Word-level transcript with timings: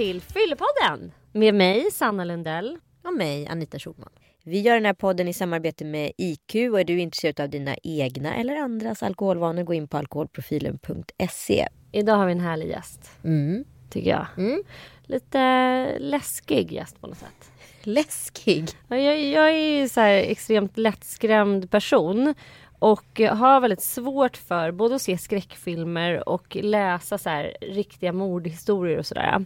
till 0.00 0.20
Fyllepodden 0.20 1.12
med 1.32 1.54
mig 1.54 1.90
Sanna 1.92 2.24
Lundell. 2.24 2.78
Och 3.04 3.12
mig, 3.14 3.46
Anita 3.46 3.78
Schulman. 3.78 4.08
Vi 4.44 4.60
gör 4.60 4.74
den 4.74 4.84
här 4.84 4.92
podden 4.94 5.28
i 5.28 5.32
samarbete 5.32 5.84
med 5.84 6.12
IQ 6.18 6.54
och 6.72 6.80
är 6.80 6.84
du 6.84 7.00
intresserad 7.00 7.40
av 7.40 7.48
dina 7.48 7.76
egna 7.82 8.34
eller 8.34 8.56
andras 8.56 9.02
alkoholvanor 9.02 9.62
gå 9.62 9.74
in 9.74 9.88
på 9.88 9.96
alkoholprofilen.se. 9.96 11.68
Idag 11.92 12.16
har 12.16 12.26
vi 12.26 12.32
en 12.32 12.40
härlig 12.40 12.68
gäst, 12.68 13.10
Mm. 13.24 13.64
tycker 13.90 14.10
jag. 14.10 14.26
Mm. 14.36 14.62
Lite 15.02 15.38
läskig 15.98 16.72
gäst 16.72 17.00
på 17.00 17.06
något 17.06 17.18
sätt. 17.18 17.50
Läskig. 17.82 18.68
Ja, 18.88 18.96
Jag, 18.96 19.20
jag 19.24 19.48
är 19.50 19.80
ju 19.80 19.88
så 19.88 20.00
extremt 20.00 20.78
lättskrämd 20.78 21.70
person 21.70 22.34
och 22.78 23.20
har 23.20 23.60
väldigt 23.60 23.82
svårt 23.82 24.36
för 24.36 24.72
både 24.72 24.94
att 24.94 25.02
se 25.02 25.18
skräckfilmer 25.18 26.28
och 26.28 26.56
läsa 26.56 27.18
så 27.18 27.50
riktiga 27.60 28.12
mordhistorier 28.12 28.98
och 28.98 29.06
sådär. 29.06 29.44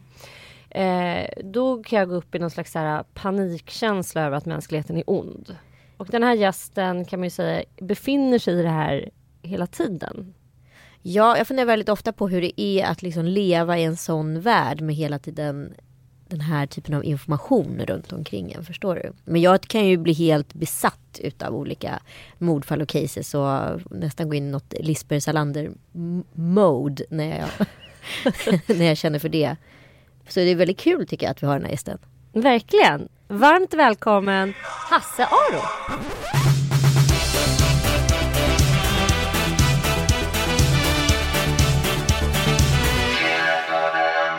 Eh, 0.74 1.28
då 1.44 1.82
kan 1.82 1.98
jag 1.98 2.08
gå 2.08 2.14
upp 2.14 2.34
i 2.34 2.38
någon 2.38 2.50
slags 2.50 2.72
så 2.72 2.78
här 2.78 3.02
panikkänsla 3.14 4.22
över 4.22 4.36
att 4.36 4.46
mänskligheten 4.46 4.96
är 4.96 5.04
ond. 5.06 5.56
Och 5.96 6.06
den 6.06 6.22
här 6.22 6.34
gästen 6.34 7.04
kan 7.04 7.20
man 7.20 7.26
ju 7.26 7.30
säga 7.30 7.64
befinner 7.80 8.38
sig 8.38 8.54
i 8.54 8.62
det 8.62 8.68
här 8.68 9.10
hela 9.42 9.66
tiden. 9.66 10.34
Ja, 11.02 11.38
jag 11.38 11.46
funderar 11.46 11.66
väldigt 11.66 11.88
ofta 11.88 12.12
på 12.12 12.28
hur 12.28 12.40
det 12.40 12.60
är 12.60 12.86
att 12.86 13.02
liksom 13.02 13.24
leva 13.24 13.78
i 13.78 13.84
en 13.84 13.96
sån 13.96 14.40
värld 14.40 14.80
med 14.80 14.94
hela 14.94 15.18
tiden 15.18 15.74
den 16.28 16.40
här 16.40 16.66
typen 16.66 16.94
av 16.94 17.04
information 17.04 17.80
runt 17.86 18.12
omkring 18.12 18.52
en, 18.52 18.64
förstår 18.64 18.94
du? 18.94 19.12
Men 19.24 19.42
jag 19.42 19.62
kan 19.62 19.86
ju 19.86 19.96
bli 19.96 20.12
helt 20.12 20.54
besatt 20.54 21.20
utav 21.22 21.54
olika 21.54 22.00
mordfall 22.38 22.82
och 22.82 22.88
cases 22.88 23.34
och 23.34 23.80
nästan 23.90 24.28
gå 24.28 24.34
in 24.34 24.48
i 24.48 24.50
något 24.50 24.74
Lisbeth 24.80 25.24
Salander-mode 25.24 27.04
när 27.10 27.38
jag, 27.38 27.66
när 28.78 28.84
jag 28.84 28.96
känner 28.96 29.18
för 29.18 29.28
det. 29.28 29.56
Så 30.28 30.40
det 30.40 30.50
är 30.50 30.54
väldigt 30.56 30.78
kul 30.78 31.06
tycker 31.06 31.26
jag 31.26 31.30
att 31.30 31.42
vi 31.42 31.46
har 31.46 31.54
den 31.54 31.64
här 31.64 31.70
gästen. 31.70 31.98
Verkligen. 32.32 33.08
Varmt 33.28 33.74
välkommen 33.74 34.54
Hasse 34.62 35.24
Aro. 35.24 35.60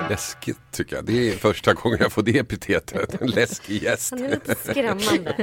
Läskigt 0.09 0.57
tycker 0.71 0.95
jag. 0.95 1.05
Det 1.05 1.29
är 1.29 1.31
första 1.37 1.73
gången 1.73 1.97
jag 2.01 2.11
får 2.11 2.23
det 2.23 2.37
epitetet. 2.37 3.21
En 3.21 3.27
läskig 3.27 3.83
gäst. 3.83 4.11
Han 4.11 4.25
är 4.25 4.29
lite 4.29 4.55
skrämmande. 4.55 5.33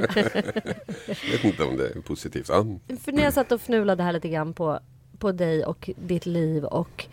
Jag 1.06 1.32
vet 1.32 1.44
inte 1.44 1.64
om 1.64 1.76
det 1.76 1.88
är 1.88 2.00
positivt. 2.00 2.46
Ja. 2.48 2.64
För 3.04 3.12
när 3.12 3.22
jag 3.22 3.32
satt 3.32 3.52
och 3.52 3.60
fnulade 3.60 4.02
här 4.02 4.12
lite 4.12 4.28
grann 4.28 4.54
på, 4.54 4.80
på 5.18 5.32
dig 5.32 5.64
och 5.64 5.90
ditt 5.96 6.26
liv 6.26 6.64
och 6.64 7.06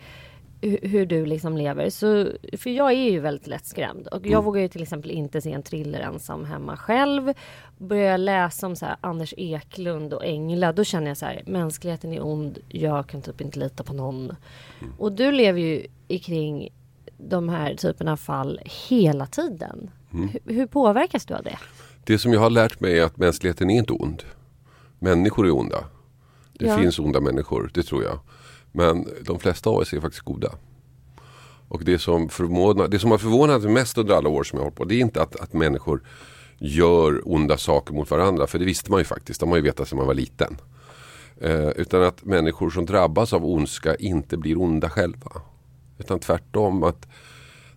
hur 0.62 1.06
du 1.06 1.26
liksom 1.26 1.56
lever. 1.56 1.90
Så, 1.90 2.26
för 2.58 2.70
jag 2.70 2.92
är 2.92 3.10
ju 3.10 3.20
väldigt 3.20 3.46
lättskrämd 3.46 4.06
och 4.06 4.26
jag 4.26 4.44
vågar 4.44 4.60
ju 4.60 4.68
till 4.68 4.82
exempel 4.82 5.10
inte 5.10 5.40
se 5.40 5.52
en 5.52 5.62
thriller 5.62 6.00
ensam 6.00 6.44
hemma 6.44 6.76
själv. 6.76 7.32
Börjar 7.78 8.10
jag 8.10 8.20
läsa 8.20 8.66
om 8.66 8.76
så 8.76 8.86
Anders 9.00 9.34
Eklund 9.36 10.12
och 10.12 10.24
Engla, 10.24 10.72
då 10.72 10.84
känner 10.84 11.08
jag 11.08 11.16
så 11.16 11.26
här, 11.26 11.42
mänskligheten 11.46 12.12
är 12.12 12.24
ond, 12.26 12.58
jag 12.68 13.06
kan 13.06 13.22
typ 13.22 13.40
inte 13.40 13.58
lita 13.58 13.84
på 13.84 13.92
någon. 13.92 14.36
Och 14.98 15.12
du 15.12 15.32
lever 15.32 15.60
ju 15.60 15.86
kring 16.18 16.68
de 17.18 17.48
här 17.48 17.74
typerna 17.74 18.12
av 18.12 18.16
fall 18.16 18.60
hela 18.88 19.26
tiden. 19.26 19.90
Hur, 20.10 20.54
hur 20.54 20.66
påverkas 20.66 21.26
du 21.26 21.34
av 21.34 21.42
det? 21.42 21.58
Det 22.04 22.18
som 22.18 22.32
jag 22.32 22.40
har 22.40 22.50
lärt 22.50 22.80
mig 22.80 22.98
är 22.98 23.04
att 23.04 23.16
mänskligheten 23.16 23.70
är 23.70 23.78
inte 23.78 23.92
ond. 23.92 24.22
Människor 24.98 25.46
är 25.46 25.50
onda. 25.54 25.84
Det 26.52 26.66
Ja. 26.66 26.78
finns 26.78 26.98
onda 26.98 27.20
människor, 27.20 27.70
det 27.74 27.82
tror 27.82 28.02
jag. 28.04 28.18
Men 28.72 29.08
de 29.24 29.38
flesta 29.38 29.70
av 29.70 29.76
oss 29.76 29.92
är 29.92 30.00
faktiskt 30.00 30.24
goda. 30.24 30.52
Och 31.68 31.84
det 31.84 31.98
som, 31.98 32.28
förvånar, 32.28 32.88
det 32.88 32.98
som 32.98 33.10
har 33.10 33.18
förvånat 33.18 33.62
mig 33.62 33.72
mest 33.72 33.98
under 33.98 34.14
alla 34.14 34.28
år 34.28 34.44
som 34.44 34.56
jag 34.56 34.60
har 34.60 34.64
hållit 34.64 34.76
på, 34.76 34.84
det 34.84 34.94
är 34.94 35.00
inte 35.00 35.22
att, 35.22 35.36
att 35.36 35.52
människor 35.52 36.02
gör 36.58 37.22
onda 37.24 37.58
saker 37.58 37.94
mot 37.94 38.10
varandra. 38.10 38.46
För 38.46 38.58
det 38.58 38.64
visste 38.64 38.90
man 38.90 39.00
ju 39.00 39.04
faktiskt, 39.04 39.40
det 39.40 39.46
har 39.46 39.50
man 39.50 39.58
ju 39.58 39.62
vetat 39.62 39.88
sedan 39.88 39.98
man 39.98 40.06
var 40.06 40.14
liten. 40.14 40.56
Eh, 41.40 41.68
utan 41.68 42.02
att 42.02 42.24
människor 42.24 42.70
som 42.70 42.86
drabbas 42.86 43.32
av 43.32 43.46
ondska 43.46 43.94
inte 43.94 44.36
blir 44.36 44.60
onda 44.60 44.90
själva. 44.90 45.30
Utan 45.98 46.18
tvärtom 46.18 46.82
att 46.82 47.06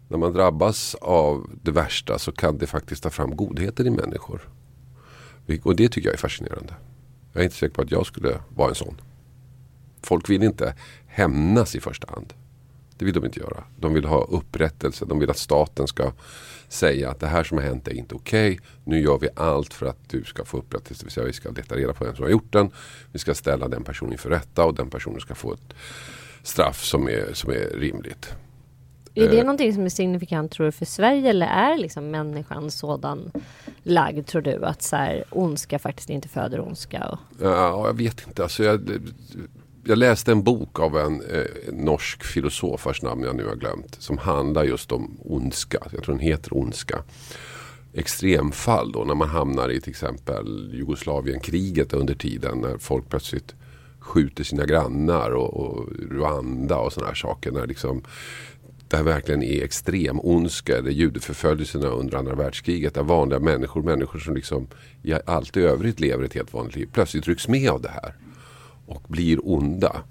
när 0.07 0.17
man 0.17 0.33
drabbas 0.33 0.95
av 1.01 1.49
det 1.61 1.71
värsta 1.71 2.19
så 2.19 2.31
kan 2.31 2.57
det 2.57 2.67
faktiskt 2.67 3.03
ta 3.03 3.09
fram 3.09 3.35
godheter 3.35 3.87
i 3.87 3.89
människor. 3.89 4.49
Och 5.63 5.75
det 5.75 5.89
tycker 5.89 6.07
jag 6.07 6.13
är 6.13 6.17
fascinerande. 6.17 6.73
Jag 7.33 7.41
är 7.41 7.45
inte 7.45 7.55
säker 7.55 7.75
på 7.75 7.81
att 7.81 7.91
jag 7.91 8.05
skulle 8.05 8.39
vara 8.55 8.69
en 8.69 8.75
sån. 8.75 9.01
Folk 10.03 10.29
vill 10.29 10.43
inte 10.43 10.75
hämnas 11.07 11.75
i 11.75 11.79
första 11.79 12.07
hand. 12.13 12.33
Det 12.97 13.05
vill 13.05 13.13
de 13.13 13.25
inte 13.25 13.39
göra. 13.39 13.63
De 13.79 13.93
vill 13.93 14.05
ha 14.05 14.23
upprättelse. 14.23 15.05
De 15.05 15.19
vill 15.19 15.29
att 15.29 15.37
staten 15.37 15.87
ska 15.87 16.11
säga 16.67 17.09
att 17.09 17.19
det 17.19 17.27
här 17.27 17.43
som 17.43 17.57
har 17.57 17.65
hänt 17.65 17.87
är 17.87 17.93
inte 17.93 18.15
okej. 18.15 18.59
Nu 18.83 18.99
gör 19.01 19.17
vi 19.17 19.29
allt 19.35 19.73
för 19.73 19.85
att 19.85 20.09
du 20.09 20.23
ska 20.23 20.45
få 20.45 20.57
upprättelse. 20.57 21.01
Det 21.03 21.05
vill 21.05 21.11
säga 21.11 21.25
vi 21.25 21.33
ska 21.33 21.49
leta 21.51 21.75
reda 21.75 21.93
på 21.93 22.05
vem 22.05 22.15
som 22.15 22.23
har 22.23 22.29
gjort 22.31 22.53
den. 22.53 22.71
Vi 23.11 23.19
ska 23.19 23.33
ställa 23.33 23.67
den 23.67 23.83
personen 23.83 24.11
inför 24.11 24.29
rätta 24.29 24.65
och 24.65 24.73
den 24.75 24.89
personen 24.89 25.19
ska 25.19 25.35
få 25.35 25.53
ett 25.53 25.73
straff 26.43 26.83
som 26.83 27.07
är, 27.09 27.33
som 27.33 27.51
är 27.51 27.69
rimligt. 27.79 28.33
Är 29.15 29.29
det 29.29 29.37
Eh. 29.37 29.43
någonting 29.43 29.73
som 29.73 29.85
är 29.85 29.89
signifikant 29.89 30.51
tror 30.51 30.65
du 30.65 30.71
för 30.71 30.85
Sverige 30.85 31.29
eller 31.29 31.47
är 31.47 31.77
liksom 31.77 32.11
människan 32.11 32.71
sådan 32.71 33.31
lagd 33.83 34.27
tror 34.27 34.41
du 34.41 34.65
att 34.65 34.81
så 34.81 34.95
här, 34.95 35.23
ondska 35.29 35.79
faktiskt 35.79 36.09
inte 36.09 36.27
föder 36.27 36.59
ondska? 36.59 37.05
Och, 37.05 37.19
Ja, 37.41 37.87
jag 37.87 37.97
vet 37.97 38.27
inte. 38.27 38.43
Alltså 38.43 38.63
jag, 38.63 38.89
jag 39.83 39.97
läste 39.97 40.31
en 40.31 40.43
bok 40.43 40.79
av 40.79 40.97
en 40.97 41.21
eh, 41.21 41.73
norsk 41.73 42.23
filosof 42.23 42.85
vars 42.85 43.01
namn 43.01 43.23
jag 43.23 43.35
nu 43.35 43.45
har 43.45 43.55
glömt. 43.55 43.95
Som 43.99 44.17
handlar 44.17 44.63
just 44.63 44.91
om 44.91 45.17
ondska. 45.19 45.79
Jag 45.91 46.03
tror 46.03 46.15
den 46.15 46.23
heter 46.23 46.57
ondska. 46.57 47.03
Extremfall 47.93 48.91
då 48.91 49.03
när 49.03 49.15
man 49.15 49.29
hamnar 49.29 49.69
i 49.69 49.81
till 49.81 49.89
exempel 49.89 50.71
Jugoslavienkriget 50.73 51.93
under 51.93 52.15
tiden 52.15 52.57
när 52.57 52.77
folk 52.77 53.09
plötsligt 53.09 53.55
skjuter 53.99 54.43
sina 54.43 54.65
grannar 54.65 55.31
och, 55.31 55.53
och 55.53 55.89
Rwanda 56.11 56.77
och 56.77 56.93
sådana 56.93 57.07
här 57.07 57.15
saker. 57.15 57.51
När 57.51 57.67
liksom 57.67 58.03
det 58.87 58.97
här 58.97 59.03
verkligen 59.03 59.43
är 59.43 59.63
extrem 59.63 60.19
ondska 60.19 60.77
eller 60.77 60.91
judeförföljelserna 60.91 61.87
under 61.87 62.17
andra 62.17 62.35
världskriget. 62.35 62.93
Där 62.93 63.03
vanliga 63.03 63.39
människor, 63.39 63.83
människor 63.83 64.19
som 64.19 64.35
liksom 64.35 64.67
i 65.03 65.13
allt 65.25 65.57
i 65.57 65.61
övrigt 65.61 65.99
lever 65.99 66.23
ett 66.23 66.33
helt 66.33 66.53
vanligt 66.53 66.75
liv. 66.75 66.89
Plötsligt 66.93 67.27
rycks 67.27 67.47
med 67.47 67.69
av 67.69 67.81
det 67.81 67.89
här. 67.89 68.13
Och 68.85 69.03
blir 69.07 69.47
onda. 69.47 70.01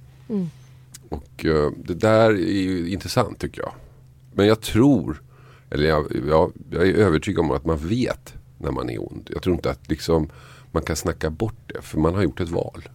Och 1.09 1.45
eh, 1.45 1.71
det 1.85 1.95
där 1.95 2.31
är 2.31 2.87
intressant 2.87 3.39
tycker 3.39 3.63
jag. 3.63 3.73
Men 4.35 4.47
jag 4.47 4.61
tror, 4.61 5.23
eller 5.71 5.89
jag, 5.89 6.07
jag, 6.29 6.53
jag 6.71 6.89
är 6.89 6.95
övertygad 6.95 7.45
om 7.45 7.51
att 7.51 7.65
man 7.65 7.79
vet 7.79 8.35
när 8.59 8.71
man 8.71 8.91
är 8.91 9.03
ond. 9.03 9.31
Jag 9.33 9.43
tror 9.43 9.55
inte 9.55 9.71
att 9.71 9.91
liksom, 9.91 10.29
man 10.73 10.83
kan 10.83 10.97
snacka 10.97 11.31
bort 11.31 11.61
det. 11.67 11.83
För 11.83 11.99
man 11.99 12.15
har 12.15 12.23
gjort 12.23 12.41
ett 12.41 12.49
val. 12.49 12.89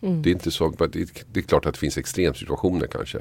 Det 0.00 0.30
är 0.30 0.32
inte 0.32 0.50
så, 0.50 0.68
det 0.78 1.00
är, 1.00 1.08
det 1.32 1.40
är 1.40 1.44
klart 1.44 1.66
att 1.66 1.74
det 1.74 1.80
finns 1.80 1.98
extremsituationer 1.98 2.86
kanske. 2.86 3.18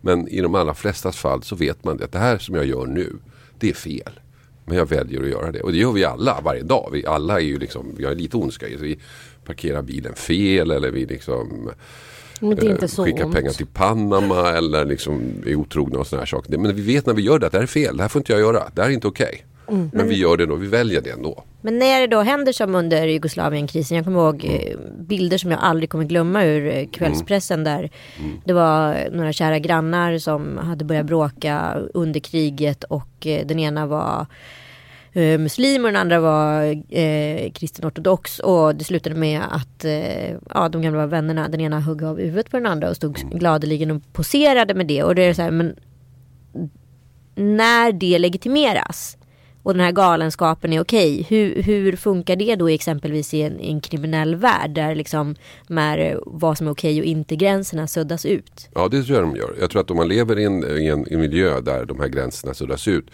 Men 0.00 0.28
i 0.28 0.40
de 0.40 0.54
allra 0.54 0.74
flesta 0.74 1.12
fall 1.12 1.42
så 1.42 1.56
vet 1.56 1.84
man 1.84 1.96
det, 1.96 2.04
att 2.04 2.12
det 2.12 2.18
här 2.18 2.38
som 2.38 2.54
jag 2.54 2.66
gör 2.66 2.86
nu, 2.86 3.16
det 3.58 3.70
är 3.70 3.74
fel. 3.74 4.20
Men 4.64 4.76
jag 4.76 4.88
väljer 4.88 5.22
att 5.22 5.28
göra 5.28 5.52
det. 5.52 5.60
Och 5.60 5.72
det 5.72 5.78
gör 5.78 5.92
vi 5.92 6.04
alla 6.04 6.40
varje 6.44 6.62
dag. 6.62 6.88
Vi 6.92 7.06
alla 7.06 7.40
är 7.40 7.44
ju 7.44 7.58
liksom, 7.58 7.94
vi 7.96 8.04
har 8.04 8.14
lite 8.14 8.36
ondska 8.36 8.68
i. 8.68 8.76
Vi 8.76 8.98
parkerar 9.44 9.82
bilen 9.82 10.14
fel 10.14 10.70
eller 10.70 10.90
vi 10.90 11.06
liksom 11.06 11.70
eh, 12.40 12.86
skickar 12.88 13.24
ont. 13.24 13.34
pengar 13.34 13.50
till 13.50 13.66
Panama 13.66 14.50
eller 14.50 14.84
liksom 14.84 15.22
är 15.46 15.54
otrogna 15.54 15.98
och 15.98 16.06
sådana 16.06 16.20
här 16.20 16.26
saker. 16.26 16.58
Men 16.58 16.76
vi 16.76 16.82
vet 16.82 17.06
när 17.06 17.14
vi 17.14 17.22
gör 17.22 17.38
det 17.38 17.46
att 17.46 17.52
det 17.52 17.58
här 17.58 17.62
är 17.62 17.66
fel. 17.66 17.96
Det 17.96 18.02
här 18.02 18.08
får 18.08 18.20
inte 18.20 18.32
jag 18.32 18.40
göra. 18.40 18.70
Det 18.74 18.82
här 18.82 18.88
är 18.88 18.94
inte 18.94 19.08
okej. 19.08 19.44
Mm. 19.68 19.90
Men 19.92 20.08
vi 20.08 20.14
gör 20.18 20.36
det 20.36 20.46
då. 20.46 20.54
Vi 20.54 20.66
väljer 20.66 21.00
det 21.00 21.10
ändå. 21.10 21.44
Men 21.60 21.78
när 21.78 22.00
det 22.00 22.06
då 22.06 22.20
händer 22.20 22.52
som 22.52 22.74
under 22.74 23.06
Jugoslavien-krisen, 23.06 23.96
jag 23.96 24.04
kommer 24.04 24.20
ihåg 24.20 24.44
eh, 24.44 24.78
bilder 24.98 25.38
som 25.38 25.50
jag 25.50 25.60
aldrig 25.60 25.90
kommer 25.90 26.04
glömma 26.04 26.44
ur 26.44 26.76
eh, 26.76 26.86
kvällspressen 26.86 27.64
där 27.64 27.90
det 28.44 28.52
var 28.52 28.96
några 29.12 29.32
kära 29.32 29.58
grannar 29.58 30.18
som 30.18 30.58
hade 30.58 30.84
börjat 30.84 31.06
bråka 31.06 31.76
under 31.94 32.20
kriget 32.20 32.84
och 32.84 33.26
eh, 33.26 33.46
den 33.46 33.58
ena 33.58 33.86
var 33.86 34.26
eh, 35.12 35.38
muslim 35.38 35.84
och 35.84 35.92
den 35.92 36.00
andra 36.00 36.20
var 36.20 36.62
eh, 36.98 37.52
kristen 37.52 37.88
ortodox 37.88 38.38
och 38.38 38.74
det 38.74 38.84
slutade 38.84 39.16
med 39.16 39.40
att 39.50 39.84
eh, 39.84 40.30
ja, 40.54 40.68
de 40.68 40.82
gamla 40.82 41.06
vännerna, 41.06 41.48
den 41.48 41.60
ena 41.60 41.80
högg 41.80 42.02
av 42.02 42.18
huvudet 42.18 42.50
på 42.50 42.56
den 42.56 42.66
andra 42.66 42.90
och 42.90 42.96
stod 42.96 43.16
gladeligen 43.16 43.90
och 43.90 44.02
poserade 44.12 44.74
med 44.74 44.86
det 44.86 45.02
och 45.02 45.14
det 45.14 45.22
är 45.22 45.34
så 45.34 45.42
här, 45.42 45.50
men 45.50 45.76
när 47.34 47.92
det 47.92 48.18
legitimeras 48.18 49.16
och 49.62 49.74
den 49.74 49.84
här 49.84 49.92
galenskapen 49.92 50.72
är 50.72 50.80
okej, 50.80 51.26
hur, 51.28 51.62
hur 51.62 51.96
funkar 51.96 52.36
det 52.36 52.56
då 52.56 52.68
exempelvis 52.68 53.34
i 53.34 53.42
en, 53.42 53.60
i 53.60 53.70
en 53.70 53.80
kriminell 53.80 54.36
värld 54.36 54.70
där 54.70 54.94
liksom 54.94 55.34
med 55.68 56.18
vad 56.26 56.58
som 56.58 56.66
är 56.66 56.70
okej 56.70 57.00
och 57.00 57.06
inte 57.06 57.36
gränserna 57.36 57.86
suddas 57.86 58.26
ut? 58.26 58.68
Ja 58.74 58.88
det 58.88 59.02
tror 59.02 59.18
jag 59.18 59.28
de 59.28 59.36
gör. 59.36 59.54
Jag 59.60 59.70
tror 59.70 59.80
att 59.80 59.90
om 59.90 59.96
man 59.96 60.08
lever 60.08 60.38
i 60.38 60.44
en, 60.44 60.64
i 60.64 60.86
en, 60.86 61.08
i 61.08 61.14
en 61.14 61.20
miljö 61.20 61.60
där 61.60 61.84
de 61.84 62.00
här 62.00 62.08
gränserna 62.08 62.54
suddas 62.54 62.88
ut. 62.88 63.06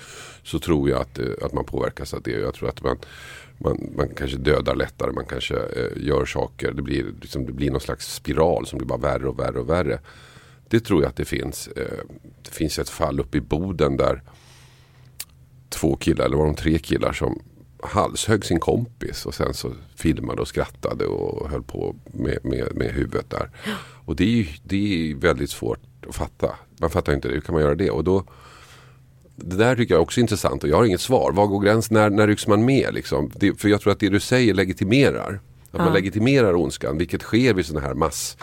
Så 0.43 0.59
tror 0.59 0.91
jag 0.91 1.01
att, 1.01 1.19
eh, 1.19 1.27
att 1.43 1.53
man 1.53 1.65
påverkas 1.65 2.15
av 2.15 2.23
det. 2.23 2.31
Jag 2.31 2.55
tror 2.55 2.69
att 2.69 2.83
man, 2.83 2.99
man, 3.59 3.93
man 3.97 4.09
kanske 4.09 4.37
dödar 4.37 4.75
lättare. 4.75 5.13
Man 5.13 5.25
kanske 5.25 5.55
eh, 5.55 6.07
gör 6.07 6.25
saker. 6.25 6.73
Det 6.73 6.83
blir, 6.83 7.05
liksom, 7.21 7.47
det 7.47 7.53
blir 7.53 7.71
någon 7.71 7.81
slags 7.81 8.15
spiral 8.15 8.67
som 8.67 8.79
blir 8.79 8.89
bara 8.89 8.99
värre 8.99 9.29
och 9.29 9.39
värre 9.39 9.59
och 9.59 9.69
värre. 9.69 9.99
Det 10.69 10.81
tror 10.81 11.03
jag 11.03 11.09
att 11.09 11.17
det 11.17 11.25
finns. 11.25 11.69
Eh, 11.69 12.05
det 12.43 12.51
finns 12.51 12.79
ett 12.79 12.89
fall 12.89 13.21
uppe 13.21 13.39
i 13.39 13.41
Boden 13.41 13.97
där 13.97 14.23
två 15.69 15.97
killar, 15.97 16.25
eller 16.25 16.37
var 16.37 16.47
de 16.47 16.55
tre 16.55 16.79
killar 16.79 17.13
som 17.13 17.43
halshögg 17.83 18.45
sin 18.45 18.61
kompis 18.61 19.27
och 19.27 19.35
sen 19.35 19.55
så 19.55 19.73
filmade 19.97 20.41
och 20.41 20.49
skrattade 20.49 21.07
och 21.07 21.51
höll 21.51 21.63
på 21.63 21.97
med, 22.13 22.39
med, 22.43 22.69
med 22.75 22.91
huvudet 22.93 23.31
där. 23.31 23.51
Och 24.05 24.17
det 24.17 24.25
är 24.25 24.29
ju 24.29 24.47
det 24.63 25.11
är 25.11 25.15
väldigt 25.15 25.51
svårt 25.51 25.81
att 26.09 26.15
fatta. 26.15 26.55
Man 26.81 26.91
fattar 26.91 27.15
inte 27.15 27.29
det, 27.29 27.35
hur 27.35 27.41
kan 27.41 27.53
man 27.53 27.63
göra 27.63 27.75
det? 27.75 27.91
Och 27.91 28.05
då, 28.05 28.25
det 29.37 29.57
där 29.57 29.77
tycker 29.77 29.95
jag 29.95 30.03
också 30.03 30.21
är 30.21 30.23
intressant 30.23 30.65
och 30.65 30.71
jag 30.71 30.77
har 30.77 30.85
inget 30.85 31.01
svar. 31.01 31.33
Var 31.33 31.47
går 31.47 31.61
gränsen? 31.61 31.95
När, 31.95 32.11
när 32.11 32.27
rycks 32.27 32.47
man 32.47 32.65
med? 32.65 32.95
Liksom? 32.95 33.31
Det, 33.35 33.61
för 33.61 33.69
jag 33.69 33.81
tror 33.81 33.93
att 33.93 34.01
det 34.01 34.09
du 34.09 34.21
säger 34.21 34.55
legitimerar. 34.55 35.41
Att 35.71 35.81
man 35.81 35.93
legitimerar 35.93 36.55
ondskan, 36.55 36.99
vilket 36.99 37.23
sker 37.23 37.55
vid 37.55 37.67
sådana 37.67 37.87
här 37.87 37.95
mass 37.95 38.37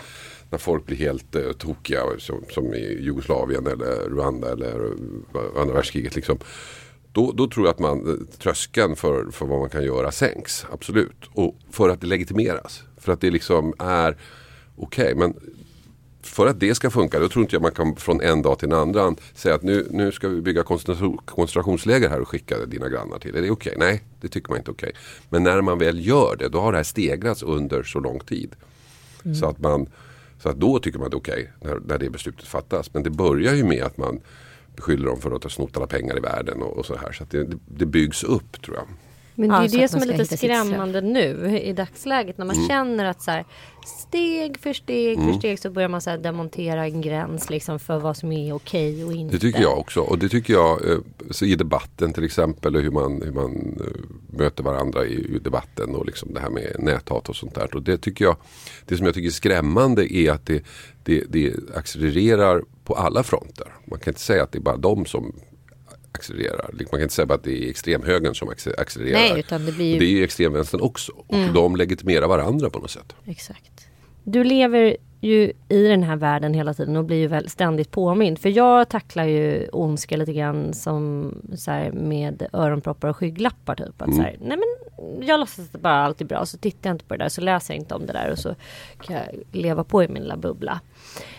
när 0.50 0.58
folk 0.58 0.86
blir 0.86 0.98
helt 0.98 1.36
uh, 1.36 1.52
tokiga 1.52 2.02
som, 2.18 2.44
som 2.50 2.74
i 2.74 2.98
Jugoslavien 3.02 3.68
eller 3.68 4.10
Rwanda 4.10 4.52
eller 4.52 4.86
uh, 4.86 4.92
andra 5.62 5.74
världskriget. 5.74 6.16
Liksom. 6.16 6.38
Då, 7.16 7.32
då, 7.32 7.48
tror 7.48 7.66
jag 7.66 7.74
att 7.74 7.80
man, 7.80 8.08
eh, 8.08 8.38
tröskeln 8.38 8.96
för, 8.96 9.32
för 9.32 9.46
vad 9.46 9.60
man 9.60 9.70
kan 9.70 9.84
göra 9.84 10.12
sänks. 10.12 10.66
Absolut. 10.72 11.30
Och 11.34 11.56
för 11.72 11.90
att 11.90 12.02
det 12.02 12.08
legitimeras. 12.08 12.84
För 12.98 13.14
att 13.14 13.22
det 13.22 13.32
liksom 13.32 13.74
är 13.80 14.18
okej. 14.76 15.04
Okay, 15.04 15.16
men 15.16 15.34
för 16.22 16.48
att 16.48 16.60
det 16.60 16.76
ska 16.76 16.90
funka, 16.90 17.20
då 17.20 17.30
tror 17.30 17.44
inte 17.44 17.56
jag 17.56 17.62
man 17.62 17.72
kan 17.72 17.96
från 17.96 18.22
en 18.22 18.42
dag 18.42 18.60
till 18.60 18.72
en 18.72 18.80
annan 18.80 19.16
säga 19.34 19.56
att 19.56 19.64
nu, 19.64 19.88
nu 19.92 20.12
ska 20.12 20.28
vi 20.28 20.42
bygga 20.42 20.64
koncentrationsläger 21.26 22.10
här 22.10 22.22
och 22.22 22.28
skicka 22.28 22.66
dina 22.66 22.90
grannar 22.90 23.20
till. 23.20 23.36
Är 23.36 23.42
det 23.42 23.52
okej? 23.52 23.76
Okay? 23.76 23.88
Nej, 23.88 24.04
det 24.22 24.28
tycker 24.28 24.50
man 24.50 24.58
inte 24.58 24.72
okej. 24.72 24.90
Okay. 24.90 25.02
Men 25.30 25.44
när 25.44 25.62
man 25.62 25.80
väl 25.80 26.08
gör 26.08 26.36
det, 26.40 26.50
då 26.50 26.60
har 26.62 26.72
det 26.72 26.78
här 26.78 26.84
stegrats 26.84 27.44
under 27.44 27.84
så 27.84 28.00
lång 28.00 28.20
tid. 28.20 28.56
Mm. 29.26 29.36
Så 29.36 29.46
att 29.46 29.60
man 29.60 29.88
så 30.40 30.50
att 30.50 30.60
då 30.60 30.80
tycker 30.80 31.00
man 31.00 31.10
det 31.10 31.16
är 31.16 31.20
okej 31.20 31.52
när, 31.62 31.80
när 31.80 31.98
det 31.98 32.10
beslutet 32.10 32.48
fattas. 32.48 32.94
Men 32.94 33.04
det 33.04 33.10
börjar 33.10 33.54
ju 33.54 33.64
med 33.64 33.84
att 33.84 33.98
man 33.98 34.20
beskyller 34.76 35.06
dem 35.06 35.22
för 35.22 35.32
att 35.32 35.44
ha 35.44 35.50
snott 35.50 35.78
alla 35.78 35.88
pengar 35.88 36.18
i 36.18 36.20
världen 36.20 36.62
och, 36.62 36.78
och 36.78 36.86
så 36.86 36.96
här. 36.96 37.12
Så 37.12 37.24
att 37.24 37.32
det, 37.32 37.48
det 37.66 37.86
byggs 37.86 38.24
upp 38.24 38.62
tror 38.62 38.78
jag. 38.78 38.86
Men 39.36 39.50
det 39.50 39.56
är 39.56 39.62
ja, 39.62 39.82
det 39.82 39.88
som 39.88 40.02
är 40.02 40.06
lite 40.06 40.38
skrämmande 40.38 41.02
nu 41.02 41.60
i 41.60 41.74
dagsläget 41.74 42.38
när 42.38 42.46
man 42.46 42.56
mm. 42.56 42.68
känner 42.68 43.06
att 43.06 43.22
så 43.22 43.32
här, 43.32 43.46
steg 43.86 44.58
för 44.58 44.74
steg 44.74 45.18
mm. 45.18 45.28
för 45.28 45.40
steg 45.40 45.60
så 45.60 45.70
börjar 45.70 45.90
man 45.90 46.02
så 46.02 46.18
demontera 46.18 46.86
en 46.86 47.02
gräns 47.02 47.50
liksom 47.50 47.80
för 47.80 48.00
vad 48.00 48.18
som 48.18 48.32
är 48.32 48.54
okej 48.54 49.06
och 49.06 49.14
inte. 49.14 49.36
Det 49.36 49.40
tycker 49.40 49.62
jag 49.62 49.78
också 49.78 50.00
och 50.00 50.20
det 50.20 50.30
tycker 50.30 50.54
jag 50.54 50.90
eh, 50.92 50.98
så 51.32 51.46
i 51.46 51.56
debatten 51.56 52.14
till 52.14 52.24
exempel 52.24 52.76
hur 52.76 52.92
man, 52.92 53.22
hur 53.22 53.32
man 53.32 53.78
eh, 53.80 54.38
möter 54.38 54.64
varandra 54.64 55.06
i, 55.06 55.36
i 55.36 55.40
debatten 55.40 55.96
och 55.96 56.06
liksom 56.06 56.34
det 56.34 56.40
här 56.40 56.50
med 56.50 56.76
näthat 56.80 57.30
och 57.30 57.36
sånt 57.36 57.56
där. 57.56 57.76
Och 57.76 57.84
det 57.84 57.98
tycker 57.98 58.26
jag, 58.26 58.36
det 58.86 58.98
som 58.98 59.06
jag 59.06 59.16
tycker 59.16 59.28
är 59.28 59.32
skrämmande 59.32 60.16
är 60.16 60.32
att 60.32 60.46
det, 60.46 60.64
det, 61.04 61.24
det 61.30 61.54
accelererar 61.76 62.64
på 62.84 62.94
alla 62.94 63.24
fronter. 63.24 63.68
Man 63.86 64.00
kan 64.00 64.12
inte 64.12 64.22
säga 64.22 64.44
att 64.44 64.52
det 64.52 64.58
är 64.58 64.62
bara 64.62 64.78
de 64.78 65.06
som 65.06 65.34
accelererar. 66.16 66.70
Man 66.74 66.86
kan 66.86 67.02
inte 67.02 67.14
säga 67.14 67.34
att 67.34 67.44
det 67.44 67.66
är 67.66 67.70
extremhögern 67.70 68.36
som 68.36 68.50
accelererar. 68.78 69.20
Nej, 69.20 69.40
utan 69.40 69.66
det, 69.66 69.72
blir 69.72 69.94
ju... 69.94 70.00
det 70.00 70.06
är 70.06 70.10
ju 70.10 70.24
extremvänstern 70.24 70.82
också. 70.82 71.12
Och 71.28 71.34
mm. 71.34 71.54
de 71.54 71.76
legitimerar 71.76 72.28
varandra 72.28 72.70
på 72.70 72.80
något 72.80 72.92
sätt. 72.92 73.16
Exakt. 73.26 73.88
Du 74.24 74.44
lever 74.44 74.98
ju 75.22 75.54
i 75.70 75.88
den 75.88 76.04
här 76.04 76.16
världen 76.16 76.54
hela 76.54 76.74
tiden 76.74 76.98
och 76.98 77.06
blir 77.06 77.18
ju 77.18 77.28
väl 77.28 77.50
ständigt 77.50 77.92
påmind. 77.92 78.40
För 78.40 78.50
jag 78.50 78.90
tacklar 78.90 79.26
ju 79.26 79.68
ondska 79.68 80.18
lite 80.18 80.34
grann 80.34 80.74
som 80.74 81.32
så 81.56 81.72
här, 81.72 81.92
med 81.92 82.48
öronproppar 82.54 83.08
och 83.08 83.18
skygglappar. 83.18 83.76
Typ. 83.76 84.02
Att, 84.02 84.08
mm. 84.08 84.18
så 84.18 84.22
här, 84.22 84.38
nej 84.42 84.58
men, 84.58 85.28
jag 85.28 85.40
låtsas 85.40 85.66
att 85.66 85.72
det 85.72 85.78
bara 85.78 85.94
allt 85.94 86.22
är 86.22 86.26
bra. 86.26 86.46
Så 86.46 86.58
tittar 86.58 86.90
jag 86.90 86.96
inte 86.96 87.06
på 87.06 87.14
det 87.14 87.24
där. 87.24 87.30
Så 87.30 87.42
läser 87.42 87.74
jag 87.74 87.82
inte 87.82 87.96
om 87.96 88.06
det 88.06 88.14
där. 88.14 88.32
Och 88.32 88.40
så 88.40 88.56
kan 89.02 89.16
jag 89.16 89.26
leva 89.52 89.84
på 89.84 90.04
i 90.04 90.08
min 90.08 90.24
lilla 90.24 90.38
bubbla. 90.38 90.80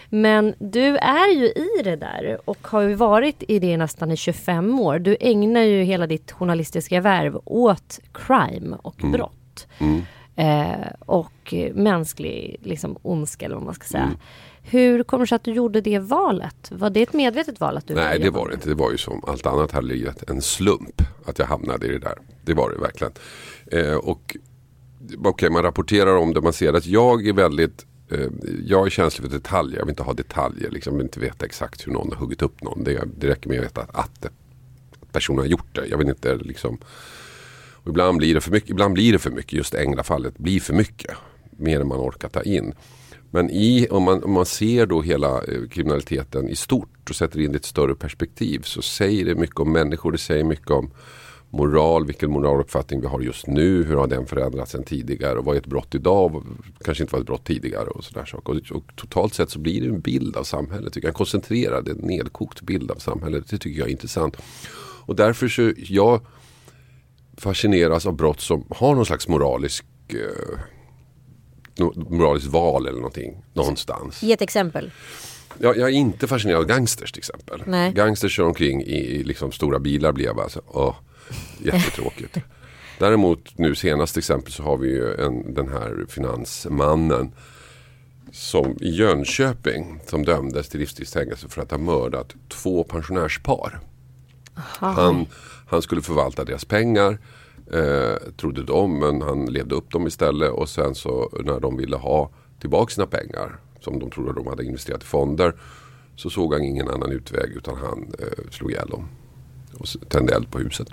Men 0.09 0.55
du 0.59 0.97
är 0.97 1.35
ju 1.35 1.47
i 1.47 1.83
det 1.85 1.97
där 1.97 2.39
och 2.45 2.69
har 2.69 2.81
ju 2.81 2.95
varit 2.95 3.43
i 3.49 3.59
det 3.59 3.77
nästan 3.77 4.11
i 4.11 4.17
25 4.17 4.81
år. 4.81 4.99
Du 4.99 5.17
ägnar 5.21 5.63
ju 5.63 5.83
hela 5.83 6.07
ditt 6.07 6.33
journalistiska 6.33 7.01
värv 7.01 7.39
åt 7.45 8.01
crime 8.13 8.77
och 8.83 9.01
mm. 9.01 9.13
brott. 9.13 9.67
Mm. 9.79 10.03
Eh, 10.37 10.87
och 10.99 11.55
mänsklig 11.75 12.57
liksom, 12.63 12.99
ondska 13.03 13.45
eller 13.45 13.55
vad 13.55 13.65
man 13.65 13.75
ska 13.75 13.85
säga. 13.85 14.05
Mm. 14.05 14.17
Hur 14.63 15.03
kommer 15.03 15.25
det 15.25 15.29
sig 15.29 15.37
att 15.37 15.45
du 15.45 15.53
gjorde 15.53 15.81
det 15.81 15.99
valet? 15.99 16.71
Var 16.71 16.91
det 16.91 17.03
ett 17.03 17.13
medvetet 17.13 17.61
val? 17.61 17.77
att 17.77 17.87
du 17.87 17.95
Nej 17.95 18.19
det 18.19 18.31
var 18.31 18.49
det 18.49 18.55
inte. 18.55 18.69
Det 18.69 18.75
var 18.75 18.91
ju 18.91 18.99
som 18.99 19.25
allt 19.27 19.47
annat 19.47 19.73
hade 19.73 19.87
blivit 19.87 20.31
en 20.31 20.43
slump 20.43 21.03
att 21.27 21.39
jag 21.39 21.47
hamnade 21.47 21.87
i 21.87 21.89
det 21.89 21.99
där. 21.99 22.19
Det 22.45 22.55
var 22.55 22.71
det 22.71 22.79
verkligen. 22.79 23.13
Eh, 23.73 23.95
och 23.95 24.37
Okej, 25.07 25.29
okay, 25.29 25.51
man 25.51 25.63
rapporterar 25.63 26.17
om 26.17 26.35
det. 26.35 26.41
Man 26.41 26.53
ser 26.53 26.73
att 26.73 26.87
jag 26.87 27.29
är 27.29 27.33
väldigt 27.33 27.87
Eh, 28.11 28.29
jag 28.67 28.87
är 28.87 28.91
känslig 28.91 29.31
för 29.31 29.39
detaljer. 29.39 29.79
Jag 29.79 29.85
vill 29.87 29.93
inte 29.93 30.03
ha 30.03 30.13
detaljer. 30.13 30.71
Liksom. 30.71 30.93
Jag 30.93 30.99
vill 30.99 31.07
inte 31.07 31.21
veta 31.21 31.47
exakt 31.47 31.87
hur 31.87 31.93
någon 31.93 32.13
har 32.13 32.17
huggit 32.17 32.43
upp 32.43 32.63
någon. 32.63 32.85
Det, 32.85 33.05
det 33.17 33.29
räcker 33.29 33.49
med 33.49 33.59
att 33.59 33.65
veta 33.65 33.87
att, 33.93 34.27
personen 35.13 35.39
har 35.39 35.47
gjort 35.47 35.75
det. 35.75 35.87
Jag 35.87 35.99
vill 35.99 36.09
inte 36.09 36.37
liksom 36.37 36.79
och 37.87 37.91
ibland 37.91 38.19
blir 38.19 38.35
det 38.35 38.41
för 38.41 38.51
mycket. 38.51 38.71
Ibland 38.71 38.95
blir 38.95 39.13
det 39.13 39.19
för 39.19 39.31
mycket. 39.31 39.53
Just 39.53 39.75
Änglafallet 39.75 40.39
blir 40.39 40.61
för 40.61 40.75
mycket. 40.75 41.17
Mer 41.51 41.81
än 41.81 41.89
man 41.89 41.99
orkar 41.99 42.29
ta 42.29 42.43
in. 42.43 42.75
Men 43.31 43.51
i, 43.51 43.89
om, 43.91 44.03
man, 44.03 44.25
om 44.25 44.33
man 44.33 44.47
ser 44.47 44.87
då 44.87 45.03
hela 45.03 45.43
eh, 45.43 45.69
kriminaliteten 45.71 46.49
i 46.49 46.57
stort 46.57 47.11
och 47.11 47.17
sätter 47.17 47.41
in 47.41 47.53
det 47.53 47.57
i 47.57 47.59
ett 47.59 47.65
större 47.65 47.95
perspektiv 47.95 48.61
så 48.63 48.83
säger 48.83 49.25
det 49.25 49.35
mycket 49.35 49.61
om 49.61 49.73
människor. 49.73 50.13
Det 50.13 50.19
säger 50.19 50.45
mycket 50.45 50.71
om 50.71 50.91
moral, 51.51 52.07
vilken 52.07 52.31
moraluppfattning 52.31 53.01
vi 53.01 53.07
har 53.07 53.21
just 53.21 53.47
nu, 53.47 53.85
hur 53.85 53.97
har 53.97 54.07
den 54.07 54.27
förändrats 54.27 54.75
än 54.75 54.85
tidigare 54.85 55.39
och 55.39 55.45
vad 55.45 55.57
är 55.57 55.61
ett 55.61 55.67
brott 55.67 55.95
idag, 55.95 56.45
kanske 56.85 57.05
inte 57.05 57.13
var 57.13 57.21
ett 57.21 57.27
brott 57.27 57.45
tidigare 57.45 57.87
och 57.87 58.05
sådär 58.05 58.25
saker. 58.25 58.53
Och, 58.53 58.77
och, 58.77 58.97
totalt 58.97 59.35
sett 59.35 59.51
så 59.51 59.59
blir 59.59 59.81
det 59.81 59.87
en 59.87 60.01
bild 60.01 60.37
av 60.37 60.45
samhället, 60.45 60.97
en 60.97 61.13
koncentrerad, 61.13 61.89
en 61.89 61.97
nedkokt 61.97 62.61
bild 62.61 62.91
av 62.91 62.97
samhället. 62.97 63.49
Det 63.51 63.59
tycker 63.59 63.79
jag 63.79 63.89
är 63.89 63.93
intressant. 63.93 64.37
Och 65.07 65.17
därför 65.17 65.49
så, 65.49 65.73
jag 65.77 66.21
fascineras 67.37 68.07
av 68.07 68.17
brott 68.17 68.41
som 68.41 68.65
har 68.71 68.95
någon 68.95 69.07
slags 69.07 69.29
moralisk 69.29 69.85
eh, 70.09 70.59
moraliskt 71.95 72.49
val 72.49 72.87
eller 72.87 72.99
någonting 72.99 73.43
någonstans. 73.55 74.23
Ge 74.23 74.33
ett 74.33 74.43
exempel. 74.43 74.91
Jag, 75.59 75.77
jag 75.77 75.89
är 75.89 75.95
inte 75.95 76.27
fascinerad 76.27 76.61
av 76.61 76.67
gangsters 76.67 77.13
till 77.13 77.21
exempel. 77.21 77.63
Nej. 77.67 77.93
Gangsters 77.93 78.37
kör 78.37 78.45
omkring 78.45 78.83
i, 78.83 78.97
i 78.97 79.25
liksom 79.25 79.53
stora 79.53 79.79
bilar 79.79 80.13
blir 80.13 80.25
jag 80.25 80.37
bara 80.37 80.49
så, 80.49 80.61
åh, 80.67 80.95
Jättetråkigt. 81.59 82.39
Däremot 82.99 83.59
nu 83.59 83.75
senast 83.75 84.17
exempel 84.17 84.53
så 84.53 84.63
har 84.63 84.77
vi 84.77 84.89
ju 84.89 85.15
en, 85.15 85.55
den 85.55 85.69
här 85.69 86.07
finansmannen 86.09 87.33
som 88.33 88.77
i 88.81 88.91
Jönköping 88.91 90.01
som 90.07 90.25
dömdes 90.25 90.69
till 90.69 90.81
livstidsfängelse 90.81 91.49
för 91.49 91.63
att 91.63 91.71
ha 91.71 91.79
mördat 91.79 92.35
två 92.49 92.85
pensionärspar. 92.85 93.81
Han, 94.55 95.27
han 95.69 95.83
skulle 95.83 96.03
förvalta 96.03 96.45
deras 96.45 96.65
pengar 96.65 97.19
eh, 97.73 98.33
trodde 98.37 98.63
de 98.63 98.99
men 98.99 99.23
han 99.23 99.47
levde 99.47 99.75
upp 99.75 99.91
dem 99.91 100.07
istället 100.07 100.51
och 100.51 100.69
sen 100.69 100.95
så 100.95 101.31
när 101.45 101.61
de 101.61 101.77
ville 101.77 101.97
ha 101.97 102.31
tillbaka 102.61 102.95
sina 102.95 103.07
pengar 103.07 103.59
som 103.81 103.99
de 103.99 104.11
trodde 104.11 104.33
de 104.33 104.47
hade 104.47 104.65
investerat 104.65 105.03
i 105.03 105.07
fonder 105.07 105.55
så 106.17 106.31
såg 106.31 106.53
han 106.53 106.63
ingen 106.63 106.89
annan 106.89 107.13
utväg 107.13 107.51
utan 107.51 107.77
han 107.77 108.13
eh, 108.19 108.51
slog 108.51 108.71
ihjäl 108.71 108.89
dem 108.89 109.09
och 109.79 109.87
tände 110.09 110.35
eld 110.35 110.51
på 110.51 110.59
huset. 110.59 110.89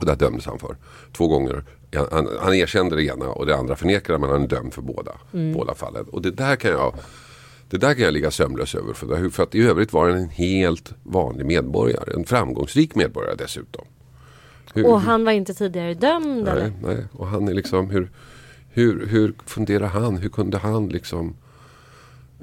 Och 0.00 0.06
det 0.06 0.14
dömdes 0.14 0.46
han 0.46 0.58
för. 0.58 0.76
Två 1.12 1.28
gånger. 1.28 1.64
Han, 2.10 2.28
han 2.40 2.54
erkände 2.54 2.96
det 2.96 3.04
ena 3.04 3.26
och 3.28 3.46
det 3.46 3.56
andra 3.56 3.76
förnekade 3.76 4.18
men 4.18 4.30
han 4.30 4.42
är 4.42 4.48
dömd 4.48 4.74
för 4.74 4.82
båda. 4.82 5.12
Mm. 5.32 5.52
Båda 5.52 5.74
fallen. 5.74 6.04
Och 6.04 6.22
det 6.22 6.30
där 6.30 6.56
kan 6.56 6.70
jag 6.70 6.94
det 7.70 7.78
där 7.78 7.94
kan 7.94 8.04
jag 8.04 8.12
ligga 8.12 8.30
sömnlös 8.30 8.74
över. 8.74 8.92
För, 8.92 9.30
för 9.30 9.42
att 9.42 9.54
i 9.54 9.62
övrigt 9.62 9.92
var 9.92 10.08
han 10.08 10.18
en 10.18 10.28
helt 10.28 10.92
vanlig 11.02 11.46
medborgare. 11.46 12.14
En 12.14 12.24
framgångsrik 12.24 12.94
medborgare 12.94 13.34
dessutom. 13.38 13.84
Hur, 14.74 14.86
och 14.86 15.00
han 15.00 15.24
var 15.24 15.32
inte 15.32 15.54
tidigare 15.54 15.94
dömd? 15.94 16.44
Nej, 16.44 16.52
eller? 16.52 16.72
nej. 16.82 17.04
och 17.12 17.26
han 17.26 17.48
är 17.48 17.54
liksom 17.54 17.90
hur, 17.90 18.10
hur, 18.68 19.06
hur 19.06 19.34
funderar 19.46 19.86
han? 19.86 20.16
Hur 20.16 20.28
kunde 20.28 20.58
han 20.58 20.88
liksom 20.88 21.36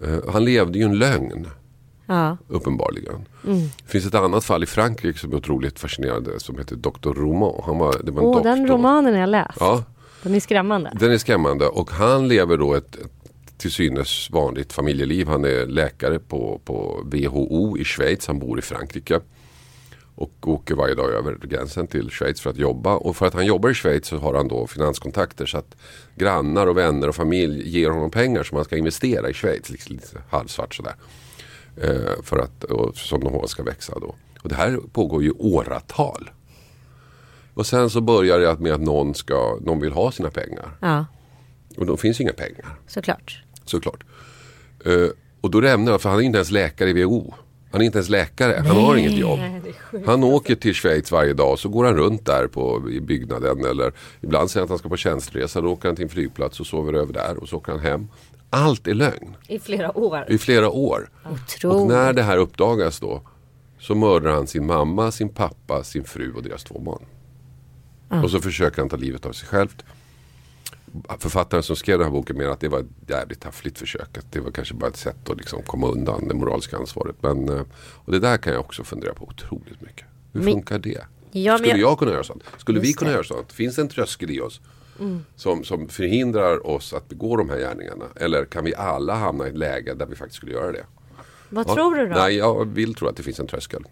uh, 0.03 0.29
Han 0.29 0.45
levde 0.45 0.79
ju 0.79 0.85
en 0.85 0.97
lögn. 0.97 1.47
Ja. 2.05 2.37
Uppenbarligen. 2.47 3.27
Mm. 3.45 3.59
Det 3.83 3.91
finns 3.91 4.05
ett 4.05 4.15
annat 4.15 4.43
fall 4.43 4.63
i 4.63 4.65
Frankrike 4.65 5.19
som 5.19 5.31
är 5.31 5.35
otroligt 5.35 5.79
fascinerande 5.79 6.39
som 6.39 6.57
heter 6.57 6.75
Dr. 6.75 7.09
Roman. 7.09 7.61
Han 7.65 7.77
var, 7.77 7.95
det 8.03 8.11
var 8.11 8.21
en 8.21 8.27
oh, 8.27 8.33
doktor. 8.33 8.49
Den 8.49 8.67
romanen 8.67 9.13
har 9.13 9.19
jag 9.19 9.29
läst. 9.29 9.57
Ja. 9.59 9.83
Den 10.23 10.35
är 10.35 10.39
skrämmande. 10.39 10.91
Den 10.99 11.11
är 11.11 11.17
skrämmande 11.17 11.67
och 11.67 11.91
han 11.91 12.27
lever 12.27 12.57
då 12.57 12.73
ett, 12.73 12.95
ett 12.95 13.11
till 13.57 13.71
synes 13.71 14.29
vanligt 14.29 14.73
familjeliv. 14.73 15.27
Han 15.27 15.45
är 15.45 15.65
läkare 15.65 16.19
på, 16.19 16.61
på 16.65 17.01
WHO 17.05 17.77
i 17.77 17.83
Schweiz. 17.83 18.27
Han 18.27 18.39
bor 18.39 18.59
i 18.59 18.61
Frankrike. 18.61 19.19
Och 20.15 20.47
åker 20.47 20.75
varje 20.75 20.95
dag 20.95 21.11
över 21.11 21.37
gränsen 21.43 21.87
till 21.87 22.09
Schweiz 22.09 22.41
för 22.41 22.49
att 22.49 22.57
jobba. 22.57 22.95
Och 22.95 23.15
för 23.15 23.25
att 23.25 23.33
han 23.33 23.45
jobbar 23.45 23.69
i 23.69 23.73
Schweiz 23.73 24.07
så 24.07 24.17
har 24.17 24.33
han 24.33 24.47
då 24.47 24.67
finanskontakter. 24.67 25.45
Så 25.45 25.57
att 25.57 25.75
grannar 26.15 26.67
och 26.67 26.77
vänner 26.77 27.07
och 27.07 27.15
familj 27.15 27.69
ger 27.69 27.89
honom 27.89 28.11
pengar 28.11 28.43
som 28.43 28.55
han 28.55 28.65
ska 28.65 28.77
investera 28.77 29.29
i 29.29 29.33
Schweiz. 29.33 29.69
Liksom 29.69 29.95
lite 29.95 30.21
halvsvart 30.29 30.75
sådär. 30.75 30.91
Eh, 30.91 31.24
för 32.23 32.39
att, 32.39 32.65
som 32.95 33.23
de 33.23 33.47
ska 33.47 33.63
växa 33.63 33.99
då. 33.99 34.15
Och 34.41 34.49
det 34.49 34.55
här 34.55 34.79
pågår 34.91 35.23
ju 35.23 35.31
åratal. 35.31 36.29
Och 37.53 37.65
sen 37.65 37.89
så 37.89 38.01
börjar 38.01 38.39
det 38.39 38.59
med 38.59 38.73
att 38.73 38.81
någon, 38.81 39.15
ska, 39.15 39.59
någon 39.61 39.79
vill 39.79 39.91
ha 39.91 40.11
sina 40.11 40.29
pengar. 40.29 40.77
Ja. 40.79 41.05
Och 41.77 41.85
då 41.85 41.97
finns 41.97 42.21
inga 42.21 42.33
pengar. 42.33 42.65
Såklart. 42.87 43.43
Såklart. 43.65 44.03
Uh, 44.87 45.09
och 45.41 45.51
då 45.51 45.61
rämnar 45.61 45.91
jag, 45.91 46.01
för 46.01 46.09
han 46.09 46.19
är 46.19 46.23
inte 46.23 46.37
ens 46.37 46.51
läkare 46.51 46.89
i 46.89 47.03
WHO. 47.03 47.33
Han 47.71 47.81
är 47.81 47.85
inte 47.85 47.97
ens 47.97 48.09
läkare, 48.09 48.63
han 48.67 48.77
har 48.77 48.95
inget 48.95 49.17
jobb. 49.17 49.39
Nej. 49.39 50.03
Han 50.05 50.23
åker 50.23 50.55
till 50.55 50.73
Schweiz 50.73 51.11
varje 51.11 51.33
dag 51.33 51.51
och 51.51 51.59
så 51.59 51.69
går 51.69 51.85
han 51.85 51.95
runt 51.95 52.25
där 52.25 52.47
på, 52.47 52.89
i 52.91 53.01
byggnaden. 53.01 53.65
Eller 53.65 53.93
ibland 54.21 54.49
säger 54.49 54.61
han 54.61 54.65
att 54.65 54.69
han 54.69 54.79
ska 54.79 54.89
på 54.89 54.97
tjänsteresa. 54.97 55.61
Då 55.61 55.71
åker 55.71 55.89
han 55.89 55.95
till 55.95 56.03
en 56.03 56.09
flygplats 56.09 56.59
och 56.59 56.65
sover 56.65 56.93
över 56.93 57.13
där 57.13 57.37
och 57.37 57.49
så 57.49 57.57
åker 57.57 57.71
han 57.71 57.81
hem. 57.81 58.07
Allt 58.55 58.87
är 58.87 58.93
lögn 58.93 59.37
I 59.47 59.59
flera 59.59 59.97
år. 59.97 60.25
i 60.29 60.37
flera 60.37 60.69
år. 60.69 61.09
Och 61.23 61.31
Otroligt. 61.31 61.87
när 61.87 62.13
det 62.13 62.23
här 62.23 62.37
uppdagas 62.37 62.99
då 62.99 63.21
så 63.79 63.95
mördar 63.95 64.31
han 64.31 64.47
sin 64.47 64.65
mamma, 64.65 65.11
sin 65.11 65.29
pappa, 65.29 65.83
sin 65.83 66.03
fru 66.03 66.33
och 66.33 66.43
deras 66.43 66.63
två 66.63 66.79
barn. 66.79 67.05
Och 68.23 68.31
så 68.31 68.39
försöker 68.39 68.81
han 68.81 68.89
ta 68.89 68.95
livet 68.97 69.25
av 69.25 69.31
sig 69.31 69.47
själv. 69.47 69.69
Författaren 71.19 71.63
som 71.63 71.75
skrev 71.75 71.97
den 71.99 72.05
här 72.07 72.11
boken 72.11 72.37
menar 72.37 72.51
att 72.51 72.59
det 72.59 72.67
var 72.67 72.79
ett 72.79 72.85
jävligt 73.09 73.39
taffligt 73.41 73.77
försök. 73.79 74.17
Att 74.17 74.31
det 74.31 74.39
var 74.39 74.51
kanske 74.51 74.73
bara 74.73 74.87
ett 74.87 74.97
sätt 74.97 75.29
att 75.29 75.37
liksom 75.37 75.61
komma 75.63 75.87
undan 75.87 76.27
det 76.27 76.33
moraliska 76.33 76.77
ansvaret. 76.77 77.15
Men, 77.21 77.49
eh, 77.49 77.61
och 77.77 78.11
det 78.11 78.19
där 78.19 78.37
kan 78.37 78.53
jag 78.53 78.59
också 78.59 78.83
fundera 78.83 79.13
på 79.13 79.23
otroligt 79.27 79.81
mycket. 79.81 80.05
Hur 80.33 80.41
funkar 80.41 80.79
det? 80.79 81.01
Ja, 81.31 81.57
Skulle 81.57 81.69
jag- 81.71 81.79
jag 81.79 81.99
kunna 81.99 82.11
göra 82.11 82.23
sånt? 82.23 82.43
Skulle 82.57 82.79
vi 82.79 82.93
kunna 82.93 83.09
det. 83.09 83.13
göra 83.15 83.23
sånt? 83.23 83.51
Finns 83.53 83.75
det 83.75 83.81
en 83.81 83.87
tröskel 83.87 84.31
i 84.31 84.41
oss? 84.41 84.61
Som, 85.35 85.63
som 85.63 85.87
förhindrar 85.87 86.67
oss 86.67 86.93
att 86.93 87.09
begå 87.09 87.35
de 87.37 87.49
här 87.49 87.57
gärningarna? 87.57 88.05
Eller 88.15 88.45
kan 88.45 88.63
vi 88.65 88.75
alla 88.75 89.15
hamna 89.15 89.45
i 89.47 89.49
ett 89.49 89.57
läge 89.57 89.93
där 89.93 90.05
vi 90.05 90.15
faktiskt 90.15 90.37
skulle 90.37 90.51
göra 90.51 90.71
det? 90.71 90.85
Vad 91.49 91.69
Ja. 91.69 91.73
tror 91.73 91.95
du 91.95 92.07
då? 92.07 92.15
Nej, 92.15 92.35
jag 92.35 92.65
vill 92.65 92.95
tro 92.95 93.07
att 93.07 93.17
det 93.17 93.23
finns 93.23 93.39
en 93.39 93.47
tröskel. 93.47 93.83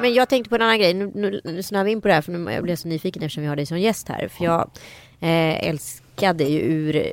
Men 0.00 0.14
jag 0.14 0.28
tänkte 0.28 0.48
på 0.48 0.54
en 0.54 0.62
annan 0.62 0.78
grej. 0.78 0.94
Nu, 0.94 1.10
nu, 1.14 1.40
nu 1.44 1.62
snöar 1.62 1.84
vi 1.84 1.90
in 1.90 2.00
på 2.00 2.08
det 2.08 2.14
här 2.14 2.22
för 2.22 2.32
nu, 2.32 2.52
jag 2.52 2.62
blev 2.62 2.76
så 2.76 2.88
nyfiken 2.88 3.22
eftersom 3.22 3.42
vi 3.42 3.48
har 3.48 3.56
dig 3.56 3.66
som 3.66 3.78
gäst 3.80 4.08
här. 4.08 4.28
För 4.28 4.44
jag 4.44 4.70
eh, 5.20 5.68
älskade 6.16 6.44
ju 6.44 6.60
ur, 6.60 7.12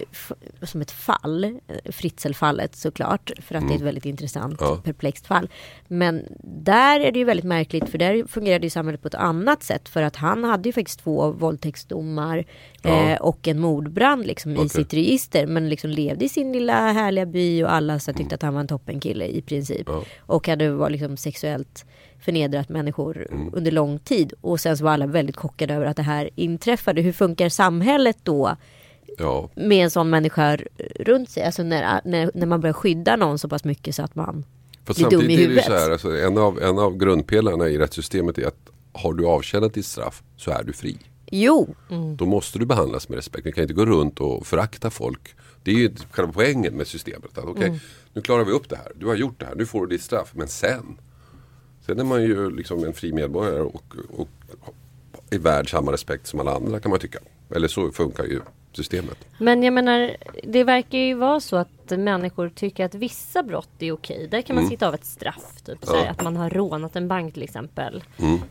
som 0.65 0.81
ett 0.81 0.91
fall, 0.91 1.43
eh, 1.43 1.91
Fritzelfallet 1.91 2.75
såklart. 2.75 3.31
För 3.41 3.55
att 3.55 3.67
det 3.67 3.73
är 3.73 3.75
ett 3.75 3.81
väldigt 3.81 4.05
intressant, 4.05 4.57
Ja. 4.61 4.81
perplext 4.83 5.27
fall. 5.27 5.49
Men 5.87 6.23
där 6.43 6.99
är 6.99 7.11
det 7.11 7.19
ju 7.19 7.25
väldigt 7.25 7.45
märkligt 7.45 7.89
för 7.89 7.97
där 7.97 8.27
fungerade 8.27 8.65
ju 8.65 8.69
samhället 8.69 9.01
på 9.01 9.07
ett 9.07 9.15
annat 9.15 9.63
sätt. 9.63 9.89
För 9.89 10.01
att 10.01 10.15
han 10.15 10.43
hade 10.43 10.69
ju 10.69 10.73
faktiskt 10.73 10.99
två 10.99 11.31
våldtäktsdomar 11.31 12.45
Ja. 12.81 13.09
eh, 13.09 13.17
och 13.21 13.47
en 13.47 13.59
mordbrand 13.59 14.25
liksom 14.27 14.51
i 14.51 14.57
Okej. 14.57 14.69
sitt 14.69 14.93
register. 14.93 15.47
Men 15.47 15.69
liksom 15.69 15.89
levde 15.89 16.25
i 16.25 16.29
sin 16.29 16.53
lilla 16.53 16.91
härliga 16.91 17.25
by 17.25 17.63
och 17.63 17.73
alla 17.73 17.99
så 17.99 18.13
tyckte 18.13 18.35
att 18.35 18.41
han 18.41 18.53
var 18.53 18.61
en 18.61 18.67
toppenkille 18.67 19.25
i 19.25 19.41
princip. 19.41 19.83
Ja. 19.87 20.03
Och 20.19 20.47
hade 20.47 20.69
varit 20.71 20.91
liksom 20.91 21.17
sexuellt 21.17 21.85
förnedrat 22.19 22.69
människor 22.69 23.27
Mm. 23.31 23.49
under 23.53 23.71
lång 23.71 23.99
tid. 23.99 24.33
Och 24.41 24.59
sen 24.59 24.77
så 24.77 24.83
var 24.83 24.91
alla 24.91 25.05
väldigt 25.07 25.37
chockade 25.37 25.73
över 25.73 25.85
att 25.85 25.97
det 25.97 26.03
här 26.03 26.29
inträffade. 26.35 27.01
Hur 27.01 27.11
funkar 27.11 27.49
samhället 27.49 28.17
då 28.23 28.55
Ja, 29.17 29.49
med 29.55 29.83
en 29.83 29.91
sån 29.91 30.09
människa 30.09 30.57
runt 30.99 31.29
sig? 31.29 31.43
Alltså 31.43 31.63
när, 31.63 32.01
när, 32.05 32.31
när 32.33 32.45
man 32.45 32.61
börjar 32.61 32.73
skydda 32.73 33.15
någon 33.15 33.39
så 33.39 33.49
pass 33.49 33.63
mycket 33.63 33.95
så 33.95 34.03
att 34.03 34.15
man 34.15 34.45
Fast 34.85 34.99
blir 34.99 35.09
dum 35.09 35.21
i 35.29 35.33
är 35.33 35.37
det 35.37 35.43
huvudet. 35.43 35.65
så 35.65 35.73
här, 35.73 35.91
alltså, 35.91 36.17
en, 36.17 36.37
av, 36.37 36.61
en 36.61 36.79
av 36.79 36.97
grundpelarna 36.97 37.69
i 37.69 37.77
rättssystemet 37.77 38.37
är 38.37 38.47
att 38.47 38.69
har 38.93 39.13
du 39.13 39.25
avtjänat 39.25 39.73
ditt 39.73 39.85
straff 39.85 40.23
så 40.37 40.51
är 40.51 40.63
du 40.63 40.73
fri. 40.73 40.97
Jo, 41.31 41.75
Då 42.17 42.25
måste 42.25 42.59
du 42.59 42.65
behandlas 42.65 43.09
med 43.09 43.15
respekt. 43.15 43.43
Du 43.43 43.51
kan 43.51 43.61
inte 43.61 43.73
gå 43.73 43.85
runt 43.85 44.19
och 44.19 44.47
förakta 44.47 44.89
folk. 44.89 45.35
Det 45.63 45.71
är 45.71 45.75
ju 45.75 45.91
själva 46.11 46.31
poängen 46.31 46.73
med 46.73 46.87
systemet. 46.87 47.37
Att, 47.37 47.45
okej, 47.45 47.79
Nu 48.13 48.21
klarar 48.21 48.45
vi 48.45 48.51
upp 48.51 48.69
det 48.69 48.75
här. 48.75 48.91
Du 48.95 49.07
har 49.07 49.15
gjort 49.15 49.39
det 49.39 49.45
här. 49.45 49.55
Nu 49.55 49.65
får 49.65 49.81
du 49.81 49.95
ditt 49.95 50.03
straff. 50.03 50.31
Men 50.33 50.47
sen. 50.47 50.97
Sen 51.85 51.99
är 51.99 52.03
man 52.03 52.23
ju 52.23 52.55
liksom 52.55 52.83
en 52.83 52.93
fri 52.93 53.13
medborgare 53.13 53.61
och, 53.61 53.95
och 54.17 54.27
är 55.29 55.39
värd 55.39 55.71
samma 55.71 55.91
respekt 55.91 56.27
som 56.27 56.39
alla 56.39 56.55
andra 56.55 56.79
kan 56.79 56.89
man 56.89 56.99
tycka. 56.99 57.19
Eller 57.55 57.67
så 57.67 57.91
funkar 57.91 58.23
ju 58.23 58.41
systemet. 58.75 59.17
Men 59.37 59.63
jag 59.63 59.73
menar, 59.73 60.15
det 60.43 60.63
verkar 60.63 60.97
ju 60.97 61.13
vara 61.13 61.39
så 61.39 61.55
att 61.55 61.69
människor 61.89 62.49
tycker 62.49 62.85
att 62.85 62.95
vissa 62.95 63.43
brott 63.43 63.69
är 63.79 63.91
okej. 63.91 64.27
Där 64.31 64.41
kan 64.41 64.55
man 64.55 64.67
sitta 64.67 64.87
av 64.87 64.93
ett 64.93 65.05
straff. 65.05 65.61
Typ 65.65 65.85
så 65.85 65.95
här, 65.95 66.11
att 66.11 66.23
man 66.23 66.37
har 66.37 66.49
rånat 66.49 66.95
en 66.95 67.07
bank 67.07 67.33
till 67.33 67.43
exempel. 67.43 68.03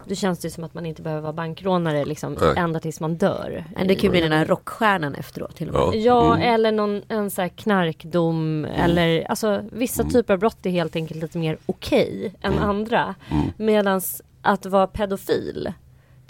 Då 0.04 0.14
känns 0.14 0.38
det 0.38 0.50
som 0.50 0.64
att 0.64 0.74
man 0.74 0.86
inte 0.86 1.02
behöver 1.02 1.22
vara 1.22 1.32
bankrånare 1.32 2.04
liksom, 2.04 2.36
Nej. 2.40 2.54
ända 2.56 2.80
tills 2.80 3.00
man 3.00 3.14
dör. 3.16 3.64
men 3.76 3.88
det 3.88 3.94
kan 3.94 4.02
ju 4.02 4.10
bli 4.10 4.20
den 4.20 4.32
här 4.32 4.46
rockstjärnan 4.46 5.14
efteråt 5.14 5.56
till 5.56 5.68
och 5.68 5.74
med. 5.74 6.00
Ja. 6.00 6.12
Ja, 6.12 6.38
eller 6.38 6.72
någon 6.72 7.02
en 7.08 7.30
så 7.30 7.42
här 7.42 7.48
knarkdom. 7.48 8.64
Eller 8.64 9.30
alltså 9.30 9.64
vissa 9.72 10.04
typer 10.04 10.34
av 10.34 10.40
brott 10.40 10.66
är 10.66 10.70
helt 10.70 10.96
enkelt 10.96 11.22
lite 11.22 11.38
mer 11.38 11.58
okej 11.66 12.34
än 12.42 12.58
andra. 12.58 13.14
Medan 13.56 14.00
att 14.42 14.66
vara 14.66 14.86
pedofil. 14.86 15.72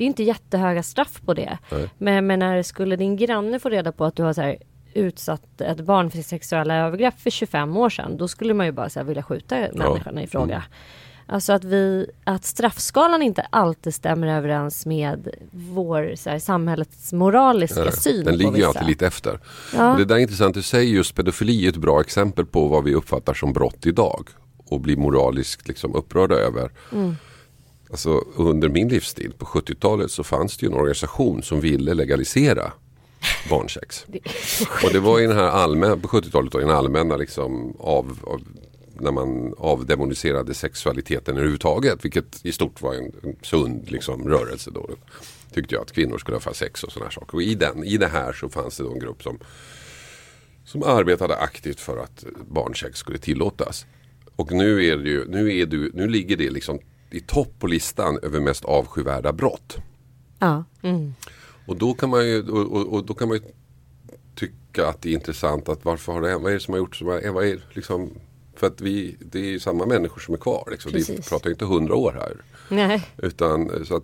Det 0.03 0.07
är 0.07 0.09
inte 0.09 0.23
jättehöga 0.23 0.83
straff 0.83 1.21
på 1.25 1.35
det. 1.35 1.59
Nej. 1.71 1.91
Men, 1.99 2.27
men 2.27 2.39
när 2.39 2.63
skulle 2.63 2.97
din 2.97 3.17
granne 3.17 3.59
få 3.59 3.69
reda 3.69 3.93
på 3.93 4.05
att 4.05 4.17
du 4.17 4.23
har 4.23 4.33
så 4.33 4.41
här, 4.41 4.57
utsatt 4.95 5.61
ett 5.61 5.81
barn 5.81 6.11
för 6.11 6.23
sexuella 6.23 6.77
övergrepp 6.77 7.21
för 7.21 7.31
25 7.31 7.77
år 7.77 7.91
sedan. 7.91 8.17
Då 8.17 8.29
skulle 8.29 8.55
man 8.55 8.67
ju 8.67 8.73
bara 8.73 8.91
så 8.91 9.01
här, 9.01 9.05
vilja 9.05 9.23
skjuta 9.23 9.57
människan 9.73 10.19
i 10.19 10.27
fråga. 10.27 10.65
Alltså 11.27 11.53
att 11.53 11.65
vi, 11.65 12.11
att 12.25 12.45
straffskalan 12.45 13.23
inte 13.23 13.47
alltid 13.51 13.95
stämmer 13.95 14.27
överens 14.27 14.87
med 14.87 15.29
vår 15.51 16.13
så 16.17 16.31
här, 16.31 16.39
samhällets 16.39 17.13
moraliska 17.13 17.85
Nej, 17.85 17.93
syn 17.93 18.25
Den 18.25 18.37
ligger 18.37 18.67
alltid 18.67 18.87
lite 18.87 19.07
efter. 19.07 19.41
Ja. 19.75 19.95
Det 19.99 20.05
där 20.05 20.15
är 20.15 20.21
intressant. 20.21 20.55
Du 20.55 20.63
säger 20.63 20.93
just 20.93 21.15
pedofili 21.15 21.65
är 21.65 21.69
ett 21.69 21.77
bra 21.77 22.01
exempel 22.01 22.47
på 22.47 22.69
vad 22.69 22.85
vi 22.85 22.95
uppfattar 22.95 23.35
som 23.35 23.53
brott 23.53 23.87
idag. 23.87 24.29
Och 24.57 24.81
blir 24.81 24.97
moraliskt 24.97 25.69
liksom 25.69 25.95
upprörda 25.95 26.35
över. 26.35 26.71
Mm. 26.93 27.17
Alltså, 27.93 28.25
under 28.37 28.69
min 28.69 28.89
livstid 28.89 29.39
på 29.39 29.47
70-talet 29.47 30.11
så 30.11 30.25
fanns 30.25 30.57
det 30.57 30.67
ju 30.67 30.73
en 30.73 30.79
organisation 30.79 31.43
som 31.43 31.61
ville 31.61 31.95
legalisera 31.95 32.73
barnsex. 33.51 34.07
Och 34.85 34.93
det 34.93 35.01
var 35.01 35.21
i 35.21 35.27
den 35.27 35.37
här 35.37 35.49
allmänna, 35.49 35.97
på 35.97 36.09
70-talet 36.09 36.53
då, 36.53 36.59
den 36.59 36.71
allmänna 36.71 37.17
liksom 37.17 37.77
av, 37.79 38.19
av 38.23 38.43
när 38.95 39.13
man 39.13 39.55
avdemoniserade 39.59 40.55
sexualiteten 40.55 41.37
överhuvudtaget. 41.37 42.05
Vilket 42.05 42.47
i 42.47 42.53
stort 42.53 42.83
var 42.83 42.95
en, 42.95 43.13
en 43.23 43.37
sund 43.43 43.91
liksom, 43.91 44.29
rörelse 44.29 44.71
då. 44.71 44.91
Tyckte 45.55 45.75
jag 45.75 45.83
att 45.83 45.93
kvinnor 45.93 46.19
skulle 46.19 46.37
ha 46.37 46.55
sex 46.55 46.85
och 46.85 46.93
sådana 46.93 47.11
saker. 47.11 47.35
Och 47.35 47.43
i, 47.43 47.55
den, 47.55 47.85
i 47.85 47.97
det 47.97 48.09
här 48.09 48.33
så 48.33 48.49
fanns 48.49 48.77
det 48.77 48.83
då 48.83 48.93
en 48.93 48.99
grupp 48.99 49.23
som, 49.23 49.39
som 50.65 50.83
arbetade 50.83 51.37
aktivt 51.37 51.81
för 51.81 51.99
att 51.99 52.25
barnsex 52.51 52.99
skulle 52.99 53.19
tillåtas. 53.19 53.87
Och 54.37 54.53
nu, 54.53 54.87
är 54.87 54.97
det 54.97 55.09
ju, 55.09 55.25
nu, 55.29 55.59
är 55.59 55.67
du, 55.67 55.91
nu 55.95 56.09
ligger 56.09 56.37
det 56.37 56.51
liksom 56.51 56.79
i 57.15 57.21
topp 57.21 57.53
på 57.59 57.67
listan 57.67 58.19
över 58.23 58.41
mest 58.41 58.65
avskyvärda 58.65 59.33
brott. 59.33 59.77
Ja. 60.39 60.65
Och 61.67 61.77
då 61.77 61.95
kan 61.95 62.11
man 62.11 62.27
ju, 62.27 62.49
och, 62.51 62.73
och, 62.73 62.93
och 62.95 63.07
då 63.07 63.15
kan 63.15 63.29
man 63.29 63.37
ju 63.37 63.43
tycka 64.35 64.87
att 64.89 65.03
det 65.03 65.09
är 65.09 65.13
intressant 65.15 65.69
att 65.69 65.85
varför 65.85 66.13
har 66.13 66.23
det 66.23 66.29
hänt? 66.31 66.43
Vad 66.43 66.51
är 66.51 66.55
det 66.55 66.61
som 66.61 66.73
har 66.75 66.79
gjort 66.79 66.97
som 66.97 67.07
har, 67.09 67.31
vad 67.33 67.45
är 67.45 67.61
liksom, 67.73 68.11
för 68.57 68.67
att 68.67 68.81
vi, 68.81 69.17
det 69.21 69.39
är 69.39 69.45
ju 69.51 69.61
samma 69.61 69.87
människor 69.87 70.21
som 70.21 70.35
är 70.35 70.39
kvar. 70.39 70.69
Liksom. 70.71 70.93
Vi 70.95 71.23
pratar 71.23 71.51
inte 71.51 71.65
hundra 71.65 71.95
år 71.95 72.13
här. 72.13 72.37
Nej. 72.69 73.03
Utan 73.17 73.85
så 73.87 73.97
att 73.97 74.03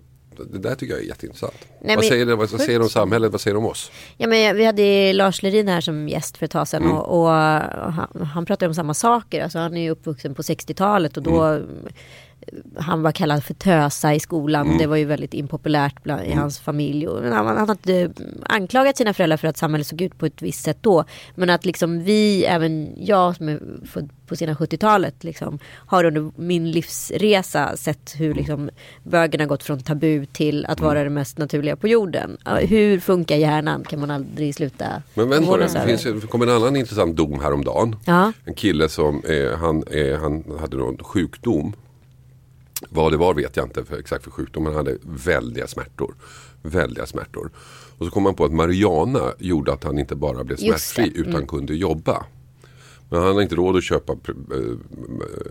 det 0.53 0.59
där 0.59 0.75
tycker 0.75 0.95
jag 0.95 1.03
är 1.03 1.07
jätteintressant. 1.09 1.55
Nej, 1.61 1.97
vad, 1.97 2.05
men- 2.05 2.09
säger 2.09 2.27
det, 2.27 2.37
vad, 2.37 2.51
vad 2.51 2.61
säger 2.61 2.79
de 2.79 2.83
om 2.85 2.89
samhället? 2.91 3.33
Vad 3.33 3.41
säger 3.41 3.55
de 3.55 3.65
om 3.65 3.71
oss? 3.71 3.91
Ja, 4.17 4.27
men 4.27 4.57
vi 4.57 4.65
hade 4.65 5.13
Lars 5.13 5.43
Lerin 5.43 5.69
här 5.69 5.81
som 5.81 6.09
gäst 6.09 6.37
för 6.37 6.45
ett 6.45 6.51
tag 6.51 6.69
sedan 6.69 6.83
Mm. 6.83 6.97
och, 6.97 7.21
och 7.23 7.29
han, 7.93 8.29
han 8.35 8.47
pratade 8.47 8.69
om 8.69 8.75
samma 8.75 8.95
saker. 8.95 9.43
Alltså, 9.43 9.59
han 9.59 9.77
är 9.77 9.83
ju 9.83 9.91
uppvuxen 9.91 10.35
på 10.35 10.43
60-talet 10.43 11.17
och 11.17 11.23
då 11.23 11.43
Mm. 11.43 11.67
Han 12.77 13.03
var 13.03 13.13
kallad 13.13 13.45
för 13.45 13.55
tösa 13.55 14.15
i 14.15 14.21
skolan. 14.21 14.67
Mm. 14.67 14.79
Det 14.79 14.87
var 14.87 14.97
ju 14.97 15.05
väldigt 15.05 15.35
impopulärt 15.35 16.03
bland, 16.03 16.23
i 16.27 16.33
hans 16.33 16.59
familj. 16.59 17.09
Och 17.09 17.23
han, 17.25 17.47
han 17.47 17.69
hade 17.69 18.11
anklagat 18.47 18.97
sina 18.97 19.15
föräldrar 19.15 19.37
för 19.37 19.49
att 19.49 19.57
samhället 19.59 19.87
såg 19.87 20.01
ut 20.03 20.19
på 20.19 20.27
ett 20.27 20.43
visst 20.43 20.65
sätt 20.65 20.79
då. 20.81 21.05
Men 21.35 21.51
att 21.51 21.65
liksom 21.67 22.03
vi, 22.05 22.45
även 22.45 22.89
jag 22.97 23.37
som 23.37 23.49
är 23.49 23.61
född 23.87 24.11
på 24.27 24.37
sena 24.37 24.55
70-talet, 24.55 25.25
liksom, 25.25 25.59
har 25.75 26.05
under 26.05 26.31
min 26.37 26.71
livsresa 26.71 27.77
sett 27.77 28.15
hur 28.19 28.35
liksom, 28.35 28.71
bögen 29.03 29.41
har 29.41 29.47
gått 29.47 29.63
från 29.63 29.81
tabu 29.81 30.27
till 30.27 30.67
att 30.67 30.79
Mm. 30.79 30.89
vara 30.89 31.05
det 31.05 31.11
mest 31.11 31.39
naturliga 31.39 31.77
på 31.77 31.89
jorden. 31.89 32.37
Hur 32.61 33.01
funkar 33.01 33.37
hjärnan 33.37 33.85
kan 33.85 34.01
man 34.01 34.11
aldrig 34.11 34.55
sluta 34.55 35.03
Men 35.15 35.29
vänta, 35.29 35.57
det 35.57 35.65
över. 35.65 35.87
finns, 35.87 36.03
det 36.23 36.27
kom 36.27 36.43
en 36.43 36.49
annan 36.51 36.77
intressant 36.77 37.17
dom 37.17 37.41
häromdagen. 37.41 37.97
Ja, 38.05 38.33
En 38.45 38.55
kille 38.55 38.89
som 38.89 39.23
eh, 39.25 39.59
han, 39.59 39.83
eh, 39.91 40.21
han 40.21 40.45
hade 40.61 40.77
någon 40.77 40.99
sjukdom. 41.05 41.73
Vad 42.89 43.13
det 43.13 43.17
var 43.17 43.35
vet 43.35 43.57
jag 43.57 43.67
inte 43.67 43.85
för, 43.85 43.99
exakt 43.99 44.25
för 44.25 44.31
sjukdom. 44.31 44.65
Men 44.65 44.75
han 44.75 44.87
hade 44.87 44.99
väldiga 45.03 45.67
smärtor. 45.67 46.15
Väldiga 46.63 47.07
smärtor. 47.07 47.51
Och 47.99 48.07
så 48.07 48.11
kom 48.11 48.25
han 48.25 48.35
på 48.35 48.45
att 48.45 48.53
Mariana 48.53 49.33
gjorde 49.39 49.73
att 49.73 49.85
han 49.85 49.99
inte 49.99 50.15
bara 50.15 50.45
blev 50.45 50.57
smärtfri 50.57 51.13
mm. 51.17 51.29
utan 51.29 51.47
kunde 51.47 51.75
jobba. 51.75 52.27
Men 53.11 53.19
han 53.19 53.29
hade 53.29 53.43
inte 53.43 53.55
råd 53.55 53.77
att 53.77 53.85
köpa 53.85 54.13
eh, 54.13 54.39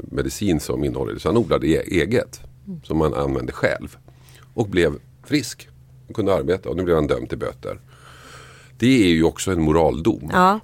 medicin 0.02 0.60
som 0.60 0.84
innehåller 0.84 1.14
det. 1.14 1.20
Så 1.20 1.30
han 1.30 1.38
odlade 1.38 1.68
e- 1.68 1.84
eget. 1.88 2.42
Som 2.84 3.02
han 3.02 3.14
använde 3.14 3.54
själv. 3.54 3.98
Och 4.54 4.70
blev 4.70 4.94
frisk. 5.24 5.70
Han 6.06 6.14
kunde 6.14 6.36
arbeta 6.36 6.70
och 6.70 6.78
nu 6.78 6.84
blev 6.84 6.96
han 6.96 7.08
dömd 7.08 7.30
till 7.30 7.38
böter. 7.38 7.80
Det 8.78 9.04
är 9.04 9.08
ju 9.08 9.24
också 9.24 9.52
en 9.52 9.62
moraldom. 9.62 10.30
ja. 10.34 10.60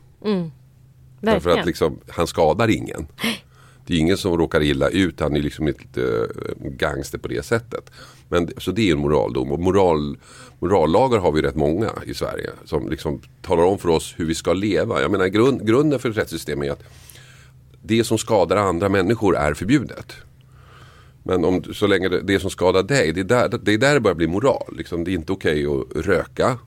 Därför 1.22 1.40
Verkligen. 1.40 1.60
att 1.60 1.66
liksom, 1.66 2.00
han 2.08 2.28
skadar 2.28 2.70
ingen. 2.70 3.08
Det 3.86 3.94
är 3.94 3.98
ingen 3.98 4.18
som 4.18 4.38
råkar 4.38 4.62
illa 4.62 4.90
ut. 4.90 5.20
Han 5.20 5.36
är 5.36 5.42
liksom 5.42 5.68
inte 5.68 6.02
eh, 6.02 6.70
gangster 6.70 7.18
på 7.18 7.28
det 7.28 7.46
sättet. 7.46 7.92
Men, 8.30 8.50
så 8.58 8.72
det 8.72 8.90
är 8.90 8.94
en 8.94 9.00
moraldom. 9.00 9.52
Och 9.52 9.60
moral, 9.60 10.18
morallagar 10.60 11.20
har 11.20 11.32
vi 11.32 11.42
rätt 11.42 11.56
många 11.56 11.92
i 12.06 12.14
Sverige. 12.14 12.50
Som 12.66 12.90
liksom 12.90 13.22
talar 13.42 13.64
om 13.64 13.78
för 13.78 13.90
oss 13.90 14.14
hur 14.18 14.26
vi 14.26 14.36
ska 14.36 14.54
leva. 14.54 15.02
Jag 15.02 15.12
menar 15.12 15.28
grund, 15.28 15.68
grunden 15.68 16.00
för 16.00 16.10
ett 16.10 16.18
rättssystem 16.18 16.64
är 16.64 16.72
att 16.72 16.84
det 17.82 18.04
som 18.04 18.18
skadar 18.18 18.58
andra 18.58 18.90
människor 18.90 19.38
är 19.38 19.54
förbjudet. 19.54 20.14
Men 21.24 21.46
om, 21.46 21.64
så 21.64 21.88
länge 21.88 22.10
det, 22.10 22.22
det 22.22 22.40
som 22.40 22.50
skadar 22.50 22.84
dig, 22.84 23.14
det 23.14 23.20
är 23.20 23.24
där 23.24 23.60
det, 23.62 23.74
är 23.74 23.78
där 23.78 23.94
det 23.94 24.00
börjar 24.00 24.16
bli 24.16 24.28
moral. 24.28 24.74
Liksom, 24.78 25.04
det 25.04 25.12
är 25.12 25.14
inte 25.14 25.32
okej 25.32 25.66
att 25.66 26.06
röka. 26.06 26.58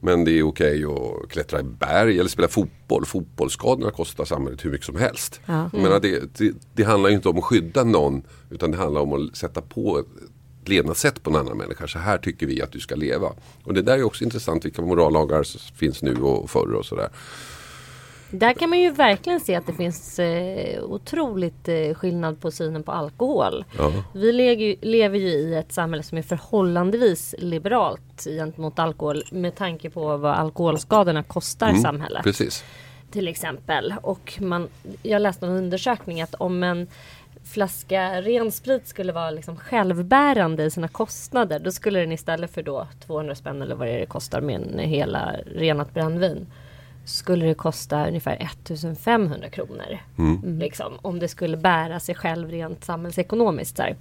Men 0.00 0.24
det 0.24 0.38
är 0.38 0.42
okej 0.42 0.84
att 0.84 1.28
klättra 1.30 1.60
i 1.60 1.62
berg 1.62 2.18
eller 2.18 2.30
spela 2.30 2.48
fotboll. 2.48 3.04
Fotbollsskadorna 3.04 3.90
kostar 3.90 4.24
samhället 4.24 4.64
hur 4.64 4.70
mycket 4.70 4.86
som 4.86 4.96
helst. 4.96 5.40
Ja. 5.46 5.70
Menar, 5.72 6.00
det, 6.00 6.38
det, 6.38 6.52
det 6.74 6.82
handlar 6.82 7.10
inte 7.10 7.28
om 7.28 7.38
att 7.38 7.44
skydda 7.44 7.84
någon 7.84 8.22
utan 8.50 8.70
det 8.70 8.76
handlar 8.76 9.00
om 9.00 9.12
att 9.12 9.36
sätta 9.36 9.60
på 9.60 9.98
ett 9.98 10.68
levnadssätt 10.68 11.22
på 11.22 11.30
en 11.30 11.36
annan 11.36 11.58
människa. 11.58 11.86
Så 11.86 11.98
här 11.98 12.18
tycker 12.18 12.46
vi 12.46 12.62
att 12.62 12.72
du 12.72 12.80
ska 12.80 12.94
leva. 12.94 13.32
Och 13.64 13.74
det 13.74 13.82
där 13.82 13.98
är 13.98 14.02
också 14.02 14.24
intressant 14.24 14.64
vilka 14.64 14.82
morallagar 14.82 15.42
som 15.42 15.60
finns 15.76 16.02
nu 16.02 16.16
och 16.16 16.50
förr 16.50 16.72
och 16.72 16.86
sådär. 16.86 17.08
Där 18.30 18.52
kan 18.52 18.70
man 18.70 18.80
ju 18.80 18.90
verkligen 18.90 19.40
se 19.40 19.54
att 19.54 19.66
det 19.66 19.72
finns 19.72 20.18
eh, 20.18 20.82
otroligt 20.82 21.68
eh, 21.68 21.94
skillnad 21.94 22.40
på 22.40 22.50
synen 22.50 22.82
på 22.82 22.92
alkohol. 22.92 23.64
Ja. 23.78 23.92
Vi 24.14 24.32
lever, 24.32 24.76
lever 24.86 25.18
ju 25.18 25.28
i 25.28 25.54
ett 25.54 25.72
samhälle 25.72 26.02
som 26.02 26.18
är 26.18 26.22
förhållandevis 26.22 27.34
liberalt 27.38 28.24
gentemot 28.24 28.78
alkohol 28.78 29.22
med 29.30 29.54
tanke 29.54 29.90
på 29.90 30.16
vad 30.16 30.34
alkoholskadorna 30.34 31.22
kostar 31.22 31.74
samhället. 31.74 32.22
Precis. 32.22 32.64
Till 33.10 33.28
exempel. 33.28 33.94
Och 34.02 34.38
man, 34.40 34.68
jag 35.02 35.22
läste 35.22 35.46
en 35.46 35.52
undersökning 35.52 36.22
att 36.22 36.34
om 36.34 36.62
en 36.62 36.86
flaska 37.44 38.22
ren 38.22 38.52
sprit 38.52 38.88
skulle 38.88 39.12
vara 39.12 39.30
liksom 39.30 39.56
självbärande 39.56 40.64
i 40.64 40.70
sina 40.70 40.88
kostnader. 40.88 41.58
Då 41.58 41.72
skulle 41.72 42.00
den 42.00 42.12
istället 42.12 42.50
för 42.50 42.62
då 42.62 42.86
200 43.06 43.34
spänn 43.34 43.62
eller 43.62 43.74
vad 43.74 43.88
det 43.88 43.92
är 43.92 44.00
det 44.00 44.06
kostar 44.06 44.40
med 44.40 44.62
en 44.62 44.78
hela 44.78 45.36
renat 45.56 45.94
brännvin. 45.94 46.46
Skulle 47.04 47.46
det 47.46 47.54
kosta 47.54 48.08
ungefär 48.08 48.36
1500 48.40 49.48
kronor. 49.48 49.98
Liksom, 50.58 50.92
om 51.02 51.18
det 51.18 51.28
skulle 51.28 51.56
bära 51.56 52.00
sig 52.00 52.14
själv 52.14 52.50
rent 52.50 52.84
samhällsekonomiskt. 52.84 53.78
Här. 53.78 53.96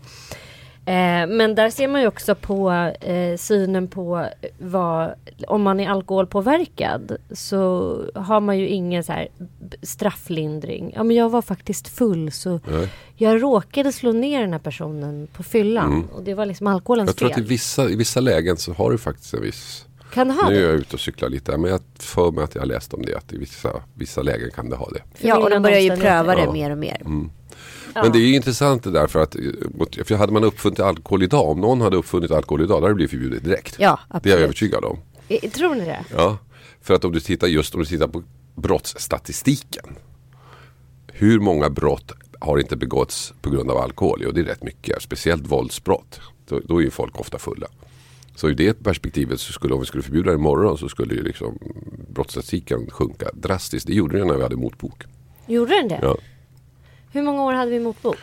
Eh, 0.86 1.28
men 1.28 1.56
där 1.56 1.70
ser 1.70 1.88
man 1.88 2.02
ju 2.02 2.08
också 2.08 2.36
på 2.36 2.72
eh, 3.02 3.38
synen 3.38 3.88
på 3.88 4.26
vad, 4.60 5.14
om 5.48 5.62
man 5.62 5.80
är 5.80 5.90
alkoholpåverkad 5.90 7.18
så 7.32 8.04
har 8.16 8.40
man 8.40 8.58
ju 8.58 8.68
ingen 8.68 9.04
så 9.04 9.12
här 9.12 9.28
strafflindring. 9.82 10.94
Ja 10.96 11.04
men 11.04 11.16
jag 11.16 11.30
var 11.30 11.42
faktiskt 11.42 11.88
full 11.88 12.32
så 12.32 12.60
Nej. 12.68 12.90
jag 13.16 13.44
råkade 13.44 13.92
slå 13.92 14.12
ner 14.12 14.42
den 14.42 14.52
här 14.52 14.60
personen 14.60 15.28
på 15.34 15.44
fyllan 15.44 16.08
och 16.14 16.24
det 16.24 16.34
var 16.34 16.46
liksom 16.46 16.68
alkoholens 16.68 17.08
Jag 17.10 17.16
tror 17.16 17.32
att 17.32 17.38
i 17.38 17.42
fel. 17.42 17.50
vissa, 17.50 17.90
i 17.90 17.96
vissa 17.96 18.20
lägen 18.20 18.58
så 18.58 18.74
har 18.74 18.92
du 18.92 18.98
faktiskt 18.98 19.34
en 19.34 19.42
viss 19.42 19.86
Kan 20.14 20.28
det 20.28 20.34
ha 20.34 20.50
Nu 20.50 20.58
är 20.58 20.70
jag 20.70 20.74
ute 20.80 20.94
och 20.94 21.00
cyklar 21.00 21.30
lite 21.30 21.58
men 21.58 21.72
jag 21.72 21.80
för 22.00 22.32
mig 22.32 22.44
att 22.44 22.56
jag 22.56 22.68
läst 22.68 22.94
om 22.94 23.02
det 23.02 23.16
att 23.16 23.34
i 23.34 23.38
vissa, 23.38 23.82
vissa 23.94 24.22
lägen 24.22 24.52
kan 24.52 24.70
det 24.70 24.76
ha 24.76 24.90
det. 24.90 25.28
Ja, 25.28 25.38
och 25.38 25.50
de 25.50 25.62
börjar 25.64 25.80
ju 25.80 25.96
pröva 25.96 26.36
det 26.36 26.42
Ja. 26.42 26.52
mer 26.54 26.72
och 26.72 26.78
mer. 26.78 27.02
Ja. 27.94 28.04
Men 28.04 28.12
det 28.12 28.18
är 28.18 28.22
ju 28.28 28.36
intressant 28.36 28.84
det 28.84 28.92
där 28.92 29.08
för 29.08 29.20
att 29.24 29.36
eh, 29.36 29.42
för 30.06 30.16
hade 30.16 30.34
man 30.34 30.44
uppfunnit 30.44 30.80
alkohol 30.80 31.24
idag, 31.24 31.50
om 31.50 31.62
någon 31.62 31.82
hade 31.82 31.98
uppfunnit 31.98 32.32
alkohol 32.32 32.62
idag, 32.62 32.70
då 32.70 32.76
hade 32.76 32.88
det 32.88 32.96
blivit 32.96 33.12
förbjudet 33.12 33.44
direkt. 33.44 33.76
Ja, 33.80 34.00
Det 34.10 34.14
är 34.14 34.14
jag 34.14 34.18
absolut. 34.18 34.38
övertygad 34.44 34.84
om. 34.86 34.98
Eh, 35.28 35.50
Tror 35.52 35.76
ni 35.76 35.86
det? 35.86 36.06
Ja, 36.16 36.38
för 36.82 36.94
att 36.94 37.06
om 37.06 37.12
du 37.12 37.20
tittar 37.20 37.48
just 37.48 37.74
om 37.74 37.80
du 37.80 37.86
tittar 37.86 38.08
på 38.08 38.24
brottsstatistiken. 38.56 39.86
Hur 41.08 41.40
många 41.40 41.70
brott 41.70 42.12
har 42.40 42.58
inte 42.58 42.76
begåtts 42.76 43.34
på 43.42 43.50
grund 43.50 43.72
av 43.72 43.78
alkohol? 43.78 44.20
Jo, 44.24 44.32
det 44.32 44.42
är 44.42 44.46
rätt 44.46 44.64
mycket. 44.64 45.02
Speciellt 45.02 45.48
våldsbrott. 45.48 46.20
Då, 46.48 46.60
då 46.66 46.78
är 46.78 46.82
ju 46.82 46.92
folk 46.92 47.20
ofta 47.20 47.38
fulla. 47.40 47.68
Så 48.40 48.50
i 48.50 48.54
det 48.54 48.84
perspektivet 48.84 49.40
så 49.40 49.54
skulle 49.54 49.74
om 49.74 49.80
vi 49.80 49.86
skulle 49.86 50.04
förbjuda 50.04 50.32
det 50.32 50.36
imorgon 50.36 50.78
så 50.78 50.90
skulle 50.90 51.16
ju 51.16 51.24
liksom 51.24 51.60
brottsstatistiken 52.10 52.90
sjunka 52.92 53.30
drastiskt. 53.34 53.88
Det 53.88 53.94
gjorde 53.94 54.18
den 54.18 54.28
när 54.28 54.36
vi 54.36 54.44
hade 54.44 54.56
motbok. 54.56 55.04
Gjorde 55.48 55.76
den 55.76 55.88
det? 55.88 56.00
Ja. 56.02 56.18
Hur 57.12 57.22
många 57.22 57.44
år 57.44 57.54
hade 57.54 57.72
vi 57.72 57.80
motbok? 57.80 58.18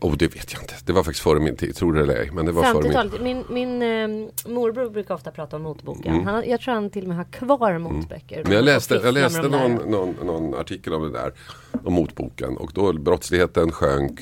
Oh, 0.00 0.16
det 0.16 0.34
vet 0.36 0.52
jag 0.52 0.62
inte. 0.62 0.74
Det 0.86 0.92
var 0.92 1.02
faktiskt 1.02 1.22
före 1.22 1.40
min 1.40 1.56
tid, 1.56 1.76
tror 1.76 1.92
det 1.92 2.00
eller 2.00 2.14
ej. 2.14 2.30
Men 2.32 2.46
det 2.46 2.52
var 2.52 2.62
före 2.62 2.82
min 2.82 2.92
50-talet. 2.92 3.22
Min, 3.22 3.44
min 3.48 3.82
eh, 3.82 4.52
morbror 4.52 4.90
brukar 4.90 5.14
ofta 5.14 5.30
prata 5.30 5.56
om 5.56 5.62
motboken. 5.62 6.12
Mm. 6.12 6.26
Han, 6.26 6.48
jag 6.48 6.60
tror 6.60 6.74
han 6.74 6.90
till 6.90 7.02
och 7.02 7.08
med 7.08 7.16
har 7.16 7.24
kvar 7.24 7.78
motböcker. 7.78 8.42
Men 8.44 8.52
jag 8.52 8.64
läste, 8.64 8.94
jag 8.94 9.14
läste 9.14 9.42
någon, 9.42 9.74
någon, 9.74 10.14
någon 10.24 10.54
artikel 10.54 10.94
om 10.94 11.02
det 11.02 11.12
där. 11.12 11.32
Om 11.84 11.92
motboken. 11.92 12.56
Och 12.56 12.72
då 12.74 12.92
brottsligheten 12.92 13.72
sjönk. 13.72 14.20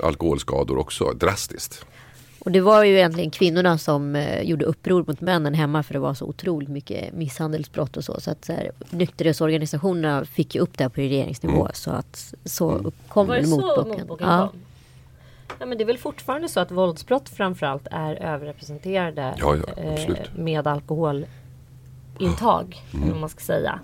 Alkoholskador 0.00 0.78
också 0.78 1.12
drastiskt. 1.12 1.86
Och 2.48 2.52
det 2.52 2.60
var 2.60 2.84
ju 2.84 2.94
egentligen 2.96 3.30
kvinnorna 3.30 3.78
som 3.78 4.16
eh, 4.16 4.42
gjorde 4.42 4.64
uppror 4.64 5.04
mot 5.06 5.20
männen 5.20 5.54
hemma 5.54 5.82
för 5.82 5.92
det 5.94 6.00
var 6.00 6.14
så 6.14 6.24
otroligt 6.26 6.68
mycket 6.68 7.12
misshandelsbrott 7.14 7.96
och 7.96 8.04
så. 8.04 8.20
Så 8.20 8.30
att 8.30 8.44
så 8.44 8.52
här, 8.52 8.70
nykterhetsorganisationerna 8.90 10.24
fick 10.24 10.54
ju 10.54 10.60
upp 10.60 10.78
det 10.78 10.84
här 10.84 10.88
på 10.88 11.00
regeringsnivå 11.00 11.60
Mm. 11.60 11.70
så 11.74 11.90
att 11.90 12.34
så 12.44 12.70
uppkom 12.72 13.26
Var 13.26 13.36
det 13.36 13.46
motboken. 13.48 13.88
motboken 13.98 14.26
Ja. 14.28 14.48
kom? 14.48 14.58
Ja, 15.58 15.66
men 15.66 15.78
det 15.78 15.84
är 15.84 15.86
väl 15.86 15.98
fortfarande 15.98 16.48
så 16.48 16.60
att 16.60 16.70
våldsbrott 16.70 17.28
framförallt 17.28 17.86
är 17.90 18.14
överrepresenterade 18.14 19.34
Ja, 19.38 19.56
ja, 19.56 19.82
eh, 19.82 20.16
med 20.36 20.66
alkoholintag. 20.66 21.28
Mm. 22.94 23.08
Vad 23.10 23.20
man 23.20 23.28
ska 23.28 23.40
säga. 23.40 23.80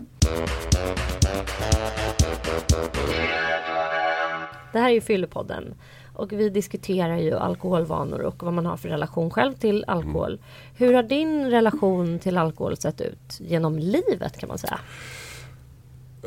Det 4.73 4.79
här 4.79 4.89
är 4.89 4.95
ju 4.95 5.01
Fyllepodden. 5.01 5.75
Och 6.15 6.33
vi 6.33 6.49
diskuterar 6.49 7.19
ju 7.19 7.35
alkoholvanor 7.35 8.21
och 8.21 8.43
vad 8.43 8.53
man 8.53 8.67
har 8.67 8.77
för 8.77 8.89
relation 8.89 9.31
själv 9.31 9.55
till 9.55 9.85
alkohol. 9.87 10.33
Mm. 10.33 10.41
Hur 10.77 10.95
har 10.95 11.03
din 11.03 11.51
relation 11.51 12.19
till 12.19 12.39
alkohol 12.39 12.77
sett 12.77 13.01
ut 13.01 13.41
genom 13.41 13.79
livet 13.79 14.39
kan 14.39 14.49
man 14.49 14.59
säga? 14.59 14.79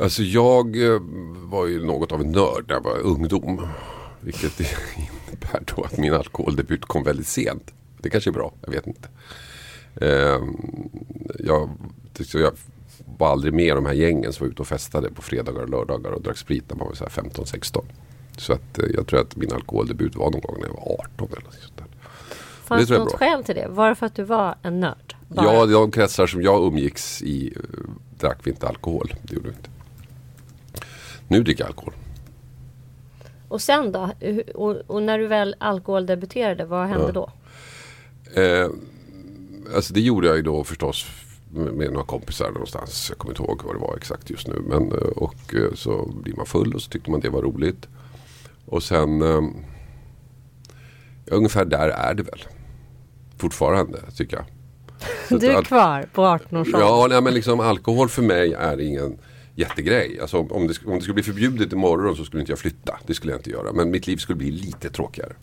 Alltså 0.01 0.23
jag 0.23 0.85
eh, 0.85 1.01
var 1.35 1.67
ju 1.67 1.85
något 1.85 2.11
av 2.11 2.21
en 2.21 2.31
nörd 2.31 2.65
när 2.67 2.75
jag 2.75 2.83
var 2.83 2.99
ungdom. 2.99 3.67
Vilket 4.21 4.59
innebär 4.97 5.75
då 5.75 5.83
att 5.83 5.97
min 5.97 6.13
alkoholdebut 6.13 6.85
kom 6.85 7.03
väldigt 7.03 7.27
sent. 7.27 7.73
Det 8.01 8.09
kanske 8.09 8.29
är 8.29 8.33
bra, 8.33 8.53
jag 8.61 8.71
vet 8.71 8.87
inte. 8.87 9.09
Eh, 9.95 10.39
jag, 11.39 11.69
jag 12.33 12.53
var 13.17 13.27
aldrig 13.27 13.53
med 13.53 13.65
i 13.65 13.69
de 13.69 13.85
här 13.85 13.93
gängen 13.93 14.33
som 14.33 14.45
var 14.45 14.51
ute 14.51 14.61
och 14.61 14.67
festade 14.67 15.11
på 15.11 15.21
fredagar 15.21 15.61
och 15.61 15.69
lördagar 15.69 16.11
och 16.11 16.21
drack 16.21 16.37
sprit 16.37 16.69
när 16.69 16.77
man 16.77 16.87
var 16.87 16.95
så 16.95 17.03
här 17.03 17.11
15-16. 17.11 17.83
Så 18.37 18.53
att, 18.53 18.79
eh, 18.79 18.85
jag 18.93 19.07
tror 19.07 19.19
att 19.19 19.35
min 19.35 19.53
alkoholdebut 19.53 20.15
var 20.15 20.31
någon 20.31 20.41
gång 20.41 20.55
när 20.59 20.67
jag 20.67 20.73
var 20.73 20.93
18 20.99 21.27
eller 21.31 21.41
något 21.43 21.53
sånt 21.53 21.77
där. 21.77 21.85
Fanns 22.63 22.87
det 22.89 22.97
något 22.97 23.13
skäl 23.13 23.43
till 23.43 23.55
det? 23.55 23.67
Var 23.67 23.89
det 23.89 23.95
för 23.95 24.05
att 24.05 24.15
du 24.15 24.23
var 24.23 24.55
en 24.61 24.79
nörd? 24.79 25.15
Bara? 25.27 25.45
Ja, 25.53 25.65
de 25.65 25.91
kretsar 25.91 26.27
som 26.27 26.41
jag 26.41 26.63
umgicks 26.67 27.21
i 27.21 27.53
eh, 27.55 27.61
drack 28.19 28.37
vi 28.43 28.51
inte 28.51 28.67
alkohol. 28.67 29.13
Det 29.23 29.33
gjorde 29.35 29.49
vi 29.49 29.55
inte. 29.55 29.69
Nu 31.27 31.43
dricker 31.43 31.63
jag 31.63 31.67
alkohol. 31.67 31.93
Och 33.49 33.61
sen 33.61 33.91
då? 33.91 34.09
Och, 34.55 34.75
och 34.87 35.03
när 35.03 35.19
du 35.19 35.27
väl 35.27 35.55
alkoholdebuterade, 35.59 36.65
vad 36.65 36.87
hände 36.87 37.05
Ja. 37.05 37.11
då? 37.11 37.31
Eh, 38.41 38.69
alltså 39.75 39.93
det 39.93 40.01
gjorde 40.01 40.27
jag 40.27 40.35
ju 40.35 40.41
då 40.41 40.63
förstås 40.63 41.05
med, 41.53 41.73
med 41.73 41.91
några 41.91 42.05
kompisar 42.05 42.51
någonstans. 42.51 43.05
Jag 43.09 43.17
kommer 43.17 43.31
inte 43.33 43.43
ihåg 43.43 43.61
vad 43.65 43.75
det 43.75 43.79
var 43.79 43.97
exakt 43.97 44.29
just 44.29 44.47
nu. 44.47 44.61
Men, 44.67 44.91
eh, 44.91 44.97
och 44.97 45.55
så 45.75 46.11
blir 46.23 46.35
man 46.35 46.45
full 46.45 46.73
och 46.73 46.81
så 46.81 46.89
tyckte 46.89 47.11
man 47.11 47.19
det 47.19 47.29
var 47.29 47.41
roligt. 47.41 47.87
Och 48.67 48.83
sen 48.83 49.21
eh, 49.21 49.41
ungefär 51.25 51.65
där 51.65 51.89
är 51.89 52.13
det 52.13 52.23
väl. 52.23 52.43
Fortfarande 53.37 53.99
tycker 54.15 54.35
jag. 54.37 54.45
Så 55.29 55.37
Du 55.37 55.47
är 55.47 55.57
att- 55.59 55.65
kvar 55.67 56.05
på 56.13 56.25
18 56.25 56.57
års 56.57 56.67
ålder. 56.67 56.79
Ja, 56.79 57.07
nej, 57.09 57.21
men 57.21 57.33
liksom 57.33 57.59
alkohol 57.59 58.09
för 58.09 58.21
mig 58.21 58.53
är 58.53 58.79
ingen 58.81 59.17
jättegrej. 59.55 60.19
Alltså, 60.21 60.37
om, 60.37 60.67
det, 60.67 60.73
om 60.85 60.93
det 60.95 61.01
skulle 61.01 61.13
bli 61.13 61.23
förbjudet 61.23 61.73
imorgon 61.73 62.15
så 62.15 62.25
skulle 62.25 62.39
inte 62.41 62.51
jag 62.51 62.59
flytta. 62.59 62.99
Det 63.07 63.13
skulle 63.13 63.33
jag 63.33 63.39
inte 63.39 63.49
göra. 63.49 63.73
Men 63.73 63.91
mitt 63.91 64.07
liv 64.07 64.17
skulle 64.17 64.35
bli 64.35 64.51
lite 64.51 64.89
tråkigare. 64.89 65.33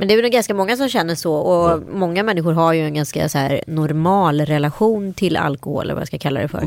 Men 0.00 0.08
det 0.08 0.14
är 0.14 0.22
väl 0.22 0.30
ganska 0.30 0.54
många 0.54 0.76
som 0.76 0.88
känner 0.88 1.14
så 1.14 1.34
och 1.34 1.82
många 1.92 2.22
människor 2.22 2.52
har 2.52 2.72
ju 2.72 2.84
en 2.84 2.94
ganska 2.94 3.28
så 3.28 3.38
här 3.38 3.62
normal 3.66 4.40
relation 4.40 5.14
till 5.14 5.36
alkohol 5.36 5.84
eller 5.84 5.94
vad 5.94 6.00
jag 6.00 6.08
ska 6.08 6.18
kalla 6.18 6.40
det 6.40 6.48
för. 6.48 6.62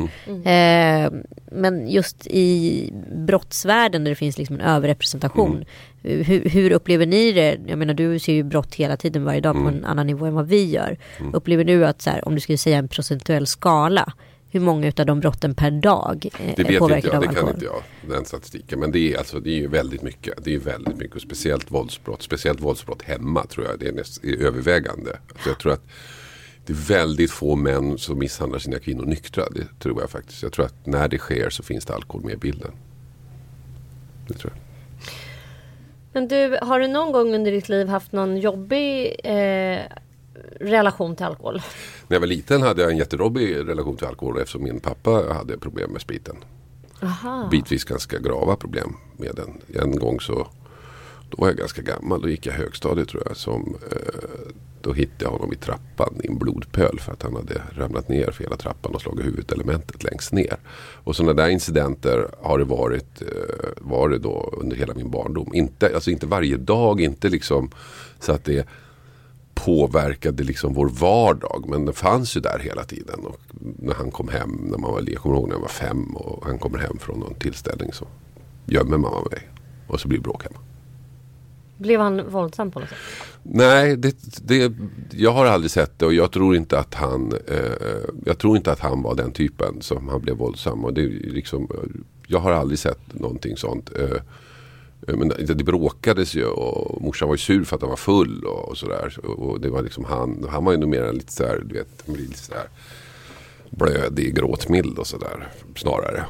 Eh, 0.50 1.12
men 1.52 1.88
just 1.88 2.28
i 2.28 2.94
brottsvärlden 3.16 4.04
där 4.04 4.12
det 4.12 4.16
finns 4.16 4.38
liksom 4.38 4.56
en 4.56 4.62
överrepresentation. 4.62 5.66
Hur, 6.04 6.50
hur 6.50 6.72
upplever 6.72 7.06
ni 7.06 7.32
det? 7.32 7.58
Jag 7.68 7.78
menar 7.78 7.94
du 7.94 8.20
ser 8.20 8.34
ju 8.34 8.44
brott 8.44 8.76
hela 8.76 8.98
tiden 8.98 9.24
varje 9.24 9.42
dag 9.42 9.56
på 9.56 9.68
en 9.68 9.86
annan 9.86 10.08
nivå 10.08 10.26
än 10.26 10.34
vad 10.34 10.48
vi 10.48 10.70
gör. 10.70 10.98
Upplever 11.34 11.64
du 11.64 11.86
att 11.86 12.02
så 12.02 12.10
här, 12.10 12.28
om 12.28 12.36
du 12.36 12.42
skulle 12.42 12.58
säga 12.58 12.78
en 12.78 12.88
procentuell 12.88 13.48
skala 13.48 14.14
hur 14.52 14.60
många 14.60 14.88
utav 14.88 15.06
de 15.06 15.20
brotten 15.20 15.56
per 15.56 15.72
dag 15.72 16.30
eh, 16.40 16.54
Det 16.56 16.64
vet 16.64 16.72
inte 16.72 16.74
jag, 16.74 17.16
av 17.16 17.22
det 17.22 17.28
kan 17.28 17.50
inte 17.50 17.66
jag. 17.66 17.84
Den 18.10 18.26
statistiken. 18.26 18.80
Men 18.80 18.92
det 18.92 19.14
är, 19.14 19.18
alltså, 19.18 19.40
det 19.40 19.50
är 19.50 19.56
ju 19.56 19.68
väldigt 19.68 20.02
mycket. 20.02 20.44
Det 20.44 20.56
är 20.56 20.60
väldigt 20.60 20.98
mycket. 20.98 21.16
Och 21.16 21.22
speciellt 21.22 21.72
våldsbrott. 21.72 22.22
Speciellt 22.22 22.62
våldsbrott 22.62 23.02
hemma 23.02 23.46
tror 23.46 23.66
jag. 23.66 23.80
Det 23.80 23.88
är, 23.88 23.92
näst, 23.92 24.24
är 24.24 24.46
övervägande. 24.46 25.18
Alltså, 25.34 25.50
jag 25.50 25.60
tror 25.60 25.74
att 25.74 25.84
det 26.66 26.74
är 26.74 26.88
väldigt 26.88 27.32
få 27.32 27.56
män 27.56 27.98
som 27.98 28.20
misshandlar 28.20 28.60
sina 28.60 28.80
kvinnor 28.80 29.06
nyktra. 29.06 29.50
Det 29.50 29.80
tror 29.80 30.02
jag 30.02 30.10
faktiskt. 30.10 30.44
Jag 30.44 30.52
tror 30.52 30.66
att 30.66 30.86
när 30.86 31.08
det 31.08 31.18
sker 31.18 31.50
så 31.50 31.64
finns 31.64 31.86
det 31.86 31.94
alkohol 31.94 32.26
med 32.26 32.34
i 32.34 32.38
bilden. 32.38 32.72
Det 34.28 34.34
tror 34.34 34.54
jag. 34.56 34.62
Men 36.14 36.28
du, 36.28 36.58
har 36.62 36.80
du 36.80 36.88
någon 36.88 37.12
gång 37.12 37.36
under 37.36 37.52
ditt 37.52 37.70
liv 37.70 37.88
haft 37.88 38.12
någon 38.12 38.38
jobbig 38.38 39.16
eh, 39.24 39.80
relation 40.60 41.16
till 41.16 41.26
alkohol? 41.26 41.62
När 42.08 42.16
jag 42.16 42.20
var 42.20 42.28
liten 42.28 42.62
hade 42.62 42.82
jag 42.82 42.92
en 42.92 42.98
jätterobbig 42.98 43.56
relation 43.56 43.98
till 43.98 44.08
alkohol 44.08 44.40
eftersom 44.40 44.64
min 44.64 44.80
pappa 44.80 45.34
hade 45.34 45.58
problem 45.58 45.92
med 45.92 46.02
spriten. 46.02 46.36
Aha. 47.04 47.48
bitvis 47.52 47.84
ganska 47.84 48.20
grava 48.20 48.56
problem 48.56 48.96
med 49.18 49.36
den. 49.36 49.82
En 49.82 49.96
gång 49.96 50.20
så 50.20 50.48
då 51.30 51.38
var 51.38 51.48
jag 51.48 51.58
ganska 51.58 51.82
gammal. 51.82 52.22
Då 52.22 52.30
gick 52.30 52.46
jag 52.46 52.54
högstadiet 52.54 53.10
tror 53.10 53.24
jag. 53.26 53.38
Som, 53.38 53.76
eh, 53.92 54.52
då 54.82 54.94
hittade 54.94 55.26
jag 55.26 55.32
honom 55.32 55.54
i 55.54 55.56
trappan 55.56 56.22
i 56.24 56.28
en 56.28 56.38
blodpöl 56.38 57.00
för 57.00 57.12
att 57.12 57.24
han 57.24 57.36
hade 57.36 57.62
ramlat 57.72 58.10
ner 58.10 58.32
för 58.32 58.44
hela 58.44 58.58
trappan 58.58 58.96
och 58.96 59.02
slagit 59.02 59.26
huvudet 59.26 59.52
elementet 59.52 60.04
längst 60.04 60.32
ner. 60.32 60.58
Och 61.04 61.16
sådana 61.16 61.34
där 61.34 61.50
incidenter 61.50 62.30
har 62.42 62.58
det 62.58 62.66
varit, 62.66 63.22
eh, 63.22 63.28
varit 63.78 64.22
då 64.22 64.54
under 64.58 64.76
hela 64.76 64.94
min 64.94 65.12
barndom. 65.12 65.52
Inte, 65.54 65.96
alltså 65.96 66.12
inte 66.12 66.26
varje 66.26 66.58
dag, 66.58 67.02
inte 67.02 67.30
liksom 67.30 67.72
så 68.20 68.32
att 68.32 68.46
det 68.46 68.68
påverkade 69.66 70.44
liksom 70.44 70.74
vår 70.74 70.90
vardag. 70.90 71.66
Men 71.68 71.86
det 71.86 71.94
fanns 71.94 72.38
ju 72.38 72.42
där 72.42 72.60
hela 72.60 72.84
tiden. 72.84 73.20
Och 73.26 73.40
när 73.80 73.94
han 73.94 74.12
kom 74.12 74.28
hem, 74.28 74.50
när 74.50 74.78
man 74.78 74.92
var, 74.92 75.04
jag 75.08 75.18
kommer 75.18 75.36
ihåg 75.36 75.48
när 75.48 75.56
jag 75.56 75.62
var 75.62 75.68
fem 75.68 76.16
och 76.16 76.46
han 76.46 76.60
kommer 76.60 76.78
hem 76.78 76.98
från 77.00 77.20
någon 77.20 77.34
tillställning 77.34 77.94
så 77.94 78.08
gömmer 78.66 78.98
mamma 78.98 79.24
mig. 79.32 79.50
Och 79.88 80.00
så 80.00 80.08
blir 80.08 80.18
det 80.18 80.24
bråk 80.24 80.44
hemma. 80.44 80.60
Blev 81.78 82.00
han 82.00 82.30
våldsam 82.30 82.72
på 82.72 82.80
något 82.80 82.90
sätt? 82.90 82.98
Nej, 83.44 83.98
det, 83.98 84.16
det, 84.42 84.74
jag 85.12 85.32
har 85.32 85.46
aldrig 85.46 85.72
sett 85.72 86.00
det 86.00 86.06
och 86.06 86.14
jag 86.14 86.32
tror 86.32 86.56
inte 86.56 86.80
att 86.80 86.94
han 86.94 87.34
eh, 87.48 88.08
Jag 88.26 88.38
tror 88.38 88.58
inte 88.58 88.72
att 88.72 88.80
han 88.80 89.02
var 89.02 89.16
den 89.16 89.32
typen 89.32 89.82
som 89.82 90.08
han 90.08 90.22
blev 90.22 90.38
våldsam. 90.38 90.86
Och 90.86 90.94
det, 90.94 91.02
liksom, 91.08 91.68
jag 92.28 92.40
har 92.40 92.52
aldrig 92.52 92.80
sett 92.80 93.20
någonting 93.20 93.58
sånt. 93.58 93.92
Eh, 94.00 94.22
men 95.08 95.28
det, 95.28 95.64
bråkades 95.64 96.36
ju 96.36 96.46
och 96.46 97.02
morsan 97.02 97.28
var 97.28 97.36
ju 97.36 97.40
sur 97.40 97.64
för 97.64 97.76
att 97.76 97.82
han 97.82 97.90
var 97.90 97.98
full 97.98 98.44
och, 98.44 98.70
och 98.70 98.78
sådär. 98.78 99.26
Och 99.26 99.62
det 99.62 99.70
var 99.70 99.82
liksom 99.82 100.06
han, 100.06 100.46
han 100.50 100.66
var 100.66 100.72
ju 100.72 100.78
nog 100.78 100.90
mer 100.90 101.14
lite 101.14 101.34
sådär, 101.34 101.64
du 101.66 101.76
vet, 101.76 102.04
han 102.06 102.16
blir 102.16 102.26
lite 102.26 102.40
sådär 102.40 102.68
blödig, 103.72 104.36
gråtmild 104.36 104.98
och 104.98 105.08
sådär 105.08 105.48
snarare. 105.76 106.26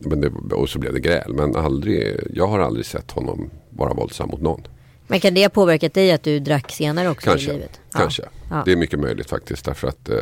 Men 0.00 0.20
det, 0.20 0.54
och 0.54 0.68
så 0.68 0.78
blev 0.78 0.92
det 0.92 1.00
gräl. 1.00 1.34
Men 1.34 1.56
aldrig, 1.56 2.20
jag 2.34 2.46
har 2.46 2.58
aldrig 2.58 2.86
sett 2.86 3.10
honom 3.10 3.50
vara 3.70 3.94
våldsam 3.94 4.28
mot 4.28 4.40
någon. 4.40 4.62
Men 5.06 5.20
kan 5.20 5.34
det 5.34 5.42
ha 5.42 5.48
påverkat 5.48 5.94
dig 5.94 6.12
att 6.12 6.22
du 6.22 6.38
drack 6.38 6.70
senare 6.70 7.08
också 7.08 7.30
Kanske. 7.30 7.50
i 7.50 7.54
livet? 7.54 7.80
Kanske. 7.92 8.22
Ja. 8.50 8.62
Det 8.64 8.72
är 8.72 8.76
mycket 8.76 9.00
möjligt 9.00 9.30
faktiskt. 9.30 9.64
Därför 9.64 9.88
att 9.88 10.08
eh, 10.08 10.16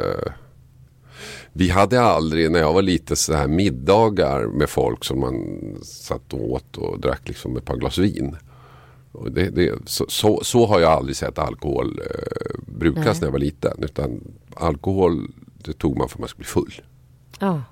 vi 1.56 1.70
hade 1.70 2.00
aldrig, 2.00 2.50
när 2.50 2.58
jag 2.58 2.72
var 2.72 2.82
lite 2.82 3.16
så 3.16 3.34
här 3.34 3.48
middagar 3.48 4.46
med 4.46 4.68
folk 4.68 5.04
som 5.04 5.20
man 5.20 5.34
satt 5.82 6.32
och 6.32 6.52
åt 6.52 6.76
och 6.76 7.00
drack 7.00 7.28
liksom 7.28 7.56
ett 7.56 7.64
par 7.64 7.76
glas 7.76 7.98
vin. 7.98 8.36
Det, 9.30 9.50
det, 9.50 9.74
så, 9.84 10.04
så, 10.08 10.44
så 10.44 10.66
har 10.66 10.80
jag 10.80 10.92
aldrig 10.92 11.16
sett 11.16 11.38
alkohol 11.38 11.98
eh, 11.98 12.60
brukas 12.66 13.04
Nej. 13.04 13.14
när 13.20 13.26
jag 13.26 13.32
var 13.32 13.38
liten. 13.38 13.78
Utan 13.82 14.20
alkohol 14.54 15.30
det 15.56 15.72
tog 15.72 15.96
man 15.96 16.08
för 16.08 16.16
att 16.16 16.20
man 16.20 16.28
skulle 16.28 16.44
bli 16.44 16.46
full. 16.46 16.82
Ja. 17.38 17.62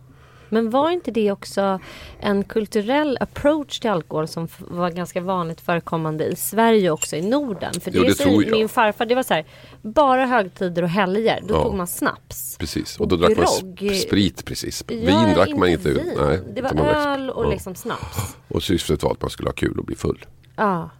Men 0.54 0.70
var 0.70 0.90
inte 0.90 1.10
det 1.10 1.30
också 1.32 1.80
en 2.20 2.44
kulturell 2.44 3.18
approach 3.20 3.78
till 3.80 3.90
alkohol 3.90 4.28
som 4.28 4.48
var 4.58 4.90
ganska 4.90 5.20
vanligt 5.20 5.60
förekommande 5.60 6.24
i 6.24 6.36
Sverige 6.36 6.90
också 6.90 7.16
i 7.16 7.22
Norden? 7.28 7.74
För 7.80 7.90
det, 7.90 7.98
Jo, 7.98 8.04
det 8.04 8.14
tror 8.14 8.44
jag. 8.44 8.52
min 8.52 8.68
farfar, 8.68 9.06
det 9.06 9.14
var 9.14 9.22
så 9.22 9.34
här, 9.34 9.44
bara 9.82 10.26
högtider 10.26 10.82
och 10.82 10.88
helger, 10.88 11.40
då 11.48 11.54
Ja. 11.54 11.62
tog 11.62 11.74
man 11.74 11.86
snaps. 11.86 12.56
Precis. 12.58 13.00
Och 13.00 13.08
då 13.08 13.16
drack 13.16 13.36
man 13.36 13.46
Grogg. 13.74 13.90
sp- 13.90 13.94
sprit 13.94 14.44
precis. 14.44 14.84
Ja, 14.88 14.94
vin 14.96 15.34
drack 15.34 15.50
man 15.56 15.68
inte. 15.68 15.90
vin. 15.90 16.12
Nej, 16.20 16.40
det 16.54 16.62
var 16.62 16.74
man 16.74 16.86
öl 16.86 17.30
och 17.30 17.44
ja. 17.44 17.50
liksom 17.50 17.74
snaps. 17.74 18.36
Och 18.48 18.62
syftet 18.62 19.02
var 19.02 19.10
att 19.12 19.20
man 19.22 19.30
skulle 19.30 19.48
ha 19.48 19.54
kul 19.54 19.78
och 19.78 19.84
bli 19.84 19.96
full. 19.96 20.24
Ja. 20.56 20.90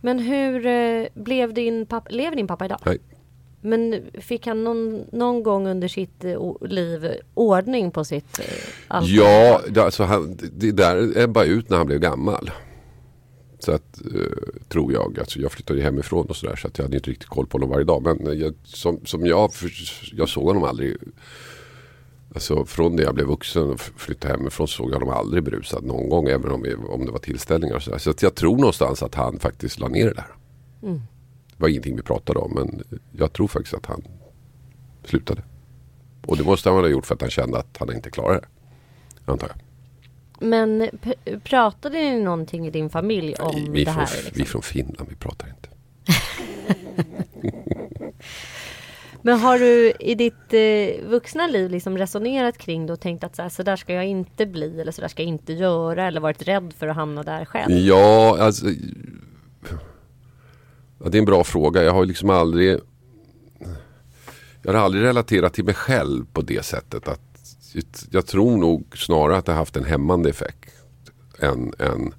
Men 0.00 0.18
hur 0.18 0.66
eh, 0.66 1.06
blev 1.14 1.54
din 1.54 1.86
pappa, 1.86 2.10
lever 2.10 2.36
din 2.36 2.46
pappa 2.46 2.64
idag? 2.64 2.78
Nej. 2.84 2.98
Men 3.60 4.02
fick 4.14 4.46
han 4.46 4.64
någon, 4.64 5.04
någon 5.12 5.42
gång 5.42 5.68
under 5.68 5.88
sitt 5.88 6.24
eh, 6.24 6.54
liv 6.60 7.14
ordning 7.34 7.90
på 7.90 8.04
sitt 8.04 8.38
eh, 8.38 8.44
alkohol? 8.88 9.16
Ja, 9.16 9.60
det, 9.68 9.82
alltså 9.82 10.04
han, 10.04 10.38
det 10.52 10.72
där 10.72 11.18
ebbade 11.18 11.46
ut 11.46 11.70
när 11.70 11.76
han 11.76 11.86
blev 11.86 11.98
gammal. 11.98 12.50
Så 13.58 13.72
att, 13.72 14.00
eh, 14.14 14.60
tror 14.68 14.92
jag. 14.92 15.18
Alltså 15.18 15.38
jag 15.38 15.52
flyttade 15.52 15.82
hemifrån 15.82 16.26
och 16.26 16.36
sådär 16.36 16.56
så 16.56 16.68
att 16.68 16.78
jag 16.78 16.84
hade 16.84 16.96
inte 16.96 17.10
riktigt 17.10 17.28
koll 17.28 17.46
på 17.46 17.58
honom 17.58 17.70
varje 17.70 17.84
dag. 17.84 18.02
Men 18.02 18.38
jag, 18.38 18.54
som, 18.64 19.00
som 19.06 19.26
jag, 19.26 19.50
jag 20.12 20.28
såg 20.28 20.46
honom 20.46 20.64
aldrig. 20.64 20.96
Alltså 22.34 22.64
från 22.64 22.96
det 22.96 23.02
jag 23.02 23.14
blev 23.14 23.26
vuxen 23.26 23.70
och 23.70 23.80
flyttade 23.80 24.34
hemifrån 24.34 24.68
så 24.68 24.76
såg 24.76 24.90
jag 24.90 24.94
honom 24.94 25.08
aldrig 25.08 25.44
berusad 25.44 25.84
någon 25.84 26.08
gång. 26.08 26.28
Även 26.28 26.50
om, 26.50 26.64
om 26.88 27.06
det 27.06 27.12
var 27.12 27.18
tillställningar 27.18 27.76
och 27.76 27.82
sådär. 27.82 27.98
Så 27.98 28.10
att 28.10 28.22
jag 28.22 28.34
tror 28.34 28.56
någonstans 28.56 29.02
att 29.02 29.14
han 29.14 29.38
faktiskt 29.38 29.78
la 29.78 29.88
ner 29.88 30.04
det 30.04 30.14
där. 30.14 30.34
Mm. 30.82 31.00
Var 31.60 31.68
ingenting 31.68 31.96
vi 31.96 32.02
pratade 32.02 32.38
om 32.38 32.52
men 32.54 32.82
jag 33.12 33.32
tror 33.32 33.48
faktiskt 33.48 33.74
att 33.74 33.86
han 33.86 34.02
slutade. 35.04 35.42
Och 36.26 36.36
det 36.36 36.44
måste 36.44 36.70
han 36.70 36.78
ha 36.78 36.88
gjort 36.88 37.06
för 37.06 37.14
att 37.14 37.20
han 37.20 37.30
kände 37.30 37.58
att 37.58 37.76
han 37.78 37.94
inte 37.94 38.10
klarade 38.10 38.40
det. 38.40 39.32
Antar 39.32 39.48
jag. 39.48 39.56
Men 40.48 40.88
pratade 41.44 41.98
ni 41.98 42.20
någonting 42.22 42.66
i 42.66 42.70
din 42.70 42.90
familj 42.90 43.34
om 43.34 43.72
vi, 43.72 43.84
det 43.84 43.92
från, 43.92 44.00
här? 44.00 44.08
vi 44.22 44.28
är 44.28 44.34
Liksom? 44.34 44.46
från 44.46 44.62
Finland, 44.62 45.08
vi 45.08 45.16
pratar 45.16 45.48
inte. 45.48 45.68
Men 49.22 49.38
har 49.38 49.58
du 49.58 49.92
i 50.00 50.14
ditt 50.14 50.52
eh, 50.52 51.08
vuxna 51.08 51.46
liv 51.46 51.70
liksom 51.70 51.98
resonerat 51.98 52.58
kring 52.58 52.86
det 52.86 52.92
och 52.92 53.00
tänkt 53.00 53.24
att 53.24 53.36
så, 53.36 53.42
här, 53.42 53.48
så 53.48 53.62
där 53.62 53.76
ska 53.76 53.94
jag 53.94 54.06
inte 54.06 54.46
bli 54.46 54.80
eller 54.80 54.92
så 54.92 55.00
där 55.00 55.08
ska 55.08 55.22
jag 55.22 55.28
inte 55.28 55.52
göra 55.52 56.06
eller 56.06 56.20
varit 56.20 56.42
rädd 56.42 56.74
för 56.78 56.88
att 56.88 56.96
hamna 56.96 57.22
där 57.22 57.44
själv? 57.44 57.72
Ja, 57.72 58.36
alltså. 58.40 58.66
Ja, 61.02 61.08
det 61.08 61.18
är 61.18 61.18
en 61.18 61.24
bra 61.24 61.44
fråga. 61.44 61.82
Jag 61.82 61.92
har 61.92 62.04
liksom 62.04 62.30
aldrig. 62.30 62.78
Jag 64.62 64.72
har 64.72 64.80
aldrig 64.80 65.04
relaterat 65.04 65.54
till 65.54 65.64
mig 65.64 65.74
själv 65.74 66.24
på 66.32 66.42
det 66.42 66.64
sättet. 66.64 67.08
att 67.08 67.20
Jag 68.10 68.26
tror 68.26 68.56
nog 68.56 68.98
snarare 68.98 69.36
att 69.36 69.46
det 69.46 69.52
har 69.52 69.58
haft 69.58 69.76
en 69.76 69.84
hämmande 69.84 70.30
effekt. 70.30 70.74
Än, 71.38 71.72
än, 71.78 72.14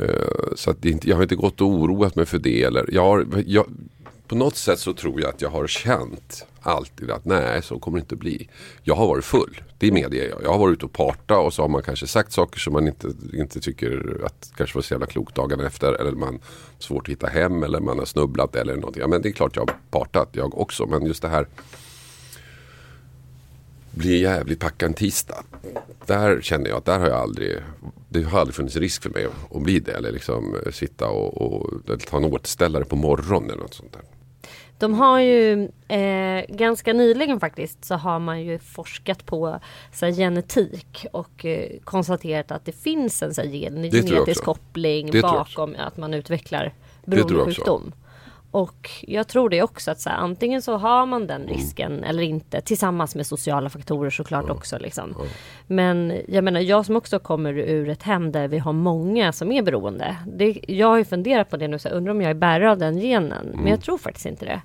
uh, 0.00 0.54
så 0.54 0.70
att 0.70 0.82
det 0.82 0.90
inte, 0.90 1.08
jag 1.08 1.16
har 1.16 1.22
inte 1.22 1.36
gått 1.36 1.60
och 1.60 1.68
oroat 1.68 2.16
mig 2.16 2.26
för 2.26 2.38
det. 2.38 2.62
Eller, 2.62 2.88
jag 2.92 3.02
har, 3.02 3.26
jag, 3.46 3.66
på 4.26 4.34
något 4.34 4.56
sätt 4.56 4.78
så 4.78 4.92
tror 4.92 5.20
jag 5.20 5.30
att 5.30 5.42
jag 5.42 5.50
har 5.50 5.66
känt 5.66 6.46
alltid 6.66 7.10
att 7.10 7.24
nej 7.24 7.62
så 7.62 7.78
kommer 7.78 7.98
det 7.98 8.00
inte 8.00 8.16
bli. 8.16 8.48
Jag 8.82 8.94
har 8.94 9.06
varit 9.06 9.24
full, 9.24 9.62
det 9.78 9.92
medger 9.92 10.28
jag. 10.28 10.42
Jag 10.42 10.50
har 10.50 10.58
varit 10.58 10.72
ute 10.72 10.84
och 10.84 10.92
parta 10.92 11.38
och 11.38 11.54
så 11.54 11.62
har 11.62 11.68
man 11.68 11.82
kanske 11.82 12.06
sagt 12.06 12.32
saker 12.32 12.60
som 12.60 12.72
man 12.72 12.86
inte, 12.86 13.12
inte 13.32 13.60
tycker 13.60 14.20
att 14.24 14.52
kanske 14.56 14.78
var 14.78 14.82
så 14.82 14.94
jävla 14.94 15.06
klokt 15.06 15.34
dagen 15.34 15.60
efter. 15.60 15.92
Eller 15.92 16.12
man 16.12 16.28
har 16.28 16.40
svårt 16.78 17.08
att 17.08 17.12
hitta 17.12 17.26
hem 17.26 17.62
eller 17.62 17.80
man 17.80 17.98
har 17.98 18.06
snubblat 18.06 18.56
eller 18.56 18.76
någonting. 18.76 19.00
Ja 19.00 19.08
men 19.08 19.22
det 19.22 19.28
är 19.28 19.32
klart 19.32 19.56
jag 19.56 19.62
har 19.62 19.76
partat 19.90 20.28
jag 20.32 20.58
också. 20.58 20.86
Men 20.86 21.06
just 21.06 21.22
det 21.22 21.28
här 21.28 21.46
bli 23.96 24.20
jävligt 24.20 24.60
packad 24.60 24.86
en 24.86 24.94
tisdag. 24.94 25.44
Där 26.06 26.40
känner 26.40 26.68
jag 26.68 26.78
att 26.78 26.84
där 26.84 26.98
har 26.98 27.06
jag 27.06 27.16
aldrig 27.16 27.56
Det 28.08 28.22
har 28.22 28.40
aldrig 28.40 28.54
funnits 28.54 28.76
risk 28.76 29.02
för 29.02 29.10
mig 29.10 29.26
att 29.54 29.62
bli 29.62 29.80
det. 29.80 29.92
Eller 29.92 30.12
liksom 30.12 30.56
eh, 30.66 30.72
sitta 30.72 31.08
och, 31.08 31.42
och 31.42 31.82
ta 32.06 32.16
en 32.16 32.24
återställare 32.24 32.84
på 32.84 32.96
morgonen 32.96 33.50
eller 33.50 33.62
något 33.62 33.74
sånt 33.74 33.92
där. 33.92 34.15
De 34.78 34.94
har 34.94 35.20
ju 35.20 35.68
eh, 35.88 36.44
ganska 36.48 36.92
nyligen 36.92 37.40
faktiskt 37.40 37.84
så 37.84 37.94
har 37.94 38.18
man 38.18 38.42
ju 38.42 38.58
forskat 38.58 39.26
på 39.26 39.60
så 39.92 40.06
här, 40.06 40.12
genetik 40.12 41.06
och 41.12 41.44
eh, 41.44 41.70
konstaterat 41.84 42.50
att 42.50 42.64
det 42.64 42.72
finns 42.72 43.22
en 43.22 43.34
så 43.34 43.40
här, 43.40 43.48
gen, 43.48 43.82
genetisk 43.82 44.44
koppling 44.44 45.20
bakom 45.22 45.76
att 45.78 45.96
man 45.96 46.14
utvecklar 46.14 46.72
beroendesjukdom. 47.04 47.92
Och 48.56 48.90
jag 49.02 49.28
tror 49.28 49.48
det 49.50 49.62
också 49.62 49.90
att 49.90 50.00
så 50.00 50.10
här, 50.10 50.16
antingen 50.16 50.62
så 50.62 50.76
har 50.76 51.06
man 51.06 51.26
den 51.26 51.42
Mm. 51.42 51.54
risken 51.54 52.04
eller 52.04 52.22
inte 52.22 52.60
tillsammans 52.60 53.14
med 53.14 53.26
sociala 53.26 53.70
faktorer 53.70 54.10
såklart 54.10 54.50
också. 54.50 54.78
Liksom. 54.78 55.14
Men 55.66 56.20
jag 56.28 56.44
menar 56.44 56.60
jag 56.60 56.86
som 56.86 56.96
också 56.96 57.18
kommer 57.18 57.52
ur 57.58 57.88
ett 57.88 58.02
hem 58.02 58.32
där 58.32 58.48
vi 58.48 58.58
har 58.58 58.72
många 58.72 59.32
som 59.32 59.52
är 59.52 59.62
beroende. 59.62 60.16
Det, 60.26 60.58
jag 60.68 60.86
har 60.86 60.96
ju 60.96 61.04
funderat 61.04 61.50
på 61.50 61.56
det 61.56 61.68
nu, 61.68 61.78
så 61.78 61.88
jag 61.88 61.96
undrar 61.96 62.10
om 62.12 62.20
jag 62.20 62.30
är 62.30 62.34
bärare 62.34 62.70
av 62.70 62.78
den 62.78 62.96
genen. 62.98 63.46
Men 63.54 63.66
jag 63.66 63.80
tror 63.82 63.98
faktiskt 63.98 64.26
inte 64.26 64.44
det. 64.44 64.62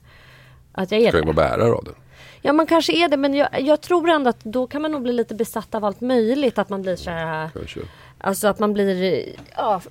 Att 0.71 0.91
jag 0.91 1.01
är 1.01 1.08
Ska 1.10 1.17
jag 1.17 1.27
det. 1.27 1.34
vara 1.34 1.47
bärare 1.49 1.73
av 1.73 1.84
den? 1.84 1.93
Ja 2.41 2.54
man 2.54 2.67
kanske 2.67 2.93
är 3.06 3.10
det 3.10 3.17
men 3.17 3.34
jag, 3.34 3.62
jag 3.62 3.82
tror 3.82 4.10
ändå 4.10 4.30
att 4.30 4.43
då 4.43 4.67
kan 4.67 4.82
man 4.82 4.91
nog 4.91 5.01
bli 5.01 5.13
lite 5.13 5.36
besatt 5.36 5.75
av 5.75 5.86
allt 5.86 6.01
möjligt. 6.01 6.58
Att 6.58 6.69
man 6.69 6.82
blir 6.82 6.95
så 6.95 7.10
här 7.12 7.49
Kanske. 7.54 7.80
Alltså 8.23 8.47
att 8.47 8.60
man 8.60 8.73
blir, 8.73 9.25
ja, 9.55 9.81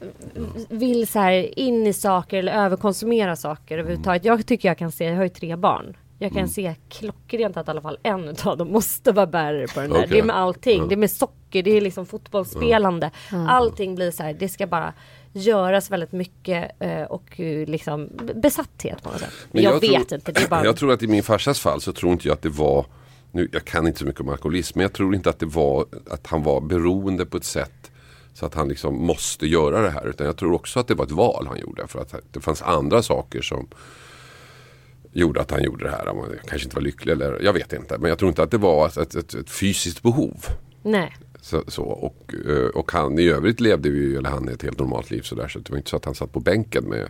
vill 0.68 1.06
så 1.06 1.18
här 1.18 1.58
in 1.58 1.86
i 1.86 1.92
saker 1.92 2.38
eller 2.38 2.52
överkonsumera 2.52 3.36
saker 3.36 3.78
överhuvudtaget. 3.78 4.24
Jag 4.24 4.46
tycker 4.46 4.68
jag 4.68 4.78
kan 4.78 4.92
se, 4.92 5.04
jag 5.04 5.16
har 5.16 5.22
ju 5.22 5.28
tre 5.28 5.56
barn. 5.56 5.96
Jag 6.22 6.32
kan 6.32 6.48
se 6.48 6.74
klockrent 6.88 7.56
att 7.56 7.68
i 7.68 7.70
alla 7.70 7.80
fall 7.80 7.98
en 8.02 8.36
av 8.44 8.56
dem 8.56 8.72
måste 8.72 9.12
vara 9.12 9.26
bärare 9.26 9.66
på 9.66 9.80
den 9.80 9.90
där. 9.90 9.98
Okej. 9.98 10.08
Det 10.10 10.18
är 10.18 10.22
med 10.22 10.36
allting. 10.36 10.88
Det 10.88 10.94
är 10.94 10.96
med 10.96 11.10
socker, 11.10 11.62
det 11.62 11.70
är 11.70 11.80
liksom 11.80 12.06
fotbollsspelande. 12.06 13.10
Allting 13.48 13.94
blir 13.94 14.10
så 14.10 14.22
här, 14.22 14.32
det 14.34 14.48
ska 14.48 14.66
bara 14.66 14.92
göras 15.32 15.90
väldigt 15.90 16.12
mycket 16.12 16.70
eh, 16.78 17.02
och 17.02 17.40
eh, 17.40 17.68
liksom 17.68 18.08
besatthet 18.34 19.02
på 19.02 19.10
något 19.10 19.20
sätt. 19.20 19.32
Men 19.50 19.62
jag, 19.62 19.72
vet 19.72 19.80
tror, 19.80 19.94
inte, 19.94 20.32
det 20.32 20.42
är 20.42 20.48
bara... 20.48 20.64
Jag 20.64 20.76
tror 20.76 20.92
att 20.92 21.02
i 21.02 21.06
min 21.06 21.22
farsas 21.22 21.60
fall 21.60 21.80
så 21.80 21.92
tror 21.92 22.12
inte 22.12 22.28
jag 22.28 22.34
att 22.34 22.42
det 22.42 22.48
var 22.48 22.86
nu, 23.32 23.48
Jag 23.52 23.64
kan 23.64 23.86
inte 23.86 23.98
så 23.98 24.04
mycket 24.04 24.20
om 24.20 24.28
alkoholism 24.28 24.78
men 24.78 24.82
jag 24.82 24.92
tror 24.92 25.14
inte 25.14 25.30
att 25.30 25.38
det 25.38 25.46
var 25.46 25.86
att 26.10 26.26
han 26.26 26.42
var 26.42 26.60
beroende 26.60 27.26
på 27.26 27.36
ett 27.36 27.44
sätt 27.44 27.89
så 28.40 28.46
att 28.46 28.54
han 28.54 28.68
liksom 28.68 29.06
måste 29.06 29.46
göra 29.46 29.82
det 29.82 29.90
här. 29.90 30.06
Utan 30.06 30.26
jag 30.26 30.36
tror 30.36 30.52
också 30.52 30.80
att 30.80 30.88
det 30.88 30.94
var 30.94 31.04
ett 31.04 31.10
val 31.10 31.46
han 31.46 31.58
gjorde. 31.58 31.86
För 31.86 32.00
att 32.00 32.14
det 32.30 32.40
fanns 32.40 32.62
andra 32.62 33.02
saker 33.02 33.42
som 33.42 33.68
gjorde 35.12 35.40
att 35.40 35.50
han 35.50 35.62
gjorde 35.62 35.84
det 35.84 35.90
här. 35.90 36.06
Han 36.06 36.16
kanske 36.46 36.66
inte 36.66 36.76
var 36.76 36.82
lycklig 36.82 37.12
eller 37.12 37.40
jag 37.42 37.52
vet 37.52 37.72
inte. 37.72 37.98
Men 37.98 38.08
jag 38.08 38.18
tror 38.18 38.28
inte 38.28 38.42
att 38.42 38.50
det 38.50 38.58
var 38.58 38.86
ett, 38.86 38.96
ett, 38.96 39.34
ett, 39.34 39.50
fysiskt 39.50 40.02
behov. 40.02 40.34
Nej. 40.82 41.16
Så, 41.40 41.62
så, 41.68 41.82
och, 41.82 42.34
eh, 42.48 42.66
och 42.66 42.92
han 42.92 43.18
i 43.18 43.28
övrigt 43.28 43.60
levde 43.60 43.90
vi, 43.90 44.16
eller 44.16 44.30
han 44.30 44.48
ett 44.48 44.62
helt 44.62 44.78
normalt 44.78 45.10
liv 45.10 45.22
sådär. 45.22 45.48
Så 45.48 45.58
det 45.58 45.70
var 45.70 45.76
inte 45.76 45.90
så 45.90 45.96
att 45.96 46.04
han 46.04 46.14
satt 46.14 46.32
på 46.32 46.40
bänken 46.40 46.84
med 46.84 47.08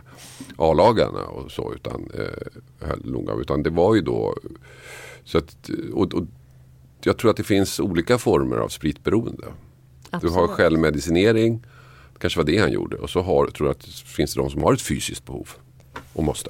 A-lagarna 0.57 1.23
och 1.25 1.51
så. 1.51 1.73
Utan, 1.73 2.11
eh, 2.13 3.39
utan 3.41 3.63
det 3.63 3.69
var 3.69 3.95
ju 3.95 4.01
då. 4.01 4.35
Så 5.23 5.37
att, 5.37 5.69
och, 5.93 6.13
och, 6.13 6.23
jag 7.03 7.17
tror 7.17 7.31
att 7.31 7.37
det 7.37 7.43
finns 7.43 7.79
olika 7.79 8.17
former 8.17 8.57
av 8.57 8.69
spritberoende. 8.69 9.47
Absolut. 10.11 10.33
Du 10.35 10.39
har 10.39 10.47
självmedicinering. 10.47 11.59
Det 12.13 12.19
kanske 12.19 12.39
var 12.39 12.45
det 12.45 12.57
han 12.57 12.71
gjorde. 12.71 12.97
Och 12.97 13.09
så 13.09 13.21
har, 13.21 13.47
tror 13.47 13.69
jag 13.69 13.75
att 13.75 13.81
det 13.85 13.91
finns 13.91 14.33
de 14.33 14.49
som 14.49 14.63
har 14.63 14.73
ett 14.73 14.81
fysiskt 14.81 15.25
behov. 15.25 15.49
Och 16.13 16.23
måste. 16.23 16.49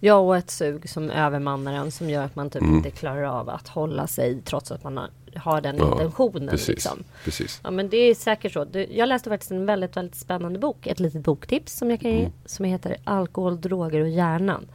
Ja, 0.00 0.14
och 0.14 0.36
ett 0.36 0.50
sug 0.50 0.88
som 0.90 1.10
övermannar 1.10 1.72
en 1.72 1.90
som 1.90 2.10
gör 2.10 2.24
att 2.24 2.36
man 2.36 2.50
typ 2.50 2.62
Mm. 2.62 2.76
inte 2.76 2.90
klarar 2.90 3.22
av 3.22 3.48
att 3.48 3.68
hålla 3.68 4.06
sig 4.06 4.42
trots 4.44 4.70
att 4.70 4.84
man 4.84 5.00
har, 5.36 5.60
den 5.60 5.76
Ja, 5.76 5.92
intentionen. 5.92 6.48
Precis. 6.48 6.68
Liksom. 6.68 7.04
precis. 7.24 7.60
Ja 7.64 7.70
men 7.70 7.88
det 7.88 7.96
är 7.96 8.14
säkert 8.14 8.52
så. 8.52 8.66
Jag 8.90 9.08
läste 9.08 9.30
faktiskt 9.30 9.50
en 9.50 9.66
väldigt, 9.66 9.96
väldigt 9.96 10.16
spännande 10.16 10.58
bok. 10.58 10.86
Ett 10.86 11.00
litet 11.00 11.22
boktips 11.22 11.72
som 11.78 11.90
jag 11.90 12.00
kan 12.00 12.10
ge. 12.10 12.18
Mm. 12.18 12.32
Som 12.46 12.64
heter 12.64 12.96
Alkohol, 13.04 13.60
droger 13.60 14.00
och 14.00 14.08
hjärnan. 14.08 14.66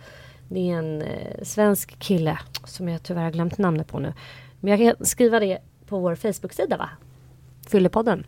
Det 0.49 0.59
är 0.71 0.73
en 0.77 1.01
eh, 1.01 1.43
svensk 1.43 1.99
kille 1.99 2.39
som 2.65 2.89
jag 2.89 3.03
tyvärr 3.03 3.23
har 3.23 3.31
glömt 3.31 3.57
namnet 3.57 3.87
på 3.87 3.99
nu. 3.99 4.13
Men 4.59 4.79
jag 4.79 4.95
kan 4.97 5.05
skriva 5.05 5.39
det 5.39 5.57
på 5.87 5.99
vår 5.99 6.15
Facebook-sida 6.15 6.77
va? 6.77 6.89
Fyllepodden. 7.67 8.25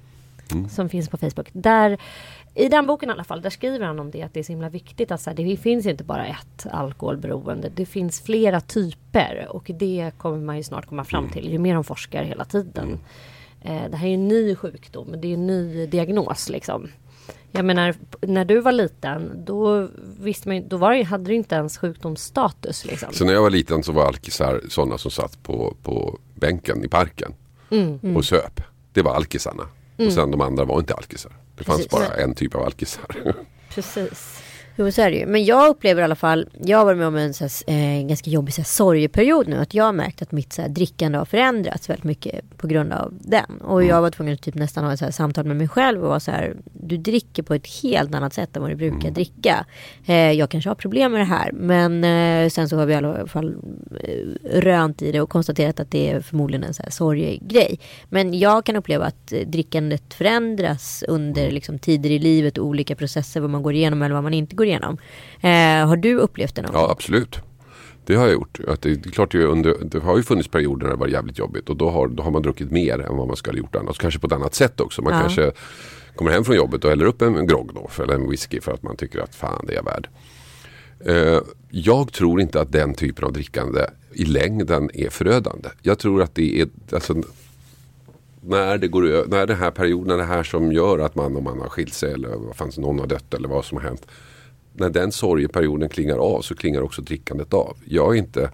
Mm. 0.52 0.70
Som 0.70 0.90
finns 0.90 1.10
på 1.10 1.18
Facebook. 1.18 1.50
Där, 1.54 1.98
I 2.56 2.70
den 2.70 2.86
boken 2.86 3.10
i 3.10 3.12
alla 3.12 3.24
fall, 3.24 3.42
där 3.42 3.50
skriver 3.50 3.86
han 3.86 4.00
om 4.00 4.12
det 4.12 4.24
att 4.24 4.34
det 4.34 4.40
är 4.40 4.44
så 4.44 4.52
himla 4.52 4.70
viktigt 4.70 5.12
att 5.12 5.22
så 5.22 5.30
här, 5.30 5.38
det 5.38 5.58
finns 5.58 5.86
inte 5.86 6.04
bara 6.04 6.26
ett 6.26 6.68
alkoholberoende. 6.72 7.70
Det 7.76 7.86
finns 7.86 8.22
flera 8.22 8.62
typer 8.62 9.48
och 9.50 9.72
det 9.74 10.12
kommer 10.18 10.38
man 10.38 10.58
ju 10.58 10.64
snart 10.64 10.86
komma 10.86 11.04
fram 11.04 11.30
till 11.30 11.52
ju 11.52 11.60
mer 11.60 11.74
de 11.74 11.84
forskar 11.84 12.24
hela 12.24 12.46
tiden. 12.46 13.00
Eh, 13.62 13.90
det 13.92 13.98
här 13.98 14.06
är 14.06 14.10
ju 14.10 14.14
en 14.14 14.28
ny 14.28 14.56
sjukdom, 14.56 15.16
det 15.18 15.28
är 15.28 15.34
en 15.34 15.48
ny 15.48 15.86
diagnos 15.86 16.50
liksom. 16.50 16.88
Jag 17.52 17.66
menar, 17.66 17.96
när 18.22 18.46
du 18.46 18.60
var 18.60 18.72
liten, 18.72 19.46
då 19.46 19.88
visste 20.20 20.50
man 20.50 20.68
då 20.68 20.78
var 20.78 20.94
det, 20.94 21.04
hade 21.04 21.24
du 21.24 21.36
inte 21.36 21.56
ens 21.56 21.78
sjukdomsstatus 21.78 22.86
liksom. 22.86 23.14
Så 23.14 23.26
när 23.26 23.34
jag 23.34 23.42
var 23.42 23.50
liten 23.50 23.84
så 23.84 23.92
var 23.92 24.08
alkisar 24.08 24.62
sådana 24.70 24.98
som 24.98 25.12
satt 25.12 25.44
på, 25.44 25.76
på 25.84 26.20
bänken 26.34 26.86
i 26.86 26.88
parken. 26.88 27.34
Mm. 27.70 28.18
Och 28.18 28.26
söp. 28.26 28.62
Det 28.96 29.02
var 29.02 29.14
alkisarna. 29.16 29.68
Och 29.98 30.14
sen 30.14 30.32
de 30.32 30.42
andra 30.42 30.66
var 30.66 30.80
inte 30.80 30.94
alkisar. 30.94 31.32
Det 31.58 31.64
fanns 31.64 31.78
Precis. 31.88 31.92
bara 31.92 32.24
en 32.24 32.36
typ 32.36 32.56
av 32.56 32.64
alkisar. 32.64 33.06
Precis. 33.70 34.42
Jo 34.78 34.92
så 34.92 35.02
är 35.02 35.12
det 35.12 35.18
ju. 35.18 35.26
Men 35.26 35.46
jag 35.46 35.70
upplever 35.70 36.02
i 36.02 36.04
alla 36.04 36.16
fall, 36.16 36.50
jag 36.66 36.78
har 36.78 36.86
varit 36.86 36.98
med 36.98 37.08
om 37.08 37.16
en 37.16 37.34
så 37.34 37.44
här, 37.44 38.00
eh, 38.00 38.08
ganska 38.08 38.30
jobbig 38.30 38.54
så 38.54 38.62
här, 38.62 38.66
sorgeperiod 38.66 39.48
nu. 39.48 39.58
Att 39.58 39.74
jag 39.74 39.84
har 39.84 39.94
märkt 39.94 40.22
att 40.22 40.32
mitt 40.32 40.54
så 40.54 40.62
här, 40.62 40.70
drickande 40.70 41.18
har 41.18 41.26
förändrats 41.26 41.90
väldigt 41.90 42.04
mycket 42.04 42.58
på 42.58 42.68
grund 42.68 42.94
av 42.94 43.14
den. 43.22 43.62
Och 43.62 43.84
jag 43.84 44.02
var 44.02 44.10
tvungen 44.10 44.34
att 44.34 44.42
typ 44.42 44.56
nästan 44.56 44.84
ha 44.84 44.94
ett 44.94 45.00
så 45.00 45.06
här, 45.06 45.12
samtal 45.12 45.46
med 45.46 45.56
mig 45.56 45.68
själv 45.68 46.04
och 46.04 46.10
vara 46.10 46.20
så 46.20 46.32
här, 46.32 46.56
du 46.74 46.98
dricker 46.98 47.44
på 47.44 47.54
ett 47.54 47.68
helt 47.84 48.16
annat 48.16 48.34
sätt 48.34 48.56
än 48.56 48.62
vad 48.62 48.72
du 48.72 48.76
brukar 48.76 49.12
dricka. 49.12 49.66
Eh, 50.06 50.32
jag 50.32 50.50
kanske 50.50 50.70
har 50.70 50.76
problem 50.76 51.12
med 51.12 51.22
det 51.22 51.26
här. 51.26 51.52
Men 51.52 52.04
eh, 52.04 52.50
sen 52.50 52.70
så 52.70 52.78
har 52.78 52.86
vi 52.86 52.94
i 52.94 52.96
alla 52.96 53.28
fall 53.28 53.56
eh, 54.04 54.60
rönt 54.60 55.02
i 55.02 55.12
det 55.12 55.22
och 55.22 55.30
konstaterat 55.30 55.80
att 55.80 55.92
det 55.92 56.10
är 56.10 56.22
förmodligen 56.22 56.64
en 56.64 56.74
så 56.74 56.84
här 56.84 56.90
sorgegrej. 56.90 57.80
Men 58.10 58.40
jag 58.40 58.66
kan 58.66 58.76
uppleva 58.76 59.06
att 59.06 59.32
eh, 59.32 59.40
drickandet 59.40 60.14
förändras 60.14 61.04
under 61.08 61.52
liksom, 61.52 61.80
tider 61.80 62.10
i 62.10 62.20
livet 62.20 62.58
och 62.58 62.66
olika 62.66 62.96
processer, 62.96 63.40
vad 63.42 63.50
man 63.50 63.64
går 63.64 63.74
igenom 63.74 64.02
eller 64.02 64.16
vad 64.16 64.24
man 64.24 64.34
inte 64.34 64.56
går 64.56 64.65
igenom. 64.66 64.98
Eh, 65.42 65.88
har 65.88 65.96
du 65.98 66.16
upplevt 66.16 66.56
det 66.56 66.62
någon 66.62 66.72
gång? 66.74 66.82
Ja 66.82 66.92
absolut. 66.92 67.40
Det 68.06 68.16
har 68.16 68.26
jag 68.26 68.34
gjort. 68.34 68.60
Att 68.68 68.82
det, 68.82 68.96
det, 68.96 69.10
är 69.10 69.12
klart 69.12 69.36
under, 69.36 69.76
det 69.82 70.00
har 70.00 70.18
ju 70.18 70.24
funnits 70.24 70.48
perioder 70.48 70.84
när 70.86 70.94
det 70.94 71.00
var 71.00 71.08
jävligt 71.08 71.40
jobbigt. 71.40 71.70
Och 71.70 71.78
då 71.78 71.90
har, 71.90 72.08
då 72.08 72.24
har 72.24 72.32
man 72.32 72.42
druckit 72.42 72.72
mer 72.72 73.00
än 73.00 73.18
vad 73.18 73.28
man 73.28 73.36
skulle 73.36 73.58
ha 73.58 73.64
gjort 73.64 73.76
annars. 73.76 73.98
Kanske 73.98 74.20
på 74.20 74.28
ett 74.28 74.34
annat 74.34 74.56
sätt 74.56 74.80
också. 74.80 75.02
Man 75.02 75.14
Ja. 75.14 75.20
kanske 75.20 75.52
kommer 76.16 76.32
hem 76.32 76.44
från 76.46 76.56
jobbet 76.56 76.84
och 76.84 76.90
häller 76.90 77.06
upp 77.06 77.22
en 77.22 77.48
grogg 77.48 77.72
då. 77.74 78.04
Eller 78.04 78.14
en 78.14 78.30
whisky 78.30 78.62
för 78.62 78.72
att 78.72 78.84
man 78.84 78.96
tycker 78.98 79.20
att 79.20 79.36
fan 79.36 79.66
det 79.68 79.74
är 79.74 79.76
jag 79.76 79.84
värd. 79.84 80.10
Eh, 81.06 81.42
jag 81.70 82.14
tror 82.14 82.42
inte 82.42 82.62
att 82.62 82.72
den 82.72 82.94
typen 82.94 83.26
av 83.26 83.34
drickande 83.34 83.82
i 84.14 84.26
längden 84.26 84.90
är 84.94 85.10
förödande. 85.10 85.70
Jag 85.82 86.00
tror 86.00 86.22
att 86.22 86.36
det 86.36 86.62
är 86.62 86.68
alltså, 86.92 87.16
när 88.42 88.78
det 88.78 88.88
går 88.88 89.28
när 89.28 89.48
den 89.48 89.58
här 89.58 89.72
perioden, 89.72 90.18
det 90.18 90.24
här 90.24 90.44
som 90.44 90.72
gör 90.72 91.00
att 91.00 91.16
man 91.16 91.36
om 91.38 91.44
man 91.44 91.60
har 91.60 91.70
skilt 91.70 91.94
sig 91.94 92.14
eller 92.14 92.30
vad 92.30 92.56
fanns 92.56 92.78
någon 92.78 93.00
har 93.00 93.08
dött 93.08 93.34
eller 93.34 93.48
vad 93.50 93.66
som 93.66 93.78
har 93.78 93.84
hänt. 93.84 94.08
När 94.76 94.90
den 94.90 95.12
sorgeperioden 95.12 95.90
klingar 95.90 96.18
av 96.18 96.42
så 96.42 96.56
klingar 96.56 96.82
också 96.82 97.02
drickandet 97.02 97.54
av. 97.54 97.78
Jag 97.86 98.16
är 98.16 98.20
inte 98.20 98.52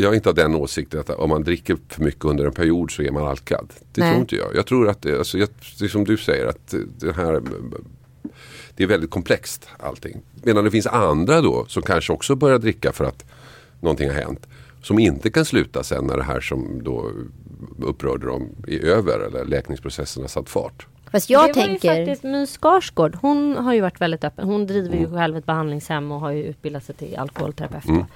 jag 0.00 0.12
är 0.12 0.16
inte 0.16 0.28
av 0.28 0.34
den 0.34 0.54
åsikten 0.54 1.00
att 1.00 1.10
om 1.10 1.30
man 1.30 1.42
dricker 1.42 1.76
för 1.88 2.02
mycket 2.02 2.24
under 2.24 2.44
en 2.44 2.52
period 2.52 2.90
så 2.90 3.02
är 3.02 3.10
man 3.10 3.24
alkad. 3.24 3.72
Det 3.92 4.00
Nej. 4.00 4.10
tror 4.10 4.20
inte 4.20 4.36
jag. 4.36 4.54
Jag 4.54 4.66
tror 4.66 4.88
att 4.88 5.02
det, 5.02 5.18
alltså, 5.18 5.38
jag, 5.38 5.48
det 5.78 5.84
är 5.84 5.88
som 5.88 6.04
du 6.04 6.16
säger 6.16 6.46
att 6.46 6.74
det 6.98 7.12
här 7.12 7.42
det 8.76 8.82
är 8.82 8.86
väldigt 8.86 9.10
komplext 9.10 9.68
allting. 9.78 10.20
Medan 10.42 10.64
det 10.64 10.70
finns 10.70 10.86
andra 10.86 11.40
då 11.40 11.64
som 11.68 11.82
kanske 11.82 12.12
också 12.12 12.34
börjar 12.34 12.58
dricka 12.58 12.92
för 12.92 13.04
att 13.04 13.24
någonting 13.80 14.08
har 14.08 14.16
hänt. 14.16 14.46
Som 14.82 14.98
inte 14.98 15.30
kan 15.30 15.44
sluta 15.44 15.82
sen 15.82 16.04
när 16.04 16.16
det 16.16 16.22
här 16.22 16.40
som 16.40 16.82
då 16.84 17.10
upprörde 17.82 18.26
dem 18.26 18.48
är 18.66 18.84
över 18.84 19.20
eller 19.20 19.44
läkningsprocessen 19.44 20.22
har 20.22 20.28
satt 20.28 20.48
fart. 20.48 20.86
Fast 21.12 21.30
jag 21.30 21.48
det 21.48 21.54
tänker... 21.54 21.88
var 21.88 21.96
ju 21.96 22.06
faktiskt 22.06 22.24
My 22.24 22.46
Skarsgård. 22.46 23.18
Hon 23.22 23.56
har 23.56 23.72
ju 23.74 23.80
varit 23.80 24.00
väldigt 24.00 24.24
öppen. 24.24 24.44
Hon 24.48 24.66
driver 24.66 24.88
Mm. 24.88 25.00
ju 25.00 25.10
själv 25.16 25.36
ett 25.36 25.46
behandlingshem 25.46 26.12
och 26.12 26.20
har 26.20 26.30
ju 26.30 26.42
utbildat 26.44 26.84
sig 26.84 26.94
till 26.94 27.16
alkoholterapeut. 27.18 27.84
då. 27.86 28.06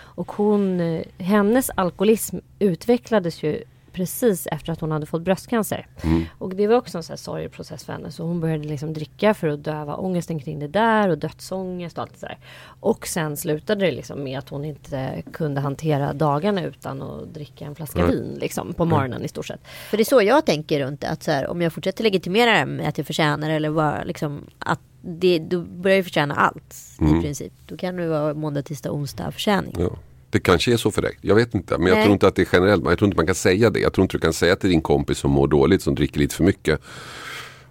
Och 0.00 0.32
hon, 0.32 0.80
eh, 0.80 1.02
hennes 1.18 1.70
alkoholism 1.74 2.36
utvecklades 2.58 3.42
ju 3.42 3.62
precis 3.98 4.46
efter 4.46 4.72
att 4.72 4.80
hon 4.80 4.90
hade 4.90 5.06
fått 5.06 5.22
bröstcancer. 5.22 5.86
Mm. 6.02 6.24
Och 6.38 6.54
det 6.54 6.66
var 6.66 6.76
också 6.76 6.98
en 6.98 7.02
sån 7.02 7.12
här 7.12 7.16
sorgeprocess 7.16 7.84
för 7.84 7.92
henne. 7.92 8.12
Så 8.12 8.22
hon 8.22 8.40
började 8.40 8.64
liksom 8.64 8.92
dricka 8.92 9.34
för 9.34 9.48
att 9.48 9.64
döva 9.64 9.96
ångesten 9.96 10.40
kring 10.40 10.58
det 10.58 10.68
där 10.68 11.08
och 11.08 11.18
dödsångest 11.18 11.98
och 11.98 12.02
allt 12.02 12.20
det 12.20 12.26
där. 12.26 12.38
Och 12.80 13.06
sen 13.06 13.36
slutade 13.36 13.84
det 13.84 13.92
liksom 13.92 14.24
med 14.24 14.38
att 14.38 14.48
hon 14.48 14.64
inte 14.64 15.22
kunde 15.32 15.60
hantera 15.60 16.12
dagarna 16.12 16.64
utan 16.64 17.02
att 17.02 17.34
dricka 17.34 17.64
en 17.64 17.74
flaska 17.74 18.00
Nej. 18.00 18.10
vin 18.10 18.38
liksom 18.40 18.72
på 18.74 18.84
morgonen 18.84 19.24
i 19.24 19.28
stort 19.28 19.46
sett. 19.46 19.66
För 19.90 19.96
det 19.96 20.02
är 20.02 20.04
så 20.04 20.22
jag 20.22 20.46
tänker 20.46 20.80
runt 20.80 21.00
det. 21.00 21.08
Att 21.08 21.22
så 21.22 21.30
här, 21.30 21.48
om 21.48 21.62
jag 21.62 21.72
fortsätter 21.72 22.04
legitimera 22.04 22.58
det 22.58 22.66
med 22.66 22.88
att 22.88 22.98
jag 22.98 23.06
förtjänar 23.06 23.50
eller 23.50 23.70
bara 23.70 24.04
liksom 24.04 24.46
att 24.58 24.80
det, 25.00 25.38
då 25.38 25.60
börjar 25.60 25.96
jag 25.96 26.04
förtjäna 26.04 26.34
allt 26.34 26.76
i 27.00 27.22
princip. 27.22 27.52
Då 27.66 27.76
kan 27.76 27.96
det 27.96 28.08
vara 28.08 28.34
måndag, 28.34 28.62
tisdag, 28.62 28.90
onsdag 28.90 29.32
förtjäning. 29.32 29.74
Ja. 29.78 29.90
Det 30.30 30.38
kanske 30.38 30.72
är 30.72 30.76
så 30.76 30.90
för 30.90 31.02
dig. 31.02 31.18
Jag 31.20 31.34
vet 31.34 31.54
inte. 31.54 31.78
Men 31.78 31.86
jag 31.86 31.94
Nej. 31.94 32.04
tror 32.04 32.12
inte 32.12 32.28
att 32.28 32.34
det 32.34 32.42
är 32.42 32.48
generellt. 32.52 32.84
Jag 32.84 32.98
tror 32.98 33.06
inte 33.06 33.16
man 33.16 33.26
kan 33.26 33.34
säga 33.34 33.70
det. 33.70 33.80
Jag 33.80 33.92
tror 33.92 34.02
inte 34.02 34.16
du 34.16 34.20
kan 34.20 34.32
säga 34.32 34.56
till 34.56 34.70
din 34.70 34.80
kompis 34.80 35.18
som 35.18 35.30
mår 35.30 35.48
dåligt 35.48 35.82
som 35.82 35.94
dricker 35.94 36.20
lite 36.20 36.34
för 36.34 36.44
mycket 36.44 36.80